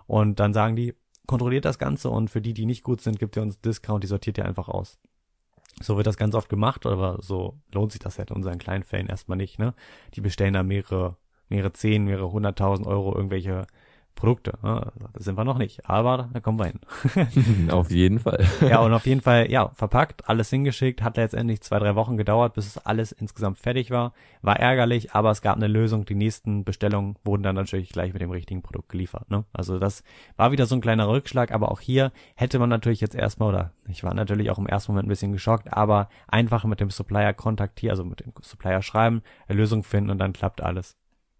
Und 0.06 0.40
dann 0.40 0.52
sagen 0.52 0.76
die, 0.76 0.94
kontrolliert 1.26 1.64
das 1.64 1.78
Ganze 1.78 2.10
und 2.10 2.30
für 2.30 2.40
die, 2.40 2.54
die 2.54 2.66
nicht 2.66 2.82
gut 2.82 3.00
sind, 3.00 3.18
gibt 3.18 3.36
ihr 3.36 3.42
uns 3.42 3.60
Discount, 3.60 4.04
die 4.04 4.08
sortiert 4.08 4.38
ihr 4.38 4.44
einfach 4.44 4.68
aus. 4.68 4.98
So 5.80 5.96
wird 5.96 6.06
das 6.06 6.16
ganz 6.16 6.34
oft 6.34 6.48
gemacht, 6.48 6.86
aber 6.86 7.18
so 7.20 7.58
lohnt 7.72 7.92
sich 7.92 7.98
das 7.98 8.18
halt 8.18 8.30
in 8.30 8.36
unseren 8.36 8.58
kleinen 8.58 8.84
Fällen 8.84 9.08
erstmal 9.08 9.38
nicht. 9.38 9.58
Ne? 9.58 9.74
Die 10.14 10.20
bestellen 10.20 10.54
da 10.54 10.62
mehrere, 10.62 11.16
mehrere 11.48 11.72
zehn, 11.72 12.04
mehrere 12.04 12.30
hunderttausend 12.30 12.86
Euro 12.86 13.14
irgendwelche 13.14 13.66
Produkte. 14.14 14.58
Ne? 14.62 14.92
Das 15.12 15.24
sind 15.24 15.36
wir 15.36 15.44
noch 15.44 15.58
nicht, 15.58 15.88
aber 15.88 16.28
da 16.32 16.40
kommen 16.40 16.58
wir 16.58 16.66
hin. 16.66 17.70
auf 17.70 17.90
jeden 17.90 18.18
Fall. 18.18 18.44
ja, 18.60 18.80
und 18.80 18.92
auf 18.92 19.06
jeden 19.06 19.20
Fall, 19.20 19.50
ja, 19.50 19.68
verpackt, 19.74 20.28
alles 20.28 20.50
hingeschickt, 20.50 21.02
hat 21.02 21.16
letztendlich 21.16 21.60
zwei, 21.62 21.78
drei 21.78 21.94
Wochen 21.94 22.16
gedauert, 22.16 22.54
bis 22.54 22.66
es 22.66 22.78
alles 22.78 23.12
insgesamt 23.12 23.58
fertig 23.58 23.90
war. 23.90 24.12
War 24.42 24.58
ärgerlich, 24.58 25.12
aber 25.12 25.30
es 25.30 25.42
gab 25.42 25.56
eine 25.56 25.66
Lösung. 25.66 26.04
Die 26.04 26.14
nächsten 26.14 26.64
Bestellungen 26.64 27.16
wurden 27.24 27.42
dann 27.42 27.56
natürlich 27.56 27.90
gleich 27.90 28.12
mit 28.12 28.22
dem 28.22 28.30
richtigen 28.30 28.62
Produkt 28.62 28.88
geliefert. 28.88 29.30
Ne? 29.30 29.44
Also 29.52 29.78
das 29.78 30.04
war 30.36 30.52
wieder 30.52 30.66
so 30.66 30.74
ein 30.74 30.80
kleiner 30.80 31.08
Rückschlag, 31.08 31.52
aber 31.52 31.70
auch 31.70 31.80
hier 31.80 32.12
hätte 32.34 32.58
man 32.58 32.68
natürlich 32.68 33.00
jetzt 33.00 33.14
erstmal, 33.14 33.48
oder 33.48 33.72
ich 33.88 34.04
war 34.04 34.14
natürlich 34.14 34.50
auch 34.50 34.58
im 34.58 34.66
ersten 34.66 34.92
Moment 34.92 35.06
ein 35.06 35.10
bisschen 35.10 35.32
geschockt, 35.32 35.72
aber 35.72 36.08
einfach 36.28 36.64
mit 36.64 36.80
dem 36.80 36.90
Supplier 36.90 37.32
kontaktieren, 37.34 37.90
also 37.90 38.04
mit 38.04 38.20
dem 38.20 38.32
Supplier 38.40 38.82
schreiben, 38.82 39.22
eine 39.48 39.58
Lösung 39.58 39.82
finden 39.82 40.10
und 40.10 40.18
dann 40.18 40.32
klappt 40.32 40.62
alles. 40.62 40.96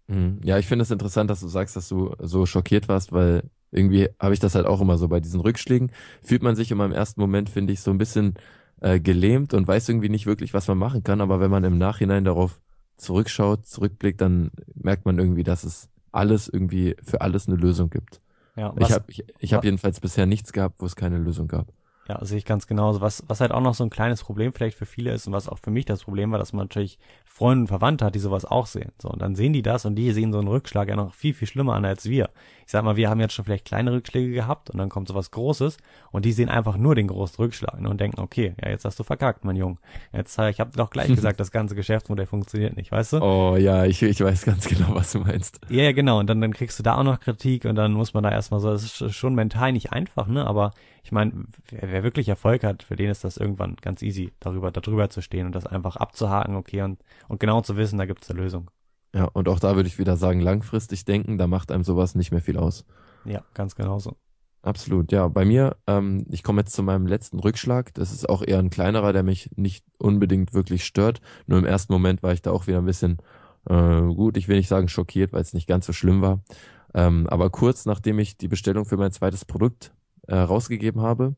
Mhm. 0.07 0.39
Ja, 0.43 0.57
ich 0.57 0.67
finde 0.67 0.83
es 0.83 0.91
interessant, 0.91 1.29
dass 1.29 1.39
du 1.39 1.47
sagst, 1.47 1.75
dass 1.75 1.89
du 1.89 2.13
so 2.19 2.45
schockiert 2.45 2.87
warst, 2.87 3.11
weil 3.11 3.43
irgendwie 3.71 4.09
habe 4.19 4.33
ich 4.33 4.39
das 4.39 4.55
halt 4.55 4.65
auch 4.65 4.81
immer 4.81 4.97
so 4.97 5.07
bei 5.07 5.19
diesen 5.19 5.39
Rückschlägen. 5.41 5.91
Fühlt 6.21 6.43
man 6.43 6.55
sich 6.55 6.71
immer 6.71 6.85
im 6.85 6.91
ersten 6.91 7.19
Moment, 7.19 7.49
finde 7.49 7.73
ich, 7.73 7.81
so 7.81 7.91
ein 7.91 7.97
bisschen 7.97 8.35
äh, 8.81 8.99
gelähmt 8.99 9.53
und 9.53 9.67
weiß 9.67 9.89
irgendwie 9.89 10.09
nicht 10.09 10.25
wirklich, 10.25 10.53
was 10.53 10.67
man 10.67 10.77
machen 10.77 11.03
kann. 11.03 11.21
Aber 11.21 11.39
wenn 11.39 11.51
man 11.51 11.63
im 11.63 11.77
Nachhinein 11.77 12.23
darauf 12.23 12.59
zurückschaut, 12.97 13.65
zurückblickt, 13.65 14.21
dann 14.21 14.51
merkt 14.75 15.05
man 15.05 15.19
irgendwie, 15.19 15.43
dass 15.43 15.63
es 15.63 15.89
alles 16.11 16.47
irgendwie 16.47 16.95
für 17.03 17.21
alles 17.21 17.47
eine 17.47 17.57
Lösung 17.57 17.89
gibt. 17.89 18.21
Ja, 18.55 18.71
was, 18.75 18.89
ich 18.89 18.95
habe 18.95 19.05
ich, 19.07 19.25
ich 19.39 19.53
hab 19.53 19.65
jedenfalls 19.65 19.99
bisher 19.99 20.25
nichts 20.25 20.53
gehabt, 20.53 20.75
wo 20.79 20.85
es 20.85 20.95
keine 20.95 21.17
Lösung 21.17 21.47
gab. 21.47 21.67
Ja, 22.07 22.23
sehe 22.23 22.37
ich 22.37 22.45
ganz 22.45 22.67
genauso. 22.67 23.01
Was, 23.01 23.23
was 23.27 23.41
halt 23.41 23.51
auch 23.51 23.61
noch 23.61 23.73
so 23.73 23.83
ein 23.83 23.89
kleines 23.89 24.23
Problem 24.23 24.53
vielleicht 24.53 24.77
für 24.77 24.85
viele 24.85 25.11
ist 25.11 25.27
und 25.27 25.33
was 25.33 25.49
auch 25.49 25.59
für 25.59 25.71
mich 25.71 25.85
das 25.85 26.03
Problem 26.03 26.31
war, 26.31 26.39
dass 26.39 26.53
man 26.53 26.65
natürlich 26.65 26.99
Freunde 27.35 27.63
und 27.63 27.67
Verwandte 27.67 28.05
hat, 28.05 28.15
die 28.15 28.19
sowas 28.19 28.45
auch 28.45 28.65
sehen. 28.65 28.93
So, 28.97 29.09
und 29.09 29.21
dann 29.21 29.35
sehen 29.35 29.51
die 29.51 29.61
das 29.61 29.83
und 29.83 29.95
die 29.95 30.09
sehen 30.13 30.31
so 30.31 30.39
einen 30.39 30.47
Rückschlag 30.47 30.87
ja 30.87 30.95
noch 30.95 31.13
viel, 31.13 31.33
viel 31.33 31.49
schlimmer 31.49 31.73
an 31.73 31.83
als 31.83 32.05
wir. 32.05 32.29
Ich 32.65 32.71
sag 32.71 32.85
mal, 32.85 32.95
wir 32.95 33.09
haben 33.09 33.19
jetzt 33.19 33.33
schon 33.33 33.43
vielleicht 33.43 33.65
kleine 33.65 33.91
Rückschläge 33.91 34.31
gehabt 34.31 34.69
und 34.69 34.77
dann 34.77 34.87
kommt 34.87 35.09
sowas 35.09 35.31
Großes 35.31 35.75
und 36.13 36.23
die 36.23 36.31
sehen 36.31 36.47
einfach 36.47 36.77
nur 36.77 36.95
den 36.95 37.07
großen 37.07 37.35
Rückschlag 37.35 37.81
ne, 37.81 37.89
und 37.89 37.99
denken, 37.99 38.21
okay, 38.21 38.55
ja, 38.63 38.69
jetzt 38.69 38.85
hast 38.85 38.97
du 38.99 39.03
verkackt, 39.03 39.43
mein 39.43 39.57
Junge. 39.57 39.75
Jetzt, 40.13 40.39
äh, 40.39 40.49
ich 40.49 40.61
habe 40.61 40.71
doch 40.77 40.91
gleich 40.91 41.07
gesagt, 41.13 41.41
das 41.41 41.51
ganze 41.51 41.75
Geschäftsmodell 41.75 42.25
funktioniert 42.25 42.77
nicht, 42.77 42.93
weißt 42.93 43.13
du? 43.13 43.21
Oh 43.21 43.57
ja, 43.57 43.83
ich, 43.83 44.01
ich 44.01 44.21
weiß 44.21 44.45
ganz 44.45 44.69
genau, 44.69 44.95
was 44.95 45.11
du 45.11 45.19
meinst. 45.19 45.59
Ja, 45.67 45.83
ja, 45.83 45.91
genau. 45.91 46.19
Und 46.19 46.27
dann, 46.27 46.39
dann 46.39 46.53
kriegst 46.53 46.79
du 46.79 46.83
da 46.83 46.95
auch 46.95 47.03
noch 47.03 47.19
Kritik 47.19 47.65
und 47.65 47.75
dann 47.75 47.91
muss 47.91 48.13
man 48.13 48.23
da 48.23 48.31
erstmal 48.31 48.61
so, 48.61 48.71
das 48.71 49.01
ist 49.01 49.13
schon 49.13 49.35
mental 49.35 49.73
nicht 49.73 49.91
einfach, 49.91 50.27
ne? 50.27 50.47
Aber 50.47 50.71
ich 51.05 51.11
meine, 51.11 51.33
wer, 51.69 51.91
wer 51.91 52.03
wirklich 52.03 52.29
Erfolg 52.29 52.63
hat, 52.63 52.81
für 52.81 52.95
den 52.95 53.11
ist 53.11 53.23
das 53.23 53.37
irgendwann 53.37 53.75
ganz 53.75 54.01
easy, 54.01 54.33
darüber, 54.39 54.71
darüber 54.71 55.07
zu 55.07 55.21
stehen 55.21 55.45
und 55.45 55.53
das 55.53 55.67
einfach 55.67 55.97
abzuhaken, 55.97 56.55
okay, 56.55 56.81
und, 56.81 56.97
und 57.27 57.39
genau 57.39 57.61
zu 57.61 57.77
wissen, 57.77 57.97
da 57.97 58.05
gibt's 58.05 58.29
eine 58.29 58.41
Lösung. 58.41 58.69
Ja, 59.13 59.25
und 59.25 59.47
auch 59.47 59.59
da 59.59 59.75
würde 59.75 59.87
ich 59.87 59.97
wieder 59.97 60.17
sagen, 60.17 60.41
langfristig 60.41 61.05
denken, 61.05 61.37
da 61.37 61.47
macht 61.47 61.71
einem 61.71 61.83
sowas 61.83 62.15
nicht 62.15 62.31
mehr 62.31 62.41
viel 62.41 62.57
aus. 62.57 62.85
Ja, 63.23 63.43
ganz 63.53 63.75
genauso. 63.75 64.17
Absolut, 64.61 65.11
ja. 65.11 65.27
Bei 65.27 65.45
mir, 65.45 65.77
ähm, 65.85 66.25
ich 66.29 66.41
komme 66.41 66.61
jetzt 66.61 66.73
zu 66.73 66.81
meinem 66.81 67.05
letzten 67.05 67.39
Rückschlag. 67.39 67.93
Das 67.93 68.11
ist 68.11 68.27
auch 68.27 68.41
eher 68.41 68.57
ein 68.57 68.71
kleinerer, 68.71 69.13
der 69.13 69.21
mich 69.21 69.51
nicht 69.55 69.85
unbedingt 69.99 70.53
wirklich 70.53 70.85
stört. 70.85 71.21
Nur 71.45 71.59
im 71.59 71.65
ersten 71.65 71.93
Moment 71.93 72.23
war 72.23 72.33
ich 72.33 72.41
da 72.41 72.51
auch 72.51 72.65
wieder 72.65 72.79
ein 72.79 72.85
bisschen, 72.85 73.19
äh, 73.69 74.01
gut, 74.01 74.37
ich 74.37 74.47
will 74.47 74.57
nicht 74.57 74.67
sagen 74.67 74.87
schockiert, 74.87 75.33
weil 75.33 75.41
es 75.41 75.53
nicht 75.53 75.67
ganz 75.67 75.85
so 75.85 75.93
schlimm 75.93 76.21
war. 76.21 76.41
Ähm, 76.95 77.27
aber 77.29 77.51
kurz 77.51 77.85
nachdem 77.85 78.17
ich 78.17 78.37
die 78.37 78.47
Bestellung 78.47 78.85
für 78.85 78.97
mein 78.97 79.11
zweites 79.11 79.45
Produkt 79.45 79.93
äh, 80.27 80.35
rausgegeben 80.35 81.01
habe, 81.01 81.35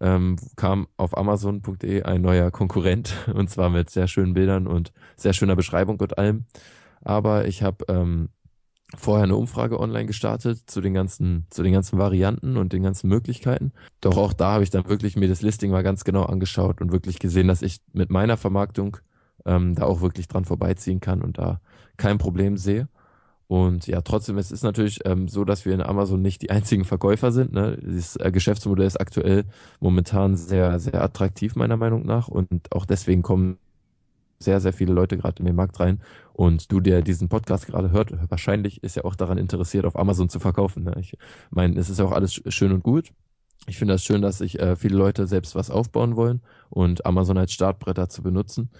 ähm, 0.00 0.36
kam 0.56 0.86
auf 0.96 1.16
Amazon.de 1.16 2.02
ein 2.02 2.20
neuer 2.20 2.50
Konkurrent 2.50 3.14
und 3.34 3.50
zwar 3.50 3.70
mit 3.70 3.90
sehr 3.90 4.08
schönen 4.08 4.34
Bildern 4.34 4.66
und 4.66 4.92
sehr 5.16 5.32
schöner 5.32 5.56
Beschreibung 5.56 5.98
und 6.00 6.18
allem. 6.18 6.44
Aber 7.02 7.46
ich 7.46 7.62
habe 7.62 7.84
ähm, 7.88 8.30
vorher 8.96 9.24
eine 9.24 9.36
Umfrage 9.36 9.80
online 9.80 10.06
gestartet 10.06 10.58
zu 10.66 10.80
den 10.80 10.94
ganzen 10.94 11.46
zu 11.50 11.62
den 11.62 11.72
ganzen 11.72 11.98
Varianten 11.98 12.56
und 12.56 12.72
den 12.72 12.82
ganzen 12.82 13.08
Möglichkeiten. 13.08 13.72
Doch 14.00 14.16
auch 14.16 14.32
da 14.32 14.52
habe 14.52 14.64
ich 14.64 14.70
dann 14.70 14.88
wirklich 14.88 15.16
mir 15.16 15.28
das 15.28 15.42
Listing 15.42 15.70
mal 15.70 15.82
ganz 15.82 16.04
genau 16.04 16.24
angeschaut 16.24 16.80
und 16.80 16.92
wirklich 16.92 17.18
gesehen, 17.18 17.48
dass 17.48 17.62
ich 17.62 17.80
mit 17.92 18.10
meiner 18.10 18.36
Vermarktung 18.36 18.98
ähm, 19.44 19.74
da 19.74 19.84
auch 19.84 20.00
wirklich 20.00 20.28
dran 20.28 20.44
vorbeiziehen 20.44 21.00
kann 21.00 21.22
und 21.22 21.38
da 21.38 21.60
kein 21.96 22.18
Problem 22.18 22.56
sehe. 22.56 22.88
Und 23.48 23.86
ja, 23.86 24.00
trotzdem, 24.00 24.38
es 24.38 24.50
ist 24.50 24.64
natürlich 24.64 25.00
ähm, 25.04 25.28
so, 25.28 25.44
dass 25.44 25.64
wir 25.64 25.72
in 25.72 25.80
Amazon 25.80 26.20
nicht 26.20 26.42
die 26.42 26.50
einzigen 26.50 26.84
Verkäufer 26.84 27.30
sind. 27.30 27.52
Ne? 27.52 27.78
Dieses 27.80 28.16
äh, 28.16 28.32
Geschäftsmodell 28.32 28.86
ist 28.86 29.00
aktuell 29.00 29.44
momentan 29.78 30.36
sehr, 30.36 30.80
sehr 30.80 31.00
attraktiv, 31.02 31.54
meiner 31.54 31.76
Meinung 31.76 32.04
nach. 32.04 32.26
Und 32.26 32.50
auch 32.72 32.86
deswegen 32.86 33.22
kommen 33.22 33.58
sehr, 34.38 34.60
sehr 34.60 34.72
viele 34.72 34.92
Leute 34.92 35.16
gerade 35.16 35.38
in 35.38 35.46
den 35.46 35.54
Markt 35.54 35.78
rein. 35.78 36.00
Und 36.32 36.72
du, 36.72 36.80
der 36.80 37.02
diesen 37.02 37.28
Podcast 37.28 37.66
gerade 37.66 37.90
hört, 37.92 38.12
wahrscheinlich 38.30 38.82
ist 38.82 38.96
ja 38.96 39.04
auch 39.04 39.14
daran 39.14 39.38
interessiert, 39.38 39.86
auf 39.86 39.96
Amazon 39.96 40.28
zu 40.28 40.40
verkaufen. 40.40 40.82
Ne? 40.82 40.94
Ich 40.98 41.16
meine, 41.50 41.78
es 41.78 41.88
ist 41.88 41.98
ja 41.98 42.04
auch 42.04 42.12
alles 42.12 42.42
schön 42.48 42.72
und 42.72 42.82
gut. 42.82 43.12
Ich 43.68 43.78
finde 43.78 43.94
das 43.94 44.04
schön, 44.04 44.22
dass 44.22 44.38
sich 44.38 44.58
äh, 44.58 44.76
viele 44.76 44.96
Leute 44.96 45.26
selbst 45.26 45.54
was 45.54 45.70
aufbauen 45.70 46.16
wollen 46.16 46.40
und 46.68 47.06
Amazon 47.06 47.38
als 47.38 47.52
Startbretter 47.52 48.08
zu 48.08 48.22
benutzen. 48.22 48.70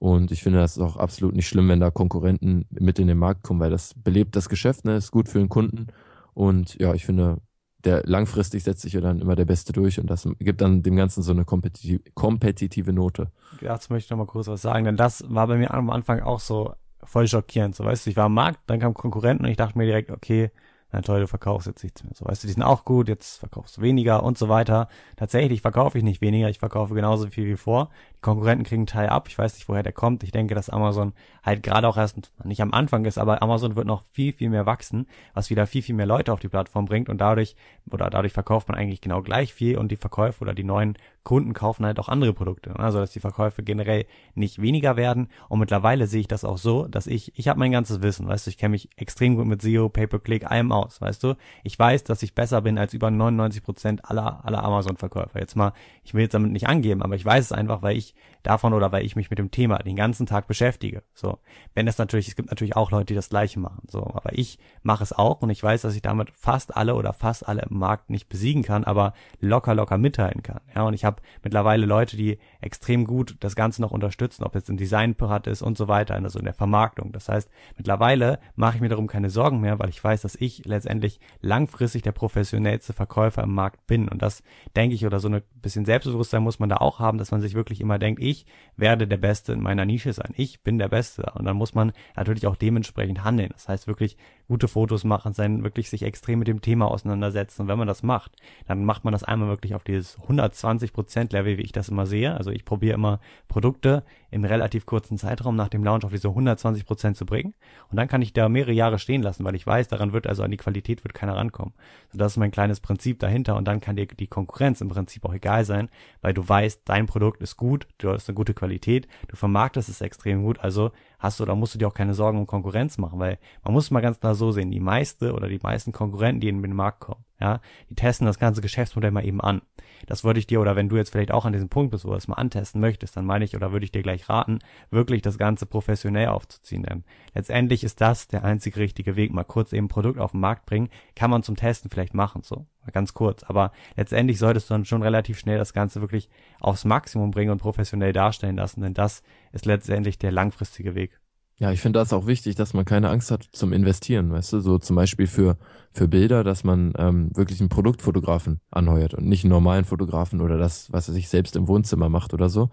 Und 0.00 0.32
ich 0.32 0.42
finde 0.42 0.60
das 0.60 0.78
ist 0.78 0.82
auch 0.82 0.96
absolut 0.96 1.36
nicht 1.36 1.46
schlimm, 1.46 1.68
wenn 1.68 1.78
da 1.78 1.90
Konkurrenten 1.90 2.64
mit 2.70 2.98
in 2.98 3.06
den 3.06 3.18
Markt 3.18 3.42
kommen, 3.42 3.60
weil 3.60 3.70
das 3.70 3.92
belebt 3.94 4.34
das 4.34 4.48
Geschäft, 4.48 4.86
ne, 4.86 4.96
ist 4.96 5.10
gut 5.10 5.28
für 5.28 5.38
den 5.38 5.50
Kunden. 5.50 5.88
Und 6.32 6.74
ja, 6.80 6.94
ich 6.94 7.04
finde, 7.04 7.36
der 7.84 8.02
langfristig 8.06 8.64
setzt 8.64 8.80
sich 8.80 8.94
ja 8.94 9.02
dann 9.02 9.20
immer 9.20 9.36
der 9.36 9.44
Beste 9.44 9.74
durch 9.74 10.00
und 10.00 10.08
das 10.08 10.26
gibt 10.38 10.62
dann 10.62 10.82
dem 10.82 10.96
Ganzen 10.96 11.22
so 11.22 11.32
eine 11.32 11.44
kompetitive, 11.44 12.00
kompetitive 12.14 12.94
Note. 12.94 13.30
Dazu 13.60 13.92
möchte 13.92 14.06
ich 14.06 14.10
noch 14.10 14.16
mal 14.16 14.26
kurz 14.26 14.48
was 14.48 14.62
sagen, 14.62 14.86
denn 14.86 14.96
das 14.96 15.22
war 15.28 15.46
bei 15.46 15.58
mir 15.58 15.72
am 15.74 15.90
Anfang 15.90 16.20
auch 16.20 16.40
so 16.40 16.72
voll 17.04 17.28
schockierend. 17.28 17.74
So, 17.74 17.84
weißt 17.84 18.06
du, 18.06 18.10
ich 18.10 18.16
war 18.16 18.24
am 18.24 18.34
Markt, 18.34 18.60
dann 18.68 18.80
kam 18.80 18.94
Konkurrenten 18.94 19.44
und 19.44 19.50
ich 19.50 19.58
dachte 19.58 19.76
mir 19.76 19.84
direkt, 19.84 20.10
okay, 20.10 20.50
na 20.92 21.02
toll, 21.02 21.20
du 21.20 21.26
verkaufst 21.28 21.66
jetzt 21.68 21.82
nichts 21.82 22.02
mehr. 22.02 22.12
So, 22.14 22.24
weißt 22.24 22.42
du, 22.42 22.48
die 22.48 22.52
sind 22.54 22.62
auch 22.62 22.84
gut, 22.84 23.08
jetzt 23.08 23.38
verkaufst 23.38 23.76
du 23.76 23.82
weniger 23.82 24.22
und 24.22 24.38
so 24.38 24.48
weiter. 24.48 24.88
Tatsächlich 25.16 25.60
verkaufe 25.60 25.98
ich 25.98 26.04
nicht 26.04 26.20
weniger, 26.20 26.48
ich 26.48 26.58
verkaufe 26.58 26.94
genauso 26.94 27.28
viel 27.28 27.46
wie 27.46 27.56
vor. 27.56 27.90
Konkurrenten 28.20 28.64
kriegen 28.64 28.86
ab. 29.08 29.28
Ich 29.28 29.38
weiß 29.38 29.54
nicht, 29.54 29.68
woher 29.68 29.82
der 29.82 29.92
kommt. 29.92 30.22
Ich 30.22 30.32
denke, 30.32 30.54
dass 30.54 30.68
Amazon 30.68 31.12
halt 31.42 31.62
gerade 31.62 31.88
auch 31.88 31.96
erst 31.96 32.30
nicht 32.44 32.60
am 32.60 32.72
Anfang 32.72 33.04
ist, 33.04 33.18
aber 33.18 33.42
Amazon 33.42 33.76
wird 33.76 33.86
noch 33.86 34.02
viel, 34.12 34.32
viel 34.32 34.50
mehr 34.50 34.66
wachsen, 34.66 35.06
was 35.32 35.50
wieder 35.50 35.66
viel, 35.66 35.82
viel 35.82 35.94
mehr 35.94 36.06
Leute 36.06 36.32
auf 36.32 36.40
die 36.40 36.48
Plattform 36.48 36.84
bringt 36.84 37.08
und 37.08 37.20
dadurch, 37.20 37.56
oder 37.90 38.10
dadurch 38.10 38.32
verkauft 38.32 38.68
man 38.68 38.76
eigentlich 38.76 39.00
genau 39.00 39.22
gleich 39.22 39.54
viel 39.54 39.78
und 39.78 39.90
die 39.90 39.96
Verkäufe 39.96 40.42
oder 40.42 40.54
die 40.54 40.64
neuen 40.64 40.96
Kunden 41.22 41.52
kaufen 41.52 41.84
halt 41.84 41.98
auch 41.98 42.08
andere 42.08 42.32
Produkte. 42.32 42.74
Also, 42.78 42.98
dass 42.98 43.12
die 43.12 43.20
Verkäufe 43.20 43.62
generell 43.62 44.06
nicht 44.34 44.60
weniger 44.60 44.96
werden. 44.96 45.28
Und 45.48 45.58
mittlerweile 45.58 46.06
sehe 46.06 46.20
ich 46.20 46.28
das 46.28 46.44
auch 46.44 46.56
so, 46.56 46.86
dass 46.88 47.06
ich, 47.06 47.36
ich 47.38 47.48
habe 47.48 47.58
mein 47.58 47.72
ganzes 47.72 48.02
Wissen, 48.02 48.26
weißt 48.26 48.46
du, 48.46 48.50
ich 48.50 48.58
kenne 48.58 48.72
mich 48.72 48.88
extrem 48.96 49.36
gut 49.36 49.46
mit 49.46 49.60
SEO, 49.60 49.88
Pay-per-Click, 49.90 50.50
allem 50.50 50.72
aus, 50.72 51.00
weißt 51.00 51.22
du. 51.22 51.34
Ich 51.62 51.78
weiß, 51.78 52.04
dass 52.04 52.22
ich 52.22 52.34
besser 52.34 52.62
bin 52.62 52.78
als 52.78 52.94
über 52.94 53.10
99 53.10 53.62
Prozent 53.62 54.04
aller, 54.06 54.44
aller 54.44 54.64
Amazon-Verkäufer. 54.64 55.38
Jetzt 55.38 55.56
mal, 55.56 55.72
ich 56.04 56.14
will 56.14 56.22
jetzt 56.22 56.34
damit 56.34 56.52
nicht 56.52 56.68
angeben, 56.68 57.02
aber 57.02 57.16
ich 57.16 57.24
weiß 57.24 57.46
es 57.46 57.52
einfach, 57.52 57.82
weil 57.82 57.96
ich 57.96 58.09
davon 58.42 58.72
oder 58.72 58.92
weil 58.92 59.04
ich 59.04 59.16
mich 59.16 59.30
mit 59.30 59.38
dem 59.38 59.50
Thema 59.50 59.78
den 59.78 59.96
ganzen 59.96 60.26
Tag 60.26 60.46
beschäftige. 60.46 61.02
So, 61.14 61.38
wenn 61.74 61.86
es 61.86 61.98
natürlich, 61.98 62.28
es 62.28 62.36
gibt 62.36 62.50
natürlich 62.50 62.76
auch 62.76 62.90
Leute, 62.90 63.06
die 63.06 63.14
das 63.14 63.28
Gleiche 63.28 63.60
machen. 63.60 63.82
So, 63.88 64.02
aber 64.02 64.32
ich 64.32 64.58
mache 64.82 65.02
es 65.02 65.12
auch 65.12 65.42
und 65.42 65.50
ich 65.50 65.62
weiß, 65.62 65.82
dass 65.82 65.94
ich 65.94 66.02
damit 66.02 66.30
fast 66.30 66.76
alle 66.76 66.94
oder 66.94 67.12
fast 67.12 67.46
alle 67.46 67.62
im 67.62 67.78
Markt 67.78 68.10
nicht 68.10 68.28
besiegen 68.28 68.62
kann, 68.62 68.84
aber 68.84 69.12
locker, 69.40 69.74
locker 69.74 69.98
mitteilen 69.98 70.42
kann. 70.42 70.60
Ja, 70.74 70.82
und 70.82 70.94
ich 70.94 71.04
habe 71.04 71.22
mittlerweile 71.42 71.86
Leute, 71.86 72.16
die 72.16 72.38
extrem 72.60 73.04
gut 73.06 73.36
das 73.40 73.56
Ganze 73.56 73.82
noch 73.82 73.90
unterstützen, 73.90 74.44
ob 74.44 74.54
jetzt 74.54 74.70
im 74.70 74.76
Designpart 74.76 75.46
ist 75.46 75.62
und 75.62 75.76
so 75.76 75.88
weiter, 75.88 76.14
also 76.14 76.38
in 76.38 76.44
der 76.44 76.54
Vermarktung. 76.54 77.12
Das 77.12 77.28
heißt, 77.28 77.50
mittlerweile 77.76 78.38
mache 78.54 78.76
ich 78.76 78.80
mir 78.80 78.88
darum 78.88 79.06
keine 79.06 79.30
Sorgen 79.30 79.60
mehr, 79.60 79.78
weil 79.78 79.90
ich 79.90 80.02
weiß, 80.02 80.22
dass 80.22 80.34
ich 80.34 80.64
letztendlich 80.64 81.20
langfristig 81.40 82.02
der 82.02 82.12
professionellste 82.12 82.92
Verkäufer 82.92 83.42
im 83.42 83.54
Markt 83.54 83.86
bin. 83.86 84.08
Und 84.08 84.22
das 84.22 84.42
denke 84.76 84.94
ich, 84.94 85.04
oder 85.04 85.20
so 85.20 85.28
ein 85.28 85.42
bisschen 85.60 85.84
Selbstbewusstsein 85.84 86.42
muss 86.42 86.58
man 86.58 86.68
da 86.68 86.76
auch 86.76 86.98
haben, 86.98 87.18
dass 87.18 87.30
man 87.30 87.40
sich 87.40 87.54
wirklich 87.54 87.80
immer 87.80 87.98
denkt, 88.00 88.22
ich 88.22 88.46
werde 88.76 89.06
der 89.06 89.16
Beste 89.16 89.52
in 89.52 89.60
meiner 89.60 89.84
Nische 89.84 90.12
sein. 90.12 90.32
Ich 90.36 90.62
bin 90.62 90.78
der 90.78 90.88
Beste. 90.88 91.32
Und 91.34 91.44
dann 91.44 91.56
muss 91.56 91.74
man 91.74 91.92
natürlich 92.16 92.46
auch 92.46 92.56
dementsprechend 92.56 93.22
handeln. 93.24 93.50
Das 93.52 93.68
heißt 93.68 93.86
wirklich 93.86 94.16
gute 94.50 94.66
Fotos 94.66 95.04
machen, 95.04 95.32
sein, 95.32 95.62
wirklich 95.62 95.88
sich 95.90 96.02
extrem 96.02 96.40
mit 96.40 96.48
dem 96.48 96.60
Thema 96.60 96.90
auseinandersetzen. 96.90 97.62
Und 97.62 97.68
wenn 97.68 97.78
man 97.78 97.86
das 97.86 98.02
macht, 98.02 98.32
dann 98.66 98.84
macht 98.84 99.04
man 99.04 99.12
das 99.12 99.22
einmal 99.22 99.48
wirklich 99.48 99.76
auf 99.76 99.84
dieses 99.84 100.18
120 100.22 100.92
Prozent 100.92 101.32
Level, 101.32 101.56
wie 101.56 101.62
ich 101.62 101.70
das 101.70 101.88
immer 101.88 102.04
sehe. 102.04 102.36
Also 102.36 102.50
ich 102.50 102.64
probiere 102.64 102.94
immer 102.94 103.20
Produkte 103.46 104.02
im 104.32 104.44
relativ 104.44 104.86
kurzen 104.86 105.18
Zeitraum 105.18 105.54
nach 105.54 105.68
dem 105.68 105.84
Launch 105.84 106.04
auf 106.04 106.10
diese 106.10 106.30
120 106.30 106.84
Prozent 106.84 107.16
zu 107.16 107.26
bringen. 107.26 107.54
Und 107.92 107.96
dann 107.96 108.08
kann 108.08 108.22
ich 108.22 108.32
da 108.32 108.48
mehrere 108.48 108.72
Jahre 108.72 108.98
stehen 108.98 109.22
lassen, 109.22 109.44
weil 109.44 109.54
ich 109.54 109.64
weiß, 109.64 109.86
daran 109.86 110.12
wird 110.12 110.26
also 110.26 110.42
an 110.42 110.50
die 110.50 110.56
Qualität 110.56 111.04
wird 111.04 111.14
keiner 111.14 111.36
rankommen. 111.36 111.72
So, 112.10 112.18
das 112.18 112.32
ist 112.32 112.36
mein 112.36 112.50
kleines 112.50 112.80
Prinzip 112.80 113.20
dahinter. 113.20 113.54
Und 113.54 113.68
dann 113.68 113.80
kann 113.80 113.94
dir 113.94 114.06
die 114.06 114.26
Konkurrenz 114.26 114.80
im 114.80 114.88
Prinzip 114.88 115.24
auch 115.24 115.32
egal 115.32 115.64
sein, 115.64 115.90
weil 116.22 116.34
du 116.34 116.48
weißt, 116.48 116.82
dein 116.86 117.06
Produkt 117.06 117.40
ist 117.40 117.56
gut, 117.56 117.86
du 117.98 118.10
hast 118.10 118.28
eine 118.28 118.34
gute 118.34 118.54
Qualität, 118.54 119.06
du 119.28 119.36
vermarktest 119.36 119.88
es 119.88 120.00
extrem 120.00 120.42
gut. 120.42 120.58
Also 120.58 120.90
hast 121.20 121.38
du 121.38 121.44
oder 121.44 121.54
musst 121.54 121.74
du 121.74 121.78
dir 121.78 121.86
auch 121.86 121.94
keine 121.94 122.14
Sorgen 122.14 122.38
um 122.38 122.46
Konkurrenz 122.46 122.98
machen, 122.98 123.20
weil 123.20 123.38
man 123.62 123.72
muss 123.72 123.90
mal 123.90 124.00
ganz 124.00 124.18
klar 124.18 124.34
so 124.34 124.50
sehen, 124.50 124.70
die 124.70 124.80
meiste 124.80 125.32
oder 125.32 125.48
die 125.48 125.60
meisten 125.62 125.92
Konkurrenten, 125.92 126.40
die 126.40 126.48
in 126.48 126.62
den 126.62 126.74
Markt 126.74 127.00
kommen, 127.00 127.24
ja, 127.38 127.60
die 127.88 127.94
testen 127.94 128.26
das 128.26 128.38
ganze 128.38 128.60
Geschäftsmodell 128.62 129.12
mal 129.12 129.24
eben 129.24 129.40
an. 129.40 129.62
Das 130.06 130.24
würde 130.24 130.38
ich 130.38 130.46
dir, 130.46 130.60
oder 130.60 130.76
wenn 130.76 130.88
du 130.88 130.96
jetzt 130.96 131.10
vielleicht 131.10 131.32
auch 131.32 131.44
an 131.44 131.52
diesem 131.52 131.68
Punkt 131.68 131.90
bist, 131.90 132.04
wo 132.04 132.10
du 132.10 132.16
es 132.16 132.28
mal 132.28 132.36
antesten 132.36 132.80
möchtest, 132.80 133.16
dann 133.16 133.26
meine 133.26 133.44
ich, 133.44 133.56
oder 133.56 133.72
würde 133.72 133.84
ich 133.84 133.92
dir 133.92 134.02
gleich 134.02 134.28
raten, 134.28 134.58
wirklich 134.90 135.22
das 135.22 135.38
Ganze 135.38 135.66
professionell 135.66 136.28
aufzuziehen. 136.28 136.82
Denn 136.82 137.04
letztendlich 137.34 137.84
ist 137.84 138.00
das 138.00 138.28
der 138.28 138.44
einzige 138.44 138.80
richtige 138.80 139.16
Weg. 139.16 139.32
Mal 139.32 139.44
kurz 139.44 139.72
eben 139.72 139.86
ein 139.86 139.88
Produkt 139.88 140.18
auf 140.18 140.32
den 140.32 140.40
Markt 140.40 140.66
bringen, 140.66 140.88
kann 141.14 141.30
man 141.30 141.42
zum 141.42 141.56
Testen 141.56 141.90
vielleicht 141.90 142.14
machen, 142.14 142.42
so. 142.42 142.66
Ganz 142.92 143.14
kurz. 143.14 143.42
Aber 143.44 143.72
letztendlich 143.96 144.38
solltest 144.38 144.68
du 144.68 144.74
dann 144.74 144.84
schon 144.84 145.02
relativ 145.02 145.38
schnell 145.38 145.58
das 145.58 145.72
Ganze 145.72 146.00
wirklich 146.00 146.28
aufs 146.60 146.84
Maximum 146.84 147.30
bringen 147.30 147.50
und 147.50 147.58
professionell 147.58 148.12
darstellen 148.12 148.56
lassen, 148.56 148.80
denn 148.80 148.94
das 148.94 149.22
ist 149.52 149.66
letztendlich 149.66 150.18
der 150.18 150.32
langfristige 150.32 150.94
Weg. 150.94 151.20
Ja, 151.60 151.70
ich 151.72 151.80
finde 151.82 151.98
das 151.98 152.12
auch 152.14 152.26
wichtig, 152.26 152.56
dass 152.56 152.72
man 152.72 152.86
keine 152.86 153.10
Angst 153.10 153.30
hat 153.30 153.46
zum 153.52 153.74
Investieren, 153.74 154.32
weißt 154.32 154.54
du, 154.54 154.60
so 154.60 154.78
zum 154.78 154.96
Beispiel 154.96 155.26
für, 155.26 155.58
für 155.92 156.08
Bilder, 156.08 156.42
dass 156.42 156.64
man 156.64 156.94
ähm, 156.96 157.30
wirklich 157.36 157.60
einen 157.60 157.68
Produktfotografen 157.68 158.60
anheuert 158.70 159.12
und 159.12 159.26
nicht 159.26 159.44
einen 159.44 159.50
normalen 159.50 159.84
Fotografen 159.84 160.40
oder 160.40 160.56
das, 160.56 160.90
was 160.90 161.08
er 161.08 161.14
sich 161.14 161.28
selbst 161.28 161.56
im 161.56 161.68
Wohnzimmer 161.68 162.08
macht 162.08 162.32
oder 162.32 162.48
so. 162.48 162.70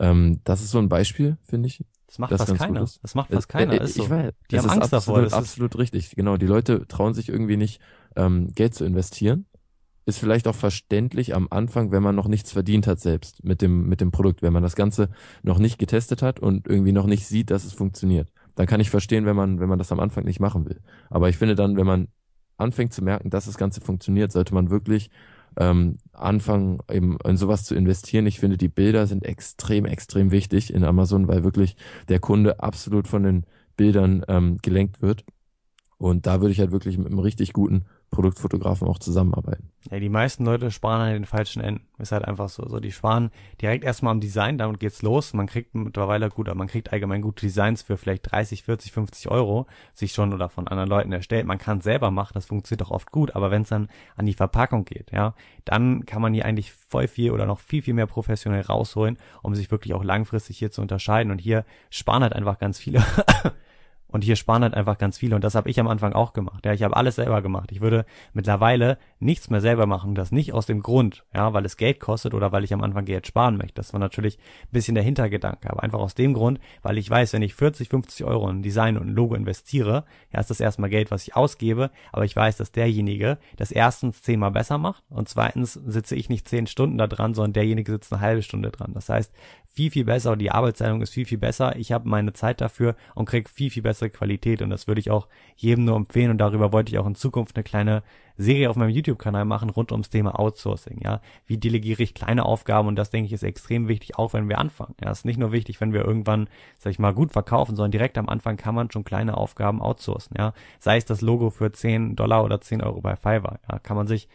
Ähm, 0.00 0.40
das 0.42 0.60
ist 0.60 0.72
so 0.72 0.78
ein 0.78 0.88
Beispiel, 0.88 1.36
finde 1.44 1.68
ich. 1.68 1.84
Das 2.08 2.18
macht 2.18 2.32
das 2.32 2.42
fast 2.42 2.58
keiner. 2.58 2.80
Das 2.80 3.14
macht 3.14 3.30
fast 3.30 3.48
keiner. 3.48 3.80
Äh, 3.80 3.84
ist 3.84 3.94
so. 3.94 4.02
Ich 4.04 4.10
weiß, 4.10 4.32
Die 4.50 4.58
haben 4.58 4.70
Angst 4.70 4.92
absolut, 4.92 4.92
davor. 4.92 5.22
Das 5.22 5.32
ist- 5.32 5.38
absolut 5.38 5.78
richtig. 5.78 6.10
Genau, 6.16 6.36
die 6.36 6.46
Leute 6.46 6.88
trauen 6.88 7.14
sich 7.14 7.28
irgendwie 7.28 7.56
nicht, 7.56 7.80
ähm, 8.16 8.48
Geld 8.56 8.74
zu 8.74 8.84
investieren. 8.84 9.46
Ist 10.10 10.18
vielleicht 10.18 10.48
auch 10.48 10.56
verständlich 10.56 11.36
am 11.36 11.46
Anfang, 11.50 11.92
wenn 11.92 12.02
man 12.02 12.16
noch 12.16 12.26
nichts 12.26 12.50
verdient 12.50 12.88
hat 12.88 12.98
selbst 12.98 13.44
mit 13.44 13.62
dem, 13.62 13.88
mit 13.88 14.00
dem 14.00 14.10
Produkt, 14.10 14.42
wenn 14.42 14.52
man 14.52 14.64
das 14.64 14.74
Ganze 14.74 15.08
noch 15.44 15.60
nicht 15.60 15.78
getestet 15.78 16.20
hat 16.20 16.40
und 16.40 16.66
irgendwie 16.66 16.90
noch 16.90 17.06
nicht 17.06 17.26
sieht, 17.26 17.52
dass 17.52 17.64
es 17.64 17.72
funktioniert. 17.72 18.32
Dann 18.56 18.66
kann 18.66 18.80
ich 18.80 18.90
verstehen, 18.90 19.24
wenn 19.24 19.36
man, 19.36 19.60
wenn 19.60 19.68
man 19.68 19.78
das 19.78 19.92
am 19.92 20.00
Anfang 20.00 20.24
nicht 20.24 20.40
machen 20.40 20.64
will. 20.68 20.80
Aber 21.10 21.28
ich 21.28 21.38
finde 21.38 21.54
dann, 21.54 21.76
wenn 21.76 21.86
man 21.86 22.08
anfängt 22.56 22.92
zu 22.92 23.04
merken, 23.04 23.30
dass 23.30 23.44
das 23.44 23.56
Ganze 23.56 23.80
funktioniert, 23.80 24.32
sollte 24.32 24.52
man 24.52 24.68
wirklich 24.68 25.10
ähm, 25.56 25.98
anfangen, 26.12 26.80
eben 26.90 27.16
in 27.24 27.36
sowas 27.36 27.62
zu 27.62 27.76
investieren. 27.76 28.26
Ich 28.26 28.40
finde, 28.40 28.56
die 28.56 28.68
Bilder 28.68 29.06
sind 29.06 29.24
extrem, 29.24 29.84
extrem 29.84 30.32
wichtig 30.32 30.74
in 30.74 30.82
Amazon, 30.82 31.28
weil 31.28 31.44
wirklich 31.44 31.76
der 32.08 32.18
Kunde 32.18 32.58
absolut 32.58 33.06
von 33.06 33.22
den 33.22 33.46
Bildern 33.76 34.24
ähm, 34.26 34.58
gelenkt 34.60 35.02
wird. 35.02 35.24
Und 35.98 36.26
da 36.26 36.40
würde 36.40 36.50
ich 36.50 36.58
halt 36.58 36.72
wirklich 36.72 36.98
mit 36.98 37.06
einem 37.06 37.20
richtig 37.20 37.52
guten 37.52 37.84
Produktfotografen 38.10 38.88
auch 38.88 38.98
zusammenarbeiten. 38.98 39.70
Ja, 39.90 40.00
die 40.00 40.08
meisten 40.08 40.44
Leute 40.44 40.70
sparen 40.70 41.00
an 41.00 41.12
den 41.12 41.24
falschen 41.24 41.62
Enden. 41.62 41.86
Ist 41.98 42.12
halt 42.12 42.24
einfach 42.24 42.48
so. 42.48 42.68
So, 42.68 42.80
die 42.80 42.90
sparen 42.90 43.30
direkt 43.62 43.84
erstmal 43.84 44.10
am 44.10 44.20
Design, 44.20 44.58
damit 44.58 44.80
geht's 44.80 45.02
los. 45.02 45.32
Man 45.32 45.46
kriegt 45.46 45.74
mittlerweile 45.74 46.28
gut, 46.28 46.48
aber 46.48 46.58
man 46.58 46.66
kriegt 46.66 46.92
allgemein 46.92 47.22
gute 47.22 47.46
Designs 47.46 47.82
für 47.82 47.96
vielleicht 47.96 48.30
30, 48.32 48.64
40, 48.64 48.92
50 48.92 49.30
Euro, 49.30 49.66
sich 49.94 50.12
schon 50.12 50.34
oder 50.34 50.48
von 50.48 50.66
anderen 50.66 50.90
Leuten 50.90 51.12
erstellt. 51.12 51.46
Man 51.46 51.58
kann 51.58 51.80
selber 51.80 52.10
machen, 52.10 52.32
das 52.34 52.46
funktioniert 52.46 52.86
auch 52.86 52.90
oft 52.90 53.12
gut, 53.12 53.36
aber 53.36 53.50
wenn 53.50 53.62
es 53.62 53.68
dann 53.68 53.88
an 54.16 54.26
die 54.26 54.34
Verpackung 54.34 54.84
geht, 54.84 55.12
ja, 55.12 55.34
dann 55.64 56.04
kann 56.04 56.20
man 56.20 56.34
hier 56.34 56.44
eigentlich 56.44 56.72
voll 56.72 57.06
viel 57.06 57.30
oder 57.30 57.46
noch 57.46 57.60
viel, 57.60 57.82
viel 57.82 57.94
mehr 57.94 58.06
professionell 58.06 58.62
rausholen, 58.62 59.18
um 59.42 59.54
sich 59.54 59.70
wirklich 59.70 59.94
auch 59.94 60.04
langfristig 60.04 60.58
hier 60.58 60.72
zu 60.72 60.82
unterscheiden. 60.82 61.30
Und 61.30 61.38
hier 61.38 61.64
sparen 61.90 62.24
halt 62.24 62.34
einfach 62.34 62.58
ganz 62.58 62.78
viele. 62.78 63.04
Und 64.10 64.24
hier 64.24 64.36
sparen 64.36 64.62
halt 64.62 64.74
einfach 64.74 64.98
ganz 64.98 65.18
viele. 65.18 65.36
Und 65.36 65.44
das 65.44 65.54
habe 65.54 65.70
ich 65.70 65.78
am 65.78 65.88
Anfang 65.88 66.12
auch 66.12 66.32
gemacht. 66.32 66.66
Ja, 66.66 66.72
ich 66.72 66.82
habe 66.82 66.96
alles 66.96 67.16
selber 67.16 67.42
gemacht. 67.42 67.70
Ich 67.72 67.80
würde 67.80 68.04
mittlerweile 68.32 68.98
nichts 69.20 69.50
mehr 69.50 69.60
selber 69.60 69.86
machen. 69.86 70.14
Das 70.14 70.32
nicht 70.32 70.52
aus 70.52 70.66
dem 70.66 70.82
Grund, 70.82 71.24
ja, 71.34 71.52
weil 71.52 71.64
es 71.64 71.76
Geld 71.76 72.00
kostet 72.00 72.34
oder 72.34 72.52
weil 72.52 72.64
ich 72.64 72.74
am 72.74 72.82
Anfang 72.82 73.04
Geld 73.04 73.26
sparen 73.26 73.56
möchte. 73.56 73.74
Das 73.74 73.92
war 73.92 74.00
natürlich 74.00 74.38
ein 74.38 74.72
bisschen 74.72 74.94
der 74.94 75.04
Hintergedanke. 75.04 75.70
Aber 75.70 75.82
einfach 75.82 76.00
aus 76.00 76.14
dem 76.14 76.34
Grund, 76.34 76.60
weil 76.82 76.98
ich 76.98 77.08
weiß, 77.08 77.32
wenn 77.32 77.42
ich 77.42 77.54
40, 77.54 77.88
50 77.88 78.24
Euro 78.24 78.48
in 78.48 78.62
Design 78.62 78.96
und 78.96 79.08
ein 79.08 79.14
Logo 79.14 79.34
investiere, 79.34 80.04
ja, 80.32 80.40
ist 80.40 80.50
das 80.50 80.60
erstmal 80.60 80.90
Geld, 80.90 81.10
was 81.10 81.22
ich 81.22 81.36
ausgebe. 81.36 81.90
Aber 82.12 82.24
ich 82.24 82.34
weiß, 82.34 82.56
dass 82.56 82.72
derjenige 82.72 83.38
das 83.56 83.70
erstens 83.70 84.22
zehnmal 84.22 84.50
besser 84.50 84.78
macht 84.78 85.04
und 85.08 85.28
zweitens 85.28 85.74
sitze 85.74 86.16
ich 86.16 86.28
nicht 86.28 86.48
zehn 86.48 86.66
Stunden 86.66 86.98
da 86.98 87.06
dran, 87.06 87.34
sondern 87.34 87.52
derjenige 87.52 87.92
sitzt 87.92 88.12
eine 88.12 88.20
halbe 88.22 88.42
Stunde 88.42 88.70
dran. 88.70 88.92
Das 88.94 89.08
heißt, 89.08 89.32
viel, 89.72 89.90
viel 89.90 90.04
besser. 90.04 90.36
Die 90.36 90.50
Arbeitsteilung 90.50 91.00
ist 91.00 91.12
viel, 91.12 91.26
viel 91.26 91.38
besser. 91.38 91.76
Ich 91.76 91.92
habe 91.92 92.08
meine 92.08 92.32
Zeit 92.32 92.60
dafür 92.60 92.96
und 93.14 93.26
krieg 93.26 93.48
viel, 93.48 93.70
viel 93.70 93.82
bessere 93.82 94.10
Qualität. 94.10 94.62
Und 94.62 94.70
das 94.70 94.86
würde 94.86 95.00
ich 95.00 95.10
auch 95.10 95.28
jedem 95.56 95.84
nur 95.84 95.96
empfehlen. 95.96 96.30
Und 96.30 96.38
darüber 96.38 96.72
wollte 96.72 96.92
ich 96.92 96.98
auch 96.98 97.06
in 97.06 97.14
Zukunft 97.14 97.56
eine 97.56 97.64
kleine 97.64 98.02
Serie 98.36 98.70
auf 98.70 98.76
meinem 98.76 98.90
YouTube-Kanal 98.90 99.44
machen 99.44 99.70
rund 99.70 99.92
ums 99.92 100.10
Thema 100.10 100.38
Outsourcing. 100.38 101.00
Ja, 101.02 101.20
wie 101.46 101.58
delegiere 101.58 102.02
ich 102.02 102.14
kleine 102.14 102.44
Aufgaben? 102.44 102.88
Und 102.88 102.96
das 102.96 103.10
denke 103.10 103.26
ich 103.26 103.32
ist 103.32 103.42
extrem 103.42 103.88
wichtig, 103.88 104.18
auch 104.18 104.32
wenn 104.32 104.48
wir 104.48 104.58
anfangen. 104.58 104.94
Ja, 105.02 105.10
ist 105.10 105.24
nicht 105.24 105.38
nur 105.38 105.52
wichtig, 105.52 105.80
wenn 105.80 105.92
wir 105.92 106.04
irgendwann, 106.04 106.48
sag 106.78 106.90
ich 106.90 106.98
mal, 106.98 107.14
gut 107.14 107.32
verkaufen, 107.32 107.76
sondern 107.76 107.92
direkt 107.92 108.18
am 108.18 108.28
Anfang 108.28 108.56
kann 108.56 108.74
man 108.74 108.90
schon 108.90 109.04
kleine 109.04 109.36
Aufgaben 109.36 109.82
outsourcen. 109.82 110.36
Ja, 110.38 110.52
sei 110.78 110.96
es 110.96 111.04
das 111.04 111.20
Logo 111.20 111.50
für 111.50 111.72
10 111.72 112.16
Dollar 112.16 112.44
oder 112.44 112.60
10 112.60 112.82
Euro 112.82 113.00
bei 113.00 113.16
Fiverr. 113.16 113.60
Ja, 113.70 113.78
kann 113.78 113.96
man 113.96 114.06
sich 114.06 114.28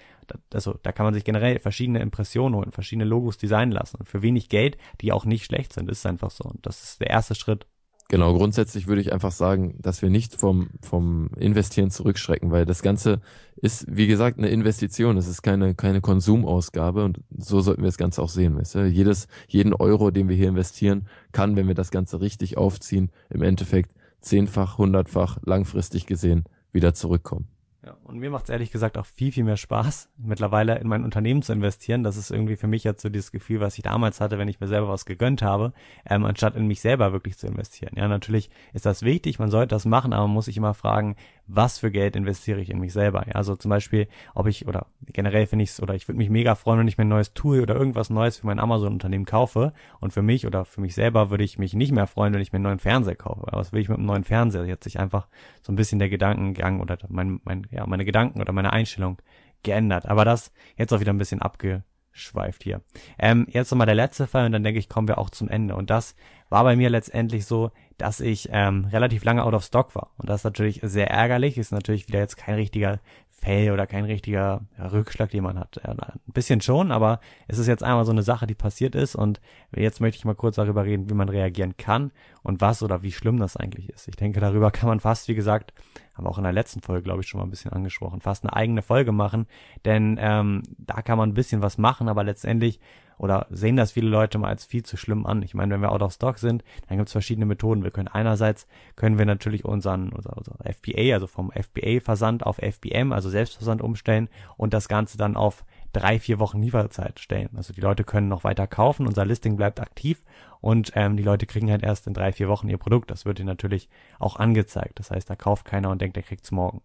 also 0.54 0.78
da 0.82 0.92
kann 0.92 1.06
man 1.06 1.14
sich 1.14 1.24
generell 1.24 1.60
verschiedene 1.60 2.00
Impressionen 2.00 2.56
holen, 2.56 2.72
verschiedene 2.72 3.06
Logos 3.06 3.38
designen 3.38 3.72
lassen 3.72 3.98
und 3.98 4.10
für 4.10 4.22
wenig 4.22 4.50
Geld, 4.50 4.78
die 5.02 5.12
auch 5.12 5.26
nicht 5.26 5.46
schlecht 5.46 5.74
sind, 5.74 5.90
ist 5.90 6.06
einfach 6.06 6.32
so. 6.32 6.46
Und 6.46 6.66
das 6.66 6.84
ist 6.84 7.02
der 7.02 7.10
erste 7.10 7.36
Schritt. 7.36 7.68
Genau, 8.08 8.36
grundsätzlich 8.36 8.88
würde 8.88 9.02
ich 9.02 9.12
einfach 9.14 9.32
sagen, 9.32 9.80
dass 9.82 10.04
wir 10.04 10.12
nicht 10.12 10.36
vom, 10.36 10.70
vom 10.82 11.30
Investieren 11.38 11.90
zurückschrecken, 11.90 12.52
weil 12.52 12.66
das 12.66 12.84
Ganze 12.84 13.20
ist, 13.56 13.86
wie 13.90 14.06
gesagt, 14.06 14.38
eine 14.38 14.50
Investition. 14.50 15.18
Es 15.18 15.28
ist 15.28 15.42
keine, 15.42 15.74
keine 15.74 16.02
Konsumausgabe 16.02 17.04
und 17.04 17.22
so 17.36 17.62
sollten 17.62 17.82
wir 17.82 17.88
das 17.88 17.98
Ganze 17.98 18.22
auch 18.22 18.30
sehen. 18.30 18.58
Weißt 18.58 18.76
du? 18.76 18.86
Jedes, 18.86 19.28
jeden 19.48 19.74
Euro, 19.74 20.12
den 20.12 20.30
wir 20.30 20.36
hier 20.36 20.50
investieren, 20.50 21.08
kann, 21.32 21.56
wenn 21.56 21.68
wir 21.68 21.74
das 21.74 21.90
Ganze 21.90 22.22
richtig 22.22 22.58
aufziehen, 22.58 23.10
im 23.32 23.42
Endeffekt 23.42 23.90
zehnfach, 24.22 24.78
hundertfach 24.78 25.40
langfristig 25.44 26.06
gesehen 26.06 26.44
wieder 26.72 26.94
zurückkommen. 26.94 27.55
Ja, 27.86 27.96
und 28.04 28.18
mir 28.18 28.32
macht 28.32 28.46
es 28.46 28.50
ehrlich 28.50 28.72
gesagt 28.72 28.98
auch 28.98 29.06
viel, 29.06 29.32
viel 29.32 29.44
mehr 29.44 29.58
Spaß, 29.58 30.10
mittlerweile 30.18 30.80
in 30.80 30.88
mein 30.88 31.04
Unternehmen 31.04 31.44
zu 31.44 31.54
investieren. 31.54 32.04
Das 32.04 32.18
ist 32.18 32.32
irgendwie 32.32 32.56
für 32.56 32.66
mich 32.66 32.84
jetzt 32.84 33.04
so 33.04 33.10
dieses 33.10 33.32
Gefühl, 33.32 33.60
was 33.60 33.78
ich 33.78 33.84
damals 33.84 34.20
hatte, 34.20 34.40
wenn 34.40 34.48
ich 34.48 34.60
mir 34.60 34.68
selber 34.68 34.90
was 34.90 35.06
gegönnt 35.06 35.44
habe, 35.44 35.72
ähm, 36.10 36.26
anstatt 36.26 36.56
in 36.56 36.66
mich 36.66 36.82
selber 36.82 37.14
wirklich 37.14 37.38
zu 37.38 37.46
investieren. 37.46 37.94
Ja, 37.96 38.08
natürlich 38.08 38.50
ist 38.74 38.88
das 38.88 39.04
wichtig, 39.04 39.38
man 39.38 39.52
sollte 39.52 39.76
das 39.76 39.86
machen, 39.86 40.14
aber 40.14 40.26
man 40.26 40.34
muss 40.34 40.46
sich 40.46 40.58
immer 40.58 40.74
fragen, 40.74 41.16
was 41.48 41.80
für 41.80 41.92
Geld 41.92 42.16
investiere 42.16 42.60
ich 42.60 42.70
in 42.70 42.80
mich 42.80 42.94
selber. 42.94 43.26
Ja, 43.28 43.34
also 43.34 43.56
zum 43.56 43.70
Beispiel, 43.70 44.08
ob 44.34 44.48
ich, 44.48 44.68
oder 44.68 44.88
generell 45.06 45.46
finde 45.46 45.64
ich 45.64 45.70
es, 45.72 45.82
oder 45.82 45.94
ich 45.94 46.08
würde 46.08 46.18
mich 46.18 46.30
mega 46.30 46.56
freuen, 46.56 46.80
wenn 46.80 46.88
ich 46.88 46.98
mir 46.98 47.06
ein 47.06 47.10
neues 47.10 47.34
Tool 47.34 47.62
oder 47.62 47.76
irgendwas 47.76 48.10
Neues 48.10 48.38
für 48.38 48.48
mein 48.48 48.60
Amazon-Unternehmen 48.60 49.26
kaufe. 49.26 49.74
Und 50.00 50.12
für 50.12 50.22
mich 50.22 50.48
oder 50.48 50.66
für 50.66 50.82
mich 50.82 50.96
selber 50.96 51.30
würde 51.30 51.44
ich 51.44 51.60
mich 51.60 51.74
nicht 51.74 51.92
mehr 51.92 52.08
freuen, 52.08 52.34
wenn 52.34 52.42
ich 52.42 52.52
mir 52.52 52.58
einen 52.58 52.64
neuen 52.64 52.80
Fernseher 52.80 53.16
kaufe. 53.16 53.48
Aber 53.48 53.60
was 53.60 53.74
will 53.74 53.82
ich 53.82 53.90
mit 53.90 53.98
einem 53.98 54.08
neuen 54.08 54.24
Fernseher? 54.24 54.66
Jetzt 54.66 54.84
sich 54.84 55.00
einfach 55.00 55.28
so 55.62 55.72
ein 55.72 55.76
bisschen 55.76 56.00
der 56.00 56.10
Gedankengang 56.10 56.82
oder 56.82 56.98
mein, 57.10 57.40
mein, 57.44 57.68
ja, 57.72 57.86
meine 57.86 58.06
Gedanken 58.06 58.42
oder 58.42 58.52
meine 58.52 58.74
Einstellung 58.74 59.22
geändert. 59.64 60.08
Aber 60.08 60.26
das 60.26 60.52
jetzt 60.78 60.94
auch 60.94 61.00
wieder 61.00 61.14
ein 61.14 61.18
bisschen 61.18 61.42
abgeschweift 61.42 62.64
hier. 62.64 62.82
Ähm, 63.20 63.46
jetzt 63.50 63.72
nochmal 63.72 63.88
der 63.88 63.96
letzte 63.96 64.28
Fall 64.28 64.46
und 64.46 64.52
dann 64.52 64.64
denke 64.64 64.80
ich, 64.80 64.90
kommen 64.90 65.08
wir 65.08 65.18
auch 65.18 65.30
zum 65.30 65.50
Ende. 65.50 65.76
Und 65.76 65.90
das 65.90 66.16
war 66.50 66.64
bei 66.64 66.76
mir 66.76 66.90
letztendlich 66.90 67.46
so, 67.46 67.72
dass 67.98 68.20
ich 68.20 68.50
ähm, 68.52 68.86
relativ 68.86 69.24
lange 69.24 69.44
out 69.44 69.54
of 69.54 69.64
stock 69.64 69.96
war. 69.96 70.12
Und 70.18 70.30
das 70.30 70.42
ist 70.42 70.44
natürlich 70.44 70.80
sehr 70.84 71.10
ärgerlich, 71.10 71.58
ist 71.58 71.72
natürlich 71.72 72.08
wieder 72.08 72.20
jetzt 72.20 72.36
kein 72.38 72.56
richtiger 72.56 73.00
Fail 73.30 73.72
oder 73.72 73.86
kein 73.86 74.06
richtiger 74.06 74.62
Rückschlag, 74.80 75.30
den 75.30 75.44
man 75.44 75.60
hat. 75.60 75.80
Ja, 75.86 75.92
ein 75.92 76.20
bisschen 76.34 76.62
schon, 76.62 76.92
aber 76.92 77.20
es 77.48 77.60
ist 77.60 77.68
jetzt 77.68 77.84
einmal 77.84 78.06
so 78.06 78.12
eine 78.12 78.24
Sache, 78.24 78.48
die 78.48 78.56
passiert 78.56 78.96
ist 78.96 79.16
und 79.16 79.40
jetzt 79.76 80.02
möchte 80.02 80.18
ich 80.18 80.26
mal 80.26 80.36
kurz 80.36 80.56
darüber 80.56 80.84
reden, 80.84 81.10
wie 81.10 81.14
man 81.14 81.30
reagieren 81.30 81.78
kann 81.78 82.12
und 82.44 82.62
was 82.62 82.82
oder 82.82 83.04
wie 83.04 83.12
schlimm 83.12 83.38
das 83.38 83.56
eigentlich 83.56 83.90
ist. 83.90 84.08
Ich 84.08 84.16
denke, 84.16 84.40
darüber 84.40 84.72
kann 84.72 84.90
man 84.90 85.00
fast, 85.00 85.28
wie 85.28 85.36
gesagt, 85.36 85.74
haben 86.16 86.26
wir 86.26 86.30
auch 86.30 86.38
in 86.38 86.44
der 86.44 86.54
letzten 86.54 86.82
Folge, 86.82 87.04
glaube 87.04 87.22
ich, 87.22 87.28
schon 87.28 87.40
mal 87.40 87.46
ein 87.46 87.52
bisschen 87.52 87.72
angesprochen, 87.72 88.22
fast 88.22 88.44
eine 88.44 88.54
eigene 88.54 88.82
Folge 88.82 89.12
machen, 89.12 89.48
denn 89.84 90.18
ähm, 90.20 90.64
da 90.78 91.02
kann 91.02 91.18
man 91.18 91.30
ein 91.30 91.36
bisschen 91.36 91.62
was 91.62 91.78
machen, 91.78 92.08
aber 92.08 92.24
letztendlich 92.24 92.80
oder 93.18 93.48
sehen 93.50 93.76
das 93.76 93.94
viele 93.94 94.10
Leute 94.10 94.38
mal 94.38 94.50
als 94.50 94.66
viel 94.66 94.84
zu 94.84 94.98
schlimm 94.98 95.26
an. 95.26 95.42
Ich 95.42 95.54
meine, 95.54 95.74
wenn 95.74 95.82
wir 95.82 95.92
out 95.92 96.02
of 96.02 96.14
stock 96.14 96.38
sind, 96.40 96.64
dann 96.88 96.98
gibt 96.98 97.10
es 97.10 97.14
verschiedene 97.14 97.46
Methoden. 97.46 97.84
Wir 97.84 97.92
können 97.92 98.08
einerseits, 98.08 98.68
können 98.96 99.18
wir 99.18 99.26
natürlich 99.26 99.66
unseren, 99.66 100.10
unser, 100.10 100.38
unser 100.38 100.54
FBA, 100.64 101.14
also 101.14 101.28
vom 101.28 101.52
FBA-Versand 101.52 102.46
auf 102.46 102.58
FBM, 102.58 103.12
also 103.12 103.30
Selbstversand 103.30 103.82
umstellen 103.82 104.30
und 104.58 104.74
das 104.74 104.88
Ganze 104.88 105.18
dann 105.18 105.36
auf 105.36 105.66
drei, 105.94 106.20
vier 106.20 106.40
Wochen 106.40 106.62
Lieferzeit 106.62 107.20
stellen. 107.20 107.50
Also 107.56 107.74
die 107.74 107.82
Leute 107.82 108.04
können 108.04 108.28
noch 108.28 108.44
weiter 108.44 108.68
kaufen, 108.68 109.08
unser 109.08 109.26
Listing 109.26 109.56
bleibt 109.56 109.80
aktiv 109.80 110.24
und 110.60 110.92
ähm, 110.96 111.16
die 111.16 111.24
Leute 111.24 111.46
kriegen 111.46 111.72
halt 111.72 111.84
erst 111.84 112.08
in 112.08 112.14
drei, 112.14 112.34
vier 112.34 112.50
Wochen 112.50 112.68
ihr 112.68 112.78
Produkt. 112.78 113.12
Das 113.12 113.26
wird 113.26 113.40
ihnen 113.40 113.48
natürlich 113.48 113.90
auch 114.20 114.36
angezeigt. 114.36 115.00
Das 115.00 115.12
heißt, 115.12 115.30
da 115.30 115.36
kauft 115.36 115.66
keiner 115.66 115.90
und 115.90 116.02
denkt, 116.02 116.18
er 116.18 116.24
kriegt's 116.24 116.52
morgen. 116.52 116.82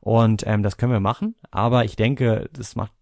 Und 0.00 0.46
ähm, 0.46 0.62
das 0.62 0.76
können 0.76 0.92
wir 0.92 1.00
machen, 1.00 1.34
aber 1.50 1.84
ich 1.84 1.96
denke, 1.96 2.48
das 2.52 2.76
macht 2.76 2.92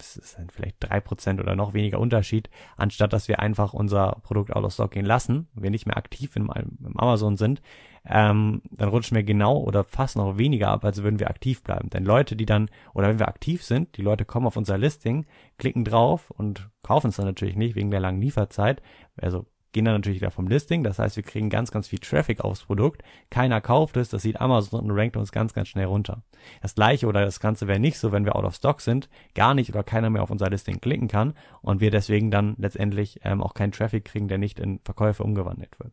es 0.00 0.16
ist 0.16 0.38
dann 0.38 0.50
vielleicht 0.50 0.76
drei 0.80 1.00
Prozent 1.00 1.40
oder 1.40 1.56
noch 1.56 1.74
weniger 1.74 1.98
Unterschied, 1.98 2.50
anstatt 2.76 3.12
dass 3.12 3.28
wir 3.28 3.40
einfach 3.40 3.72
unser 3.72 4.18
Produkt 4.22 4.54
out 4.54 4.64
of 4.64 4.72
stock 4.72 4.90
gehen 4.92 5.04
lassen, 5.04 5.48
wir 5.54 5.70
nicht 5.70 5.86
mehr 5.86 5.96
aktiv 5.96 6.36
im, 6.36 6.50
im 6.54 6.98
Amazon 6.98 7.36
sind, 7.36 7.62
ähm, 8.04 8.62
dann 8.70 8.88
rutschen 8.88 9.16
wir 9.16 9.22
genau 9.22 9.58
oder 9.58 9.84
fast 9.84 10.16
noch 10.16 10.38
weniger 10.38 10.68
ab, 10.68 10.84
als 10.84 11.02
würden 11.02 11.20
wir 11.20 11.30
aktiv 11.30 11.62
bleiben. 11.62 11.90
Denn 11.90 12.04
Leute, 12.04 12.34
die 12.34 12.46
dann, 12.46 12.70
oder 12.94 13.08
wenn 13.08 13.18
wir 13.18 13.28
aktiv 13.28 13.62
sind, 13.62 13.96
die 13.96 14.02
Leute 14.02 14.24
kommen 14.24 14.46
auf 14.46 14.56
unser 14.56 14.78
Listing, 14.78 15.26
klicken 15.58 15.84
drauf 15.84 16.30
und 16.30 16.70
kaufen 16.82 17.08
es 17.08 17.16
dann 17.16 17.26
natürlich 17.26 17.56
nicht 17.56 17.74
wegen 17.74 17.90
der 17.90 18.00
langen 18.00 18.20
Lieferzeit, 18.20 18.82
also 19.16 19.46
gehen 19.72 19.84
dann 19.84 19.94
natürlich 19.94 20.20
wieder 20.20 20.30
vom 20.30 20.48
Listing. 20.48 20.82
Das 20.82 20.98
heißt, 20.98 21.16
wir 21.16 21.22
kriegen 21.22 21.50
ganz, 21.50 21.70
ganz 21.70 21.88
viel 21.88 21.98
Traffic 21.98 22.40
aufs 22.40 22.64
Produkt. 22.64 23.02
Keiner 23.30 23.60
kauft 23.60 23.96
es, 23.96 24.08
das 24.08 24.22
sieht 24.22 24.40
Amazon 24.40 24.80
und 24.80 24.90
rankt 24.90 25.16
uns 25.16 25.32
ganz, 25.32 25.54
ganz 25.54 25.68
schnell 25.68 25.86
runter. 25.86 26.22
Das 26.62 26.74
gleiche 26.74 27.06
oder 27.06 27.24
das 27.24 27.40
Ganze 27.40 27.68
wäre 27.68 27.78
nicht 27.78 27.98
so, 27.98 28.12
wenn 28.12 28.24
wir 28.24 28.36
out 28.36 28.44
of 28.44 28.54
stock 28.54 28.80
sind, 28.80 29.08
gar 29.34 29.54
nicht 29.54 29.70
oder 29.70 29.82
keiner 29.82 30.10
mehr 30.10 30.22
auf 30.22 30.30
unser 30.30 30.50
Listing 30.50 30.80
klicken 30.80 31.08
kann 31.08 31.34
und 31.62 31.80
wir 31.80 31.90
deswegen 31.90 32.30
dann 32.30 32.56
letztendlich 32.58 33.20
ähm, 33.24 33.42
auch 33.42 33.54
keinen 33.54 33.72
Traffic 33.72 34.04
kriegen, 34.04 34.28
der 34.28 34.38
nicht 34.38 34.58
in 34.58 34.80
Verkäufe 34.84 35.22
umgewandelt 35.22 35.78
wird. 35.78 35.92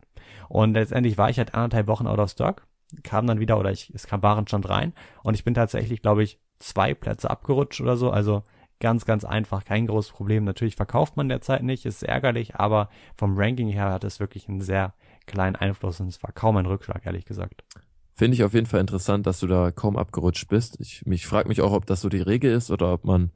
Und 0.49 0.73
letztendlich 0.73 1.17
war 1.17 1.29
ich 1.29 1.37
halt 1.37 1.53
anderthalb 1.53 1.87
Wochen 1.87 2.07
out 2.07 2.19
of 2.19 2.31
stock, 2.31 2.65
kam 3.03 3.27
dann 3.27 3.39
wieder 3.39 3.59
oder 3.59 3.71
ich, 3.71 3.91
es 3.93 4.07
kam 4.07 4.23
Warenstand 4.23 4.69
rein 4.69 4.93
und 5.23 5.33
ich 5.33 5.43
bin 5.43 5.53
tatsächlich, 5.53 6.01
glaube 6.01 6.23
ich, 6.23 6.39
zwei 6.59 6.93
Plätze 6.93 7.29
abgerutscht 7.29 7.81
oder 7.81 7.97
so. 7.97 8.09
Also 8.09 8.43
Ganz, 8.79 9.05
ganz 9.05 9.25
einfach, 9.25 9.65
kein 9.65 9.87
großes 9.87 10.11
Problem. 10.11 10.43
Natürlich 10.43 10.75
verkauft 10.75 11.17
man 11.17 11.29
derzeit 11.29 11.63
nicht, 11.63 11.85
ist 11.85 12.03
ärgerlich, 12.03 12.55
aber 12.55 12.89
vom 13.15 13.37
Ranking 13.37 13.69
her 13.69 13.91
hat 13.91 14.03
es 14.03 14.19
wirklich 14.19 14.47
einen 14.47 14.61
sehr 14.61 14.93
kleinen 15.25 15.55
Einfluss 15.55 15.99
und 15.99 16.07
es 16.07 16.21
war 16.21 16.31
kaum 16.31 16.57
ein 16.57 16.65
Rückschlag, 16.65 17.05
ehrlich 17.05 17.25
gesagt. 17.25 17.63
Finde 18.13 18.35
ich 18.35 18.43
auf 18.43 18.53
jeden 18.53 18.65
Fall 18.65 18.79
interessant, 18.79 19.27
dass 19.27 19.39
du 19.39 19.47
da 19.47 19.71
kaum 19.71 19.97
abgerutscht 19.97 20.47
bist. 20.47 20.79
Ich 20.79 21.05
mich 21.05 21.27
frage 21.27 21.49
mich 21.49 21.61
auch, 21.61 21.71
ob 21.71 21.85
das 21.85 22.01
so 22.01 22.09
die 22.09 22.21
Regel 22.21 22.51
ist 22.51 22.71
oder 22.71 22.93
ob 22.93 23.03
man 23.03 23.31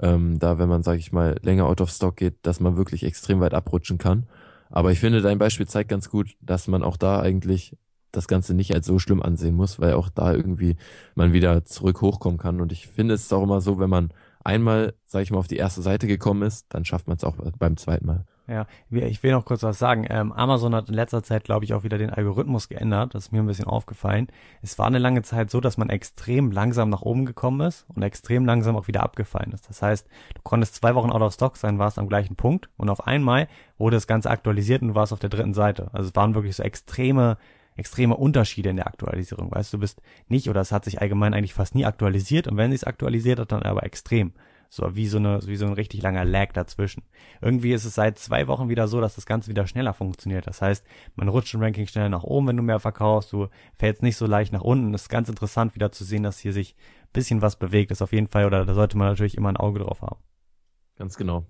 ähm, 0.00 0.38
da, 0.38 0.58
wenn 0.58 0.68
man, 0.68 0.82
sage 0.82 0.98
ich 0.98 1.12
mal, 1.12 1.36
länger 1.42 1.66
out 1.66 1.80
of 1.80 1.90
stock 1.90 2.16
geht, 2.16 2.34
dass 2.42 2.60
man 2.60 2.76
wirklich 2.76 3.04
extrem 3.04 3.40
weit 3.40 3.54
abrutschen 3.54 3.98
kann. 3.98 4.26
Aber 4.70 4.92
ich 4.92 5.00
finde, 5.00 5.20
dein 5.20 5.38
Beispiel 5.38 5.66
zeigt 5.66 5.90
ganz 5.90 6.08
gut, 6.10 6.36
dass 6.40 6.68
man 6.68 6.82
auch 6.82 6.96
da 6.96 7.20
eigentlich 7.20 7.76
das 8.12 8.28
Ganze 8.28 8.54
nicht 8.54 8.74
als 8.74 8.86
so 8.86 8.98
schlimm 8.98 9.22
ansehen 9.22 9.54
muss, 9.54 9.78
weil 9.78 9.94
auch 9.94 10.08
da 10.08 10.32
irgendwie 10.32 10.76
man 11.14 11.32
wieder 11.32 11.64
zurück 11.64 12.00
hochkommen 12.00 12.38
kann. 12.38 12.60
Und 12.60 12.72
ich 12.72 12.86
finde 12.86 13.14
es 13.14 13.32
auch 13.32 13.42
immer 13.42 13.60
so, 13.60 13.78
wenn 13.78 13.90
man 13.90 14.12
einmal, 14.44 14.94
sag 15.06 15.22
ich 15.22 15.30
mal, 15.30 15.38
auf 15.38 15.48
die 15.48 15.56
erste 15.56 15.82
Seite 15.82 16.06
gekommen 16.06 16.42
ist, 16.42 16.66
dann 16.70 16.84
schafft 16.84 17.08
man 17.08 17.16
es 17.16 17.24
auch 17.24 17.36
beim 17.58 17.76
zweiten 17.76 18.06
Mal. 18.06 18.24
Ja, 18.50 18.66
ich 18.90 19.22
will 19.22 19.30
noch 19.30 19.44
kurz 19.44 19.62
was 19.62 19.78
sagen. 19.78 20.06
Ähm, 20.10 20.32
Amazon 20.32 20.74
hat 20.74 20.88
in 20.88 20.94
letzter 20.94 21.22
Zeit, 21.22 21.44
glaube 21.44 21.64
ich, 21.64 21.72
auch 21.72 21.84
wieder 21.84 21.98
den 21.98 22.10
Algorithmus 22.10 22.68
geändert. 22.68 23.14
Das 23.14 23.26
ist 23.26 23.32
mir 23.32 23.38
ein 23.38 23.46
bisschen 23.46 23.66
aufgefallen. 23.66 24.26
Es 24.60 24.76
war 24.76 24.88
eine 24.88 24.98
lange 24.98 25.22
Zeit 25.22 25.50
so, 25.50 25.60
dass 25.60 25.78
man 25.78 25.88
extrem 25.88 26.50
langsam 26.50 26.90
nach 26.90 27.02
oben 27.02 27.26
gekommen 27.26 27.60
ist 27.60 27.86
und 27.94 28.02
extrem 28.02 28.44
langsam 28.44 28.74
auch 28.74 28.88
wieder 28.88 29.04
abgefallen 29.04 29.52
ist. 29.52 29.68
Das 29.68 29.82
heißt, 29.82 30.08
du 30.34 30.40
konntest 30.42 30.74
zwei 30.74 30.96
Wochen 30.96 31.12
out 31.12 31.22
of 31.22 31.32
stock 31.32 31.56
sein, 31.58 31.78
warst 31.78 31.96
am 31.96 32.08
gleichen 32.08 32.34
Punkt 32.34 32.68
und 32.76 32.90
auf 32.90 33.06
einmal 33.06 33.46
wurde 33.78 33.96
das 33.98 34.08
Ganze 34.08 34.30
aktualisiert 34.30 34.82
und 34.82 34.88
du 34.88 34.94
warst 34.96 35.12
auf 35.12 35.20
der 35.20 35.30
dritten 35.30 35.54
Seite. 35.54 35.90
Also 35.92 36.08
es 36.08 36.16
waren 36.16 36.34
wirklich 36.34 36.56
so 36.56 36.64
extreme 36.64 37.36
extreme 37.80 38.16
Unterschiede 38.16 38.68
in 38.68 38.76
der 38.76 38.86
Aktualisierung. 38.86 39.50
Weißt 39.50 39.72
du, 39.72 39.78
bist 39.78 40.02
nicht 40.28 40.48
oder 40.48 40.60
es 40.60 40.70
hat 40.70 40.84
sich 40.84 41.00
allgemein 41.00 41.34
eigentlich 41.34 41.54
fast 41.54 41.74
nie 41.74 41.86
aktualisiert 41.86 42.46
und 42.46 42.56
wenn 42.56 42.72
es 42.72 42.84
aktualisiert 42.84 43.40
hat, 43.40 43.52
dann 43.52 43.62
aber 43.62 43.84
extrem. 43.84 44.32
So 44.72 44.94
wie 44.94 45.08
so 45.08 45.18
eine, 45.18 45.40
wie 45.46 45.56
so 45.56 45.66
ein 45.66 45.72
richtig 45.72 46.00
langer 46.00 46.24
Lag 46.24 46.52
dazwischen. 46.52 47.02
Irgendwie 47.40 47.72
ist 47.72 47.84
es 47.84 47.96
seit 47.96 48.20
zwei 48.20 48.46
Wochen 48.46 48.68
wieder 48.68 48.86
so, 48.86 49.00
dass 49.00 49.16
das 49.16 49.26
Ganze 49.26 49.48
wieder 49.48 49.66
schneller 49.66 49.94
funktioniert. 49.94 50.46
Das 50.46 50.62
heißt, 50.62 50.86
man 51.16 51.28
rutscht 51.28 51.54
im 51.54 51.62
Ranking 51.62 51.88
schneller 51.88 52.08
nach 52.08 52.22
oben, 52.22 52.46
wenn 52.46 52.56
du 52.56 52.62
mehr 52.62 52.78
verkaufst, 52.78 53.32
du 53.32 53.48
fällst 53.76 54.02
nicht 54.04 54.16
so 54.16 54.26
leicht 54.26 54.52
nach 54.52 54.60
unten. 54.60 54.92
Das 54.92 55.02
ist 55.02 55.08
ganz 55.08 55.28
interessant 55.28 55.74
wieder 55.74 55.90
zu 55.90 56.04
sehen, 56.04 56.22
dass 56.22 56.38
hier 56.38 56.52
sich 56.52 56.76
bisschen 57.12 57.42
was 57.42 57.58
bewegt. 57.58 57.90
Das 57.90 57.98
ist 57.98 58.02
auf 58.02 58.12
jeden 58.12 58.28
Fall, 58.28 58.44
oder 58.44 58.64
da 58.64 58.74
sollte 58.74 58.96
man 58.96 59.08
natürlich 59.08 59.36
immer 59.36 59.48
ein 59.48 59.56
Auge 59.56 59.80
drauf 59.80 60.02
haben. 60.02 60.20
Ganz 60.96 61.16
genau. 61.16 61.46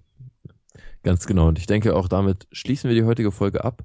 Ganz 1.02 1.26
genau. 1.26 1.48
Und 1.48 1.58
ich 1.58 1.66
denke, 1.66 1.96
auch 1.96 2.08
damit 2.08 2.46
schließen 2.52 2.88
wir 2.88 2.94
die 2.94 3.04
heutige 3.04 3.32
Folge 3.32 3.64
ab. 3.64 3.84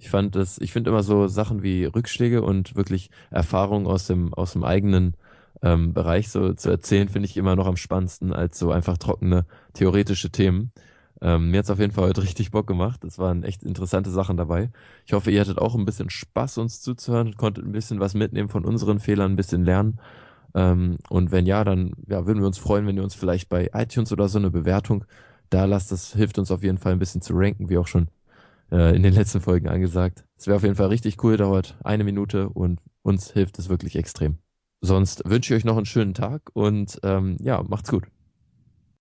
Ich 0.00 0.08
fand 0.08 0.34
das, 0.34 0.58
ich 0.58 0.72
finde 0.72 0.90
immer 0.90 1.02
so 1.02 1.28
Sachen 1.28 1.62
wie 1.62 1.84
Rückschläge 1.84 2.42
und 2.42 2.74
wirklich 2.74 3.10
Erfahrungen 3.30 3.86
aus 3.86 4.06
dem, 4.06 4.32
aus 4.32 4.54
dem 4.54 4.64
eigenen 4.64 5.14
ähm, 5.60 5.92
Bereich 5.92 6.30
so 6.30 6.54
zu 6.54 6.70
erzählen, 6.70 7.10
finde 7.10 7.28
ich 7.28 7.36
immer 7.36 7.54
noch 7.54 7.66
am 7.66 7.76
spannendsten 7.76 8.32
als 8.32 8.58
so 8.58 8.72
einfach 8.72 8.96
trockene 8.96 9.44
theoretische 9.74 10.30
Themen. 10.30 10.72
Ähm, 11.20 11.50
mir 11.50 11.58
hat's 11.58 11.68
auf 11.68 11.78
jeden 11.78 11.92
Fall 11.92 12.08
heute 12.08 12.22
richtig 12.22 12.50
Bock 12.50 12.66
gemacht. 12.66 13.04
Es 13.04 13.18
waren 13.18 13.42
echt 13.42 13.62
interessante 13.62 14.10
Sachen 14.10 14.38
dabei. 14.38 14.70
Ich 15.04 15.12
hoffe, 15.12 15.30
ihr 15.30 15.40
hattet 15.42 15.58
auch 15.58 15.74
ein 15.74 15.84
bisschen 15.84 16.08
Spaß, 16.08 16.56
uns 16.56 16.80
zuzuhören 16.80 17.28
und 17.28 17.36
konntet 17.36 17.66
ein 17.66 17.72
bisschen 17.72 18.00
was 18.00 18.14
mitnehmen 18.14 18.48
von 18.48 18.64
unseren 18.64 19.00
Fehlern, 19.00 19.32
ein 19.32 19.36
bisschen 19.36 19.66
lernen. 19.66 20.00
Ähm, 20.54 20.96
und 21.10 21.30
wenn 21.30 21.44
ja, 21.44 21.62
dann 21.62 21.92
ja, 22.08 22.26
würden 22.26 22.40
wir 22.40 22.46
uns 22.46 22.56
freuen, 22.56 22.86
wenn 22.86 22.96
ihr 22.96 23.04
uns 23.04 23.14
vielleicht 23.14 23.50
bei 23.50 23.68
iTunes 23.74 24.12
oder 24.12 24.28
so 24.28 24.38
eine 24.38 24.50
Bewertung 24.50 25.04
da 25.50 25.66
lasst. 25.66 25.92
Das 25.92 26.14
hilft 26.14 26.38
uns 26.38 26.50
auf 26.50 26.62
jeden 26.62 26.78
Fall 26.78 26.92
ein 26.92 26.98
bisschen 26.98 27.20
zu 27.20 27.34
ranken, 27.34 27.68
wie 27.68 27.76
auch 27.76 27.86
schon 27.86 28.08
äh, 28.70 28.94
in 28.94 29.02
den 29.02 29.14
letzten 29.14 29.40
Folgen 29.40 29.68
angesagt. 29.68 30.24
Es 30.36 30.46
wäre 30.46 30.56
auf 30.56 30.62
jeden 30.62 30.76
Fall 30.76 30.88
richtig 30.88 31.22
cool, 31.22 31.36
dauert 31.36 31.76
eine 31.84 32.04
Minute 32.04 32.48
und 32.48 32.80
uns 33.02 33.32
hilft 33.32 33.58
es 33.58 33.68
wirklich 33.68 33.96
extrem. 33.96 34.38
Sonst 34.80 35.22
wünsche 35.26 35.54
ich 35.54 35.60
euch 35.60 35.64
noch 35.64 35.76
einen 35.76 35.86
schönen 35.86 36.14
Tag 36.14 36.50
und 36.54 36.98
ähm, 37.02 37.36
ja, 37.40 37.62
macht's 37.62 37.90
gut. 37.90 38.04